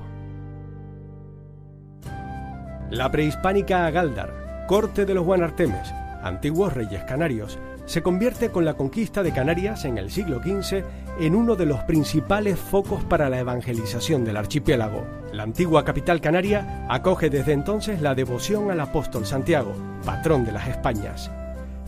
La 2.90 3.12
prehispánica 3.12 3.86
Agaldar, 3.86 4.66
corte 4.68 5.06
de 5.06 5.14
los 5.14 5.26
Guanartemes, 5.26 5.92
antiguos 6.24 6.74
reyes 6.74 7.04
canarios, 7.04 7.60
se 7.86 8.02
convierte 8.02 8.50
con 8.50 8.66
la 8.66 8.74
conquista 8.74 9.24
de 9.24 9.32
Canarias 9.32 9.86
en 9.86 9.98
el 9.98 10.10
siglo 10.12 10.42
XV 10.42 10.84
en 11.20 11.36
uno 11.36 11.56
de 11.56 11.66
los 11.66 11.84
principales 11.84 12.60
focos 12.60 13.04
para 13.06 13.30
la 13.30 13.40
evangelización 13.40 14.26
del 14.26 14.38
archipiélago. 14.38 15.06
La 15.38 15.44
antigua 15.44 15.86
capital 15.86 16.20
canaria 16.20 16.88
acoge 16.90 17.30
desde 17.30 17.54
entonces 17.54 18.02
la 18.02 18.16
devoción 18.16 18.72
al 18.72 18.80
apóstol 18.80 19.24
Santiago, 19.24 19.72
patrón 20.04 20.44
de 20.46 20.52
las 20.52 20.68
Españas. 20.68 21.30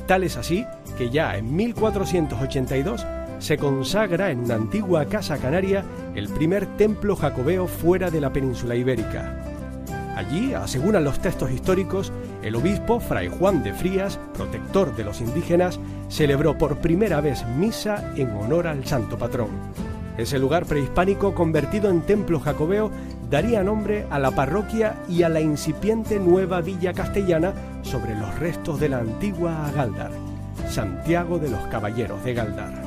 Tal 0.06 0.24
es 0.24 0.38
así 0.38 0.68
que 1.00 1.10
ya 1.10 1.36
en 1.36 1.56
1482 1.56 3.08
se 3.40 3.58
consagra 3.58 4.30
en 4.30 4.42
una 4.42 4.54
antigua 4.54 5.06
casa 5.06 5.40
canaria 5.40 5.84
el 6.14 6.30
primer 6.30 6.68
templo 6.78 7.16
jacobeo 7.16 7.66
fuera 7.66 8.12
de 8.12 8.22
la 8.22 8.32
península 8.32 8.76
ibérica. 8.76 9.44
Allí, 10.16 10.54
aseguran 10.54 11.04
los 11.04 11.18
textos 11.18 11.50
históricos, 11.50 12.14
el 12.44 12.56
obispo 12.56 13.00
Fray 13.00 13.30
Juan 13.30 13.64
de 13.64 13.74
Frías, 13.74 14.20
protector 14.36 14.96
de 14.96 15.06
los 15.06 15.22
indígenas, 15.22 15.80
celebró 16.08 16.56
por 16.56 16.78
primera 16.78 17.20
vez 17.20 17.44
misa 17.58 18.14
en 18.16 18.30
honor 18.30 18.68
al 18.68 18.86
santo 18.86 19.18
patrón. 19.18 19.50
Ese 20.20 20.38
lugar 20.38 20.66
prehispánico 20.66 21.34
convertido 21.34 21.90
en 21.90 22.02
templo 22.02 22.42
jacobeo 22.42 22.92
daría 23.30 23.64
nombre 23.64 24.06
a 24.10 24.20
la 24.20 24.32
parroquia 24.32 24.96
y 25.08 25.24
a 25.24 25.30
la 25.30 25.42
incipiente 25.42 26.20
nueva 26.20 26.62
villa 26.62 26.94
castellana 26.94 27.54
sobre 27.82 28.16
los 28.16 28.38
restos 28.40 28.80
de 28.80 28.90
la 28.90 29.00
antigua 29.00 29.72
Galdar, 29.76 30.12
Santiago 30.68 31.40
de 31.40 31.50
los 31.50 31.62
Caballeros 31.68 32.24
de 32.24 32.34
Galdar. 32.34 32.84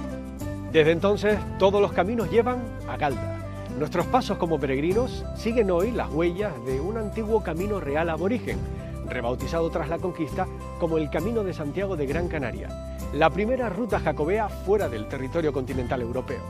Desde 0.72 0.93
entonces, 0.93 1.38
todos 1.59 1.80
los 1.80 1.93
caminos 1.93 2.30
llevan 2.30 2.59
a 2.88 2.97
Galdar 2.97 3.43
Nuestros 3.78 4.07
pasos 4.07 4.36
como 4.36 4.61
peregrinos 4.61 5.24
siguen 5.36 5.70
hoy 5.70 5.90
las 5.93 6.11
huellas 6.11 6.53
de 6.66 6.80
un 6.80 6.99
antiguo 6.99 7.43
camino 7.43 7.80
real 7.80 8.11
aborigen, 8.11 8.59
rebautizado 9.09 9.70
tras 9.70 9.88
la 9.88 9.99
conquista 9.99 10.47
como 10.78 10.99
el 10.99 11.11
Camino 11.11 11.43
de 11.43 11.55
Santiago 11.55 11.97
de 11.97 12.07
Gran 12.07 12.28
Canaria, 12.28 12.68
la 13.14 13.30
primera 13.30 13.70
ruta 13.70 13.99
jacobea 13.99 14.49
fuera 14.49 14.88
del 14.88 15.09
territorio 15.09 15.53
continental 15.53 16.03
europeo. 16.03 16.40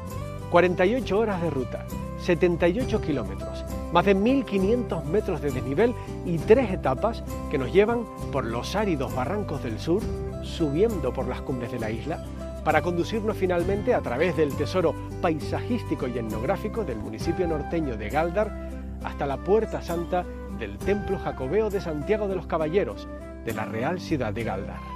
48 0.52 1.18
horas 1.18 1.40
de 1.40 1.48
ruta, 1.48 1.86
78 2.20 3.00
kilómetros, 3.00 3.64
más 3.90 4.04
de 4.04 4.14
1.500 4.14 5.02
metros 5.04 5.40
de 5.40 5.50
desnivel 5.50 5.94
y 6.26 6.36
tres 6.36 6.70
etapas 6.70 7.24
que 7.50 7.56
nos 7.56 7.72
llevan 7.72 8.04
por 8.30 8.44
los 8.44 8.76
áridos 8.76 9.14
barrancos 9.14 9.62
del 9.62 9.80
sur, 9.80 10.02
subiendo 10.42 11.10
por 11.10 11.26
las 11.26 11.40
cumbres 11.40 11.72
de 11.72 11.78
la 11.78 11.90
isla, 11.90 12.22
para 12.66 12.82
conducirnos 12.82 13.34
finalmente 13.34 13.94
a 13.94 14.02
través 14.02 14.36
del 14.36 14.54
tesoro 14.54 14.94
paisajístico 15.22 16.06
y 16.06 16.18
etnográfico 16.18 16.84
del 16.84 16.98
municipio 16.98 17.48
norteño 17.48 17.96
de 17.96 18.10
Galdar 18.10 18.68
hasta 19.02 19.24
la 19.24 19.38
puerta 19.38 19.80
santa 19.80 20.26
del 20.58 20.76
Templo 20.76 21.18
Jacobeo 21.18 21.70
de 21.70 21.80
Santiago 21.80 22.28
de 22.28 22.36
los 22.36 22.46
Caballeros, 22.46 23.08
de 23.46 23.54
la 23.54 23.64
Real 23.64 23.98
Ciudad 23.98 24.34
de 24.34 24.44
Galdar. 24.44 24.91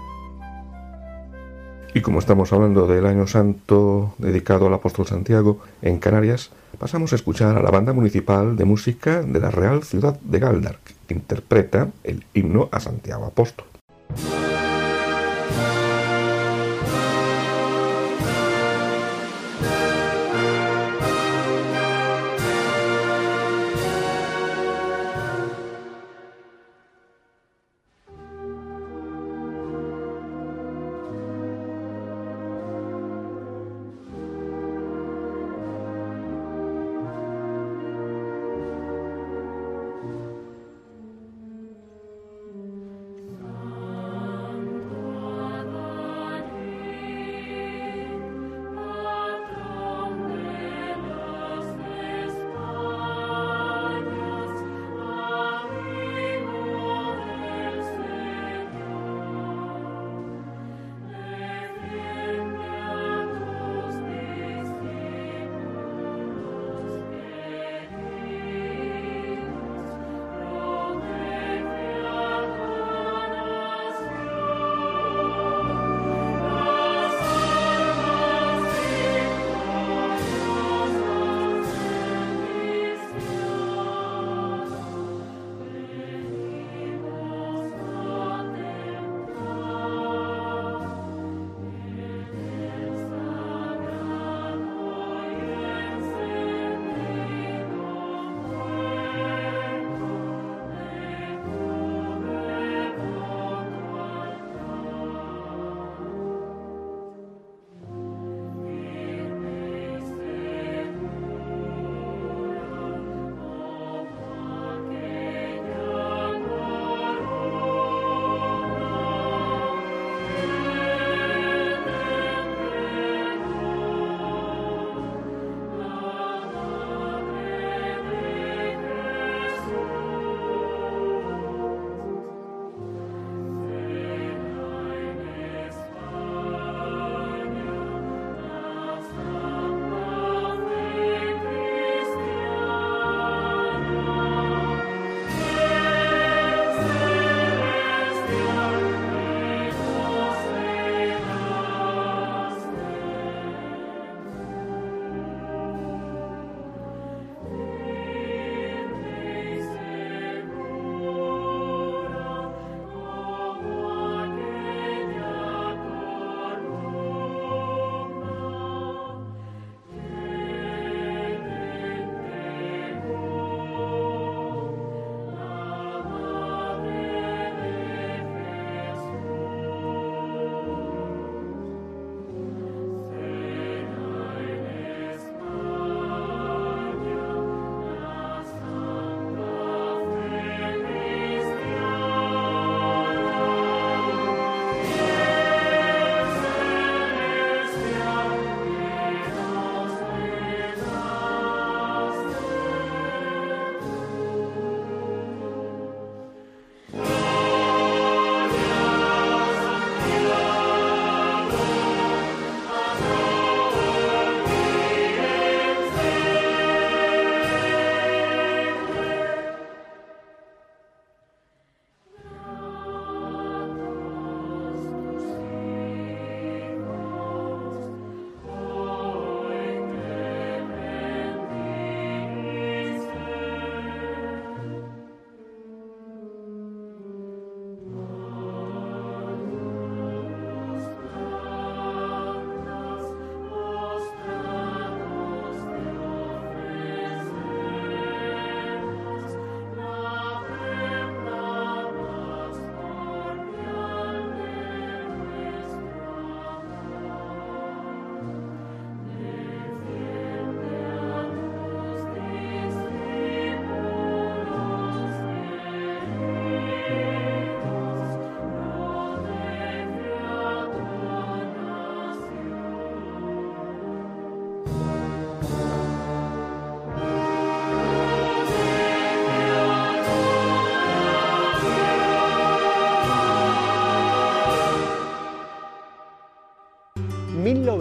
Y 1.97 2.03
como 2.03 2.19
estamos 2.19 2.53
hablando 2.53 2.87
del 2.87 3.07
año 3.07 3.27
santo 3.27 4.15
dedicado 4.19 4.67
al 4.67 4.75
apóstol 4.75 5.07
Santiago 5.07 5.61
en 5.81 5.99
Canarias, 5.99 6.51
pasamos 6.79 7.15
a 7.15 7.17
escuchar 7.17 7.57
a 7.57 7.63
la 7.63 7.71
banda 7.71 7.95
municipal 7.95 8.55
de 8.55 8.67
música 8.67 9.23
de 9.23 9.41
la 9.41 9.51
Real 9.51 9.83
Ciudad 9.83 10.21
de 10.21 10.39
Galdar, 10.39 10.79
que 11.07 11.15
interpreta 11.15 11.89
el 12.05 12.27
himno 12.35 12.69
a 12.71 12.81
Santiago 12.81 13.25
Apóstol. 13.25 13.65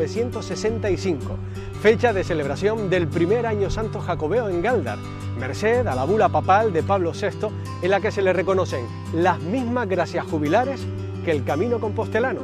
1965, 0.07 1.35
fecha 1.81 2.13
de 2.13 2.23
celebración 2.23 2.91
del 2.91 3.07
primer 3.07 3.47
año 3.47 3.71
santo 3.71 3.99
jacobeo 3.99 4.49
en 4.49 4.61
Galdar, 4.61 4.99
merced 5.39 5.87
a 5.87 5.95
la 5.95 6.03
bula 6.03 6.29
papal 6.29 6.71
de 6.71 6.83
Pablo 6.83 7.11
VI, 7.11 7.47
en 7.81 7.89
la 7.89 7.99
que 7.99 8.11
se 8.11 8.21
le 8.21 8.31
reconocen 8.31 8.85
las 9.13 9.39
mismas 9.41 9.89
gracias 9.89 10.25
jubilares 10.25 10.85
que 11.23 11.31
el 11.31 11.43
camino 11.43 11.79
compostelano. 11.79 12.41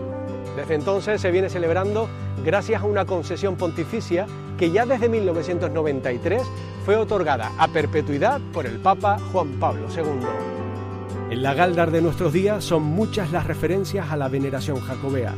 Desde 0.56 0.74
entonces 0.74 1.22
se 1.22 1.30
viene 1.30 1.50
celebrando 1.50 2.10
gracias 2.44 2.82
a 2.82 2.86
una 2.86 3.06
concesión 3.06 3.56
pontificia 3.56 4.26
que 4.58 4.72
ya 4.72 4.88
desde 4.88 5.08
1993 5.08 6.42
fue 6.84 6.98
otorgada 6.98 7.52
a 7.60 7.68
perpetuidad 7.68 8.42
por 8.52 8.66
el 8.66 8.80
Papa 8.80 9.20
Juan 9.32 9.60
Pablo 9.60 9.88
II. 9.96 11.30
En 11.30 11.44
la 11.44 11.54
Galdar 11.54 11.92
de 11.92 12.02
nuestros 12.02 12.34
días 12.34 12.64
son 12.64 12.84
muchas 12.84 13.32
las 13.32 13.46
referencias 13.46 14.12
a 14.12 14.18
la 14.18 14.30
veneración 14.30 14.80
jacobea. 14.80 15.36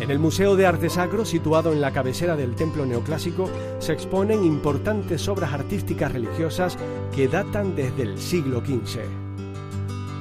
En 0.00 0.10
el 0.10 0.18
Museo 0.18 0.56
de 0.56 0.64
Arte 0.64 0.88
Sacro, 0.88 1.26
situado 1.26 1.72
en 1.72 1.82
la 1.82 1.92
cabecera 1.92 2.34
del 2.34 2.54
templo 2.54 2.86
neoclásico, 2.86 3.50
se 3.80 3.92
exponen 3.92 4.44
importantes 4.44 5.28
obras 5.28 5.52
artísticas 5.52 6.10
religiosas 6.10 6.78
que 7.14 7.28
datan 7.28 7.76
desde 7.76 8.04
el 8.04 8.18
siglo 8.18 8.60
XV. 8.60 9.00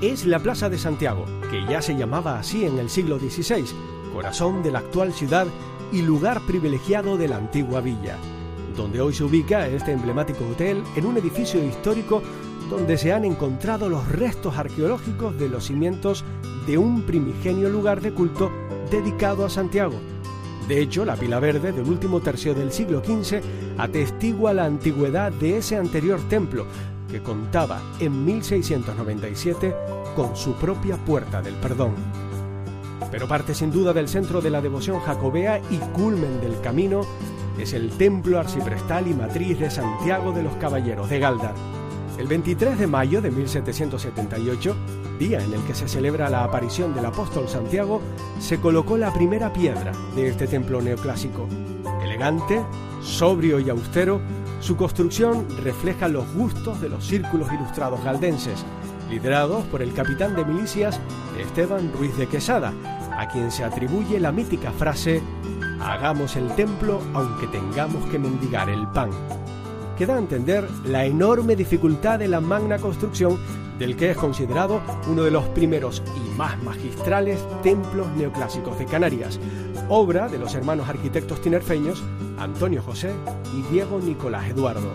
Es 0.02 0.26
la 0.26 0.40
Plaza 0.40 0.68
de 0.68 0.78
Santiago, 0.78 1.26
que 1.50 1.66
ya 1.66 1.82
se 1.82 1.96
llamaba 1.96 2.38
así 2.38 2.66
en 2.66 2.78
el 2.78 2.90
siglo 2.90 3.20
XVI, 3.20 3.64
corazón 4.14 4.64
de 4.64 4.72
la 4.72 4.80
actual 4.80 5.14
ciudad 5.14 5.48
y 5.94 6.02
lugar 6.02 6.42
privilegiado 6.46 7.16
de 7.16 7.30
la 7.30 7.38
antigua 7.38 7.80
villa, 7.80 8.18
donde 8.76 9.00
hoy 9.00 9.14
se 9.14 9.24
ubica 9.24 9.66
este 9.66 9.94
emblemático 9.94 10.46
hotel 10.46 10.84
en 10.98 11.06
un 11.06 11.16
edificio 11.16 11.64
histórico 11.64 12.22
donde 12.70 12.98
se 12.98 13.14
han 13.14 13.24
encontrado 13.24 13.88
los 13.88 14.06
restos 14.10 14.58
arqueológicos 14.58 15.40
de 15.40 15.48
los 15.48 15.68
cimientos 15.68 16.26
de 16.68 16.78
un 16.78 17.04
primigenio 17.04 17.70
lugar 17.70 18.02
de 18.02 18.14
culto 18.14 18.52
dedicado 18.90 19.46
a 19.46 19.50
Santiago. 19.50 19.96
De 20.68 20.82
hecho, 20.82 21.04
la 21.04 21.16
pila 21.16 21.40
verde 21.40 21.72
del 21.72 21.90
último 21.90 22.20
tercio 22.20 22.54
del 22.54 22.72
siglo 22.72 23.02
XV 23.04 23.42
atestigua 23.78 24.54
la 24.54 24.66
antigüedad 24.66 25.32
de 25.32 25.58
ese 25.58 25.78
anterior 25.78 26.20
templo, 26.30 26.66
que 27.10 27.22
contaba 27.22 27.82
en 28.00 28.24
1697 28.24 29.76
con 30.16 30.36
su 30.36 30.54
propia 30.54 30.98
puerta 30.98 31.42
del 31.42 31.56
perdón. 31.56 31.96
Pero 33.12 33.28
parte 33.28 33.56
sin 33.56 33.72
duda 33.72 33.94
del 33.94 34.08
centro 34.08 34.42
de 34.42 34.52
la 34.52 34.62
devoción 34.62 35.00
jacobea 35.00 35.60
y 35.72 35.78
culmen 35.94 36.40
del 36.42 36.60
camino 36.62 37.02
es 37.58 37.74
el 37.74 37.90
templo 37.90 38.40
arciprestal 38.40 39.08
y 39.08 39.14
matriz 39.14 39.60
de 39.60 39.70
Santiago 39.70 40.32
de 40.32 40.44
los 40.44 40.54
Caballeros 40.58 41.10
de 41.10 41.20
Galdar. 41.20 41.56
El 42.18 42.28
23 42.28 42.78
de 42.78 42.88
mayo 42.88 43.22
de 43.22 43.32
1778, 43.32 44.76
día 45.20 45.44
en 45.44 45.54
el 45.54 45.62
que 45.64 45.76
se 45.76 45.88
celebra 45.88 46.30
la 46.30 46.44
aparición 46.44 46.96
del 46.96 47.06
apóstol 47.06 47.48
Santiago, 47.48 48.02
se 48.40 48.60
colocó 48.60 48.98
la 48.98 49.14
primera 49.14 49.54
piedra 49.54 49.92
de 50.16 50.30
este 50.30 50.48
templo 50.48 50.82
neoclásico. 50.82 51.48
Elegante, 52.02 52.62
sobrio 53.02 53.60
y 53.60 53.70
austero, 53.70 54.22
su 54.62 54.78
construcción 54.78 55.46
refleja 55.62 56.08
los 56.08 56.34
gustos 56.34 56.82
de 56.82 56.90
los 56.90 57.06
círculos 57.06 57.52
ilustrados 57.52 58.04
galdenses, 58.04 58.66
liderados 59.10 59.66
por 59.66 59.82
el 59.82 59.94
capitán 59.94 60.36
de 60.36 60.46
milicias 60.46 61.00
Esteban 61.38 61.92
Ruiz 61.94 62.16
de 62.18 62.28
Quesada, 62.28 62.74
a 63.18 63.28
quien 63.28 63.52
se 63.52 63.64
atribuye 63.64 64.20
la 64.20 64.32
mítica 64.32 64.72
frase 64.72 65.22
Hagamos 65.82 66.36
el 66.36 66.54
templo 66.56 67.00
aunque 67.14 67.48
tengamos 67.48 68.06
que 68.10 68.20
mendigar 68.20 68.70
el 68.70 68.86
pan 68.88 69.12
que 69.98 70.06
da 70.06 70.16
a 70.16 70.20
entender 70.20 70.66
la 70.86 71.06
enorme 71.06 71.58
dificultad 71.58 72.20
de 72.20 72.30
la 72.30 72.40
magna 72.40 72.78
construcción 72.78 73.38
del 73.80 73.96
que 73.96 74.12
es 74.12 74.18
considerado 74.18 74.82
uno 75.10 75.24
de 75.24 75.32
los 75.32 75.46
primeros 75.46 76.04
y 76.16 76.38
más 76.38 76.62
magistrales 76.62 77.40
templos 77.64 78.08
neoclásicos 78.18 78.78
de 78.78 78.86
Canarias, 78.86 79.40
obra 79.88 80.28
de 80.28 80.38
los 80.38 80.54
hermanos 80.54 80.90
arquitectos 80.90 81.42
tinerfeños 81.42 82.04
Antonio 82.38 82.82
José 82.82 83.12
y 83.58 83.74
Diego 83.74 84.00
Nicolás 84.00 84.50
Eduardo. 84.50 84.92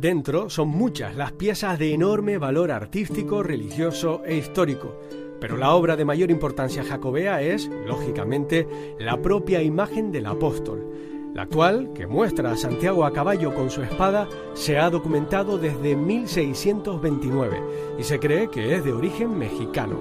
Dentro 0.00 0.50
son 0.50 0.68
muchas 0.68 1.14
las 1.14 1.30
piezas 1.30 1.78
de 1.78 1.94
enorme 1.94 2.36
valor 2.36 2.72
artístico, 2.72 3.44
religioso 3.44 4.22
e 4.24 4.36
histórico, 4.36 4.98
pero 5.38 5.56
la 5.56 5.74
obra 5.74 5.94
de 5.96 6.04
mayor 6.04 6.30
importancia 6.30 6.82
jacobea 6.82 7.40
es, 7.40 7.70
lógicamente, 7.86 8.66
la 8.98 9.22
propia 9.22 9.62
imagen 9.62 10.10
del 10.10 10.26
apóstol. 10.26 10.88
La 11.34 11.44
actual, 11.44 11.90
que 11.94 12.06
muestra 12.06 12.52
a 12.52 12.56
Santiago 12.58 13.06
a 13.06 13.12
caballo 13.12 13.54
con 13.54 13.70
su 13.70 13.82
espada, 13.82 14.28
se 14.52 14.78
ha 14.78 14.90
documentado 14.90 15.56
desde 15.56 15.96
1629 15.96 17.62
y 17.98 18.02
se 18.02 18.20
cree 18.20 18.50
que 18.50 18.74
es 18.74 18.84
de 18.84 18.92
origen 18.92 19.38
mexicano. 19.38 19.96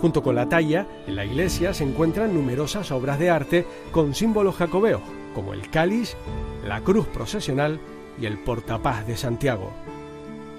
Junto 0.00 0.22
con 0.22 0.34
la 0.34 0.48
talla, 0.48 0.86
en 1.06 1.16
la 1.16 1.26
iglesia 1.26 1.74
se 1.74 1.84
encuentran 1.84 2.34
numerosas 2.34 2.90
obras 2.92 3.18
de 3.18 3.28
arte 3.28 3.66
con 3.90 4.14
símbolos 4.14 4.54
jacobeos, 4.54 5.02
como 5.34 5.52
el 5.52 5.68
cáliz, 5.68 6.16
la 6.66 6.80
cruz 6.80 7.06
procesional 7.08 7.78
y 8.18 8.24
el 8.24 8.38
portapaz 8.38 9.06
de 9.06 9.18
Santiago. 9.18 9.70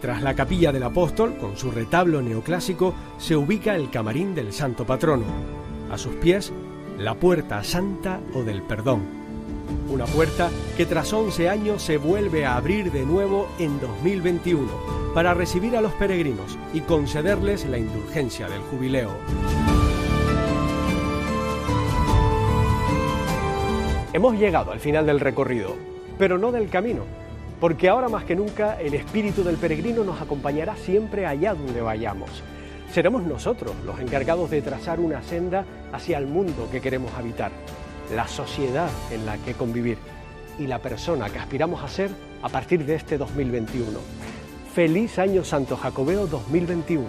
Tras 0.01 0.21
la 0.21 0.35
capilla 0.35 0.71
del 0.71 0.83
apóstol, 0.83 1.35
con 1.37 1.57
su 1.57 1.71
retablo 1.71 2.21
neoclásico, 2.21 2.93
se 3.17 3.35
ubica 3.35 3.75
el 3.75 3.89
camarín 3.89 4.35
del 4.35 4.53
santo 4.53 4.85
patrono. 4.85 5.25
A 5.91 5.97
sus 5.97 6.13
pies, 6.15 6.53
la 6.99 7.15
puerta 7.15 7.63
santa 7.63 8.19
o 8.35 8.43
del 8.43 8.61
perdón. 8.61 9.18
Una 9.89 10.05
puerta 10.05 10.49
que 10.77 10.85
tras 10.85 11.11
11 11.11 11.49
años 11.49 11.81
se 11.81 11.97
vuelve 11.97 12.45
a 12.45 12.55
abrir 12.55 12.91
de 12.91 13.05
nuevo 13.05 13.47
en 13.59 13.79
2021 13.79 14.67
para 15.13 15.33
recibir 15.33 15.75
a 15.75 15.81
los 15.81 15.93
peregrinos 15.93 16.57
y 16.73 16.81
concederles 16.81 17.65
la 17.65 17.77
indulgencia 17.77 18.47
del 18.47 18.61
jubileo. 18.61 19.11
Hemos 24.13 24.37
llegado 24.37 24.71
al 24.71 24.79
final 24.79 25.05
del 25.05 25.19
recorrido, 25.19 25.75
pero 26.17 26.37
no 26.37 26.51
del 26.51 26.69
camino 26.69 27.03
porque 27.59 27.89
ahora 27.89 28.09
más 28.09 28.23
que 28.23 28.35
nunca 28.35 28.79
el 28.79 28.93
espíritu 28.93 29.43
del 29.43 29.57
peregrino 29.57 30.03
nos 30.03 30.21
acompañará 30.21 30.75
siempre 30.75 31.25
allá 31.25 31.53
donde 31.53 31.81
vayamos. 31.81 32.29
Seremos 32.91 33.23
nosotros 33.23 33.73
los 33.85 33.99
encargados 33.99 34.49
de 34.49 34.61
trazar 34.61 34.99
una 34.99 35.21
senda 35.21 35.65
hacia 35.91 36.17
el 36.17 36.25
mundo 36.25 36.69
que 36.71 36.81
queremos 36.81 37.13
habitar, 37.13 37.51
la 38.13 38.27
sociedad 38.27 38.89
en 39.11 39.25
la 39.25 39.37
que 39.37 39.53
convivir 39.53 39.97
y 40.57 40.67
la 40.67 40.79
persona 40.79 41.29
que 41.29 41.39
aspiramos 41.39 41.83
a 41.83 41.87
ser 41.87 42.11
a 42.41 42.49
partir 42.49 42.85
de 42.85 42.95
este 42.95 43.17
2021. 43.17 43.99
Feliz 44.73 45.19
Año 45.19 45.43
Santo 45.43 45.77
Jacobeo 45.77 46.27
2021. 46.27 47.05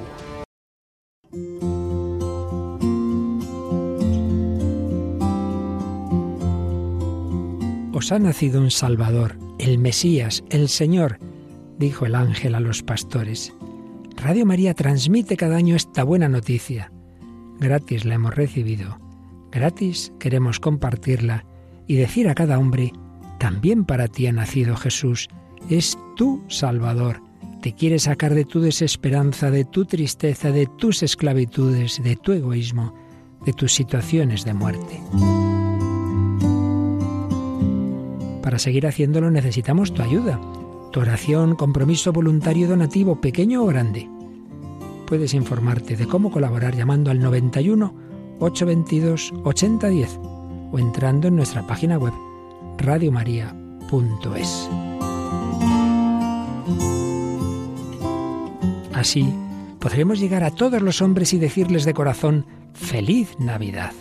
Os 7.92 8.12
ha 8.12 8.18
nacido 8.18 8.60
un 8.60 8.70
Salvador 8.70 9.36
el 9.60 9.78
Mesías, 9.78 10.42
el 10.48 10.70
Señor, 10.70 11.18
dijo 11.78 12.06
el 12.06 12.14
ángel 12.14 12.54
a 12.54 12.60
los 12.60 12.82
pastores. 12.82 13.52
Radio 14.16 14.46
María 14.46 14.72
transmite 14.74 15.36
cada 15.36 15.56
año 15.56 15.76
esta 15.76 16.02
buena 16.02 16.28
noticia. 16.28 16.90
Gratis 17.58 18.06
la 18.06 18.14
hemos 18.14 18.34
recibido, 18.34 18.98
gratis 19.50 20.12
queremos 20.18 20.60
compartirla 20.60 21.44
y 21.86 21.96
decir 21.96 22.28
a 22.28 22.34
cada 22.34 22.58
hombre, 22.58 22.92
también 23.38 23.84
para 23.84 24.08
ti 24.08 24.26
ha 24.26 24.32
nacido 24.32 24.76
Jesús, 24.76 25.28
es 25.68 25.98
tu 26.16 26.42
Salvador. 26.48 27.22
Te 27.62 27.74
quiere 27.74 27.98
sacar 27.98 28.34
de 28.34 28.44
tu 28.44 28.60
desesperanza, 28.60 29.50
de 29.50 29.64
tu 29.64 29.84
tristeza, 29.84 30.50
de 30.50 30.66
tus 30.66 31.02
esclavitudes, 31.02 32.02
de 32.02 32.16
tu 32.16 32.32
egoísmo, 32.32 32.94
de 33.44 33.52
tus 33.52 33.74
situaciones 33.74 34.44
de 34.44 34.54
muerte. 34.54 35.00
Para 38.42 38.58
seguir 38.58 38.86
haciéndolo 38.86 39.30
necesitamos 39.30 39.92
tu 39.92 40.02
ayuda, 40.02 40.40
tu 40.90 41.00
oración, 41.00 41.54
compromiso 41.54 42.12
voluntario 42.12 42.68
donativo, 42.68 43.20
pequeño 43.20 43.62
o 43.62 43.66
grande. 43.66 44.08
Puedes 45.06 45.34
informarte 45.34 45.96
de 45.96 46.06
cómo 46.06 46.30
colaborar 46.30 46.74
llamando 46.76 47.10
al 47.10 47.20
91 47.20 48.09
822 48.40 49.32
8010 49.44 50.18
o 50.72 50.78
entrando 50.78 51.28
en 51.28 51.36
nuestra 51.36 51.66
página 51.66 51.98
web 51.98 52.12
radiomaria.es. 52.78 54.68
Así 58.92 59.32
podremos 59.78 60.20
llegar 60.20 60.44
a 60.44 60.50
todos 60.50 60.82
los 60.82 61.00
hombres 61.00 61.32
y 61.32 61.38
decirles 61.38 61.84
de 61.84 61.94
corazón, 61.94 62.46
feliz 62.74 63.34
Navidad. 63.38 63.92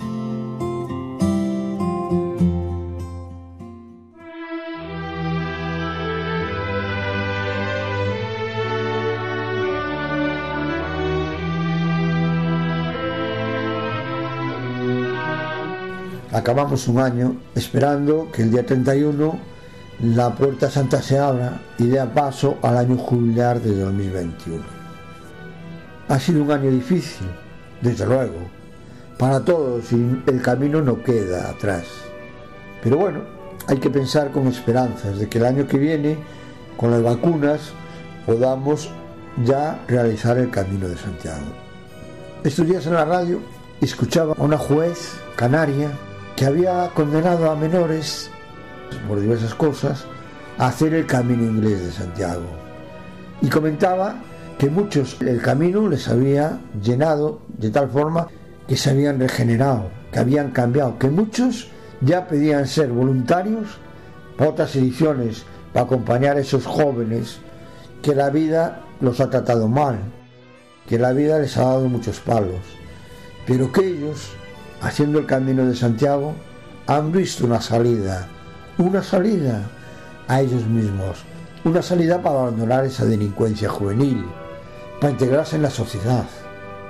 Acabamos 16.40 16.88
un 16.88 17.00
año 17.00 17.36
esperando 17.54 18.30
que 18.32 18.44
el 18.44 18.52
día 18.52 18.66
31 18.66 19.40
la 20.02 20.34
puerta 20.34 20.70
santa 20.70 21.02
se 21.02 21.20
abra 21.20 21.60
y 21.78 21.88
dé 21.88 22.02
paso 22.06 22.58
al 22.62 22.78
año 22.78 22.98
jubilar 22.98 23.62
de 23.62 23.76
2021. 23.76 24.64
Ha 26.08 26.20
sido 26.20 26.44
un 26.44 26.52
año 26.52 26.72
difícil, 26.72 27.28
desde 27.82 28.06
luego, 28.06 28.40
para 29.18 29.44
todos 29.44 29.92
y 29.92 30.22
el 30.26 30.42
camino 30.42 30.82
no 30.82 31.04
queda 31.04 31.50
atrás. 31.50 31.84
Pero 32.82 32.98
bueno, 32.98 33.22
hay 33.68 33.78
que 33.78 33.90
pensar 33.90 34.32
con 34.32 34.48
esperanzas 34.48 35.20
de 35.20 35.28
que 35.28 35.38
el 35.38 35.46
año 35.46 35.68
que 35.68 35.78
viene, 35.78 36.18
con 36.78 36.92
las 36.92 37.04
vacunas, 37.04 37.60
podamos 38.26 38.90
ya 39.44 39.82
realizar 39.88 40.38
el 40.38 40.50
camino 40.50 40.88
de 40.88 40.98
Santiago. 40.98 41.46
Estos 42.46 42.88
en 42.88 42.94
la 42.94 43.04
radio 43.04 43.42
escuchaba 43.82 44.34
a 44.38 44.44
una 44.44 44.58
juez 44.58 45.20
canaria 45.36 45.92
que 46.40 46.46
había 46.46 46.90
condenado 46.96 47.52
a 47.52 47.56
menores 47.58 48.32
por 49.10 49.20
diversas 49.20 49.54
cosas 49.54 50.06
a 50.58 50.68
hacer 50.68 50.94
el 50.94 51.06
camino 51.06 51.44
inglés 51.44 51.84
de 51.84 51.92
Santiago. 51.92 52.46
Y 53.42 53.50
comentaba 53.50 54.16
que 54.58 54.70
muchos 54.70 55.18
el 55.20 55.42
camino 55.42 55.90
les 55.90 56.08
había 56.08 56.62
llenado 56.82 57.42
de 57.58 57.70
tal 57.72 57.90
forma 57.90 58.30
que 58.70 58.78
se 58.78 58.90
habían 58.90 59.20
regenerado, 59.20 59.90
que 60.14 60.20
habían 60.20 60.52
cambiado, 60.52 60.98
que 60.98 61.10
muchos 61.10 61.68
ya 62.00 62.26
pedían 62.26 62.68
ser 62.68 62.88
voluntarios 62.88 63.78
para 64.38 64.52
otras 64.52 64.74
ediciones, 64.78 65.44
para 65.74 65.88
acompañar 65.88 66.38
a 66.38 66.40
esos 66.40 66.66
jóvenes 66.66 67.40
que 68.02 68.16
la 68.16 68.30
vida 68.30 68.80
los 69.02 69.20
ha 69.20 69.30
tratado 69.30 69.68
mal, 69.68 70.00
que 70.88 70.98
la 70.98 71.12
vida 71.12 71.38
les 71.38 71.58
ha 71.58 71.64
dado 71.64 71.90
muchos 71.90 72.22
palos, 72.22 72.62
pero 73.46 73.70
que 73.74 73.86
ellos, 73.86 74.30
haciendo 74.82 75.20
el 75.20 75.26
camino 75.26 75.66
de 75.66 75.76
Santiago, 75.76 76.34
han 76.88 77.12
visto 77.12 77.46
una 77.46 77.62
salida, 77.62 78.28
una 78.78 79.04
salida 79.04 79.62
a 80.28 80.42
ellos 80.42 80.66
mismos, 80.66 81.24
una 81.64 81.82
salida 81.82 82.22
para 82.22 82.42
abandonar 82.42 82.86
esa 82.86 83.06
delincuencia 83.06 83.70
juvenil, 83.70 84.26
para 85.00 85.12
integrarse 85.12 85.56
en 85.56 85.64
la 85.64 85.70
sociedad. 85.70 86.26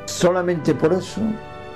Solamente 0.05 0.73
por 0.73 0.93
eso 0.93 1.21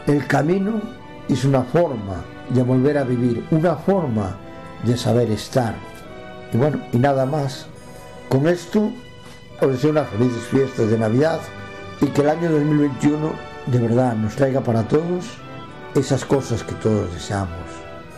el 0.07 0.25
camino 0.27 0.81
es 1.29 1.45
una 1.45 1.63
forma 1.63 2.23
de 2.49 2.63
volver 2.63 2.97
a 2.97 3.03
vivir, 3.03 3.45
una 3.51 3.75
forma 3.75 4.35
de 4.83 4.97
saber 4.97 5.31
estar. 5.31 5.75
Y 6.51 6.57
bueno, 6.57 6.79
y 6.91 6.97
nada 6.97 7.25
más. 7.25 7.67
Con 8.29 8.47
esto 8.47 8.91
os 9.61 9.71
deseo 9.71 9.91
unas 9.91 10.09
felices 10.09 10.43
fiestas 10.45 10.89
de 10.89 10.97
Navidad 10.97 11.39
y 12.01 12.07
que 12.07 12.21
el 12.21 12.29
año 12.29 12.51
2021 12.51 13.31
de 13.67 13.79
verdad 13.79 14.15
nos 14.15 14.35
traiga 14.35 14.61
para 14.61 14.87
todos 14.87 15.42
esas 15.95 16.25
cosas 16.25 16.63
que 16.63 16.73
todos 16.75 17.13
deseamos. 17.13 17.57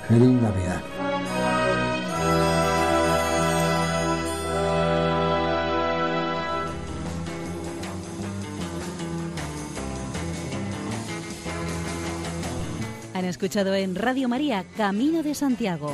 Feliz 0.08 0.30
Navidad. 0.30 0.82
Han 13.14 13.26
escuchado 13.26 13.74
en 13.74 13.96
Radio 13.96 14.28
María 14.28 14.66
Camino 14.78 15.24
de 15.24 15.34
Santiago, 15.36 15.94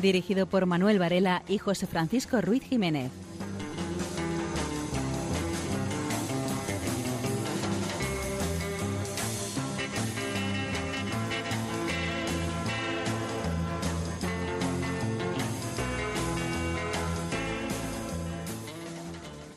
dirigido 0.00 0.46
por 0.46 0.66
Manuel 0.66 0.98
Varela 0.98 1.42
y 1.48 1.58
José 1.58 1.86
Francisco 1.86 2.40
Ruiz 2.40 2.62
Jiménez. 2.62 3.23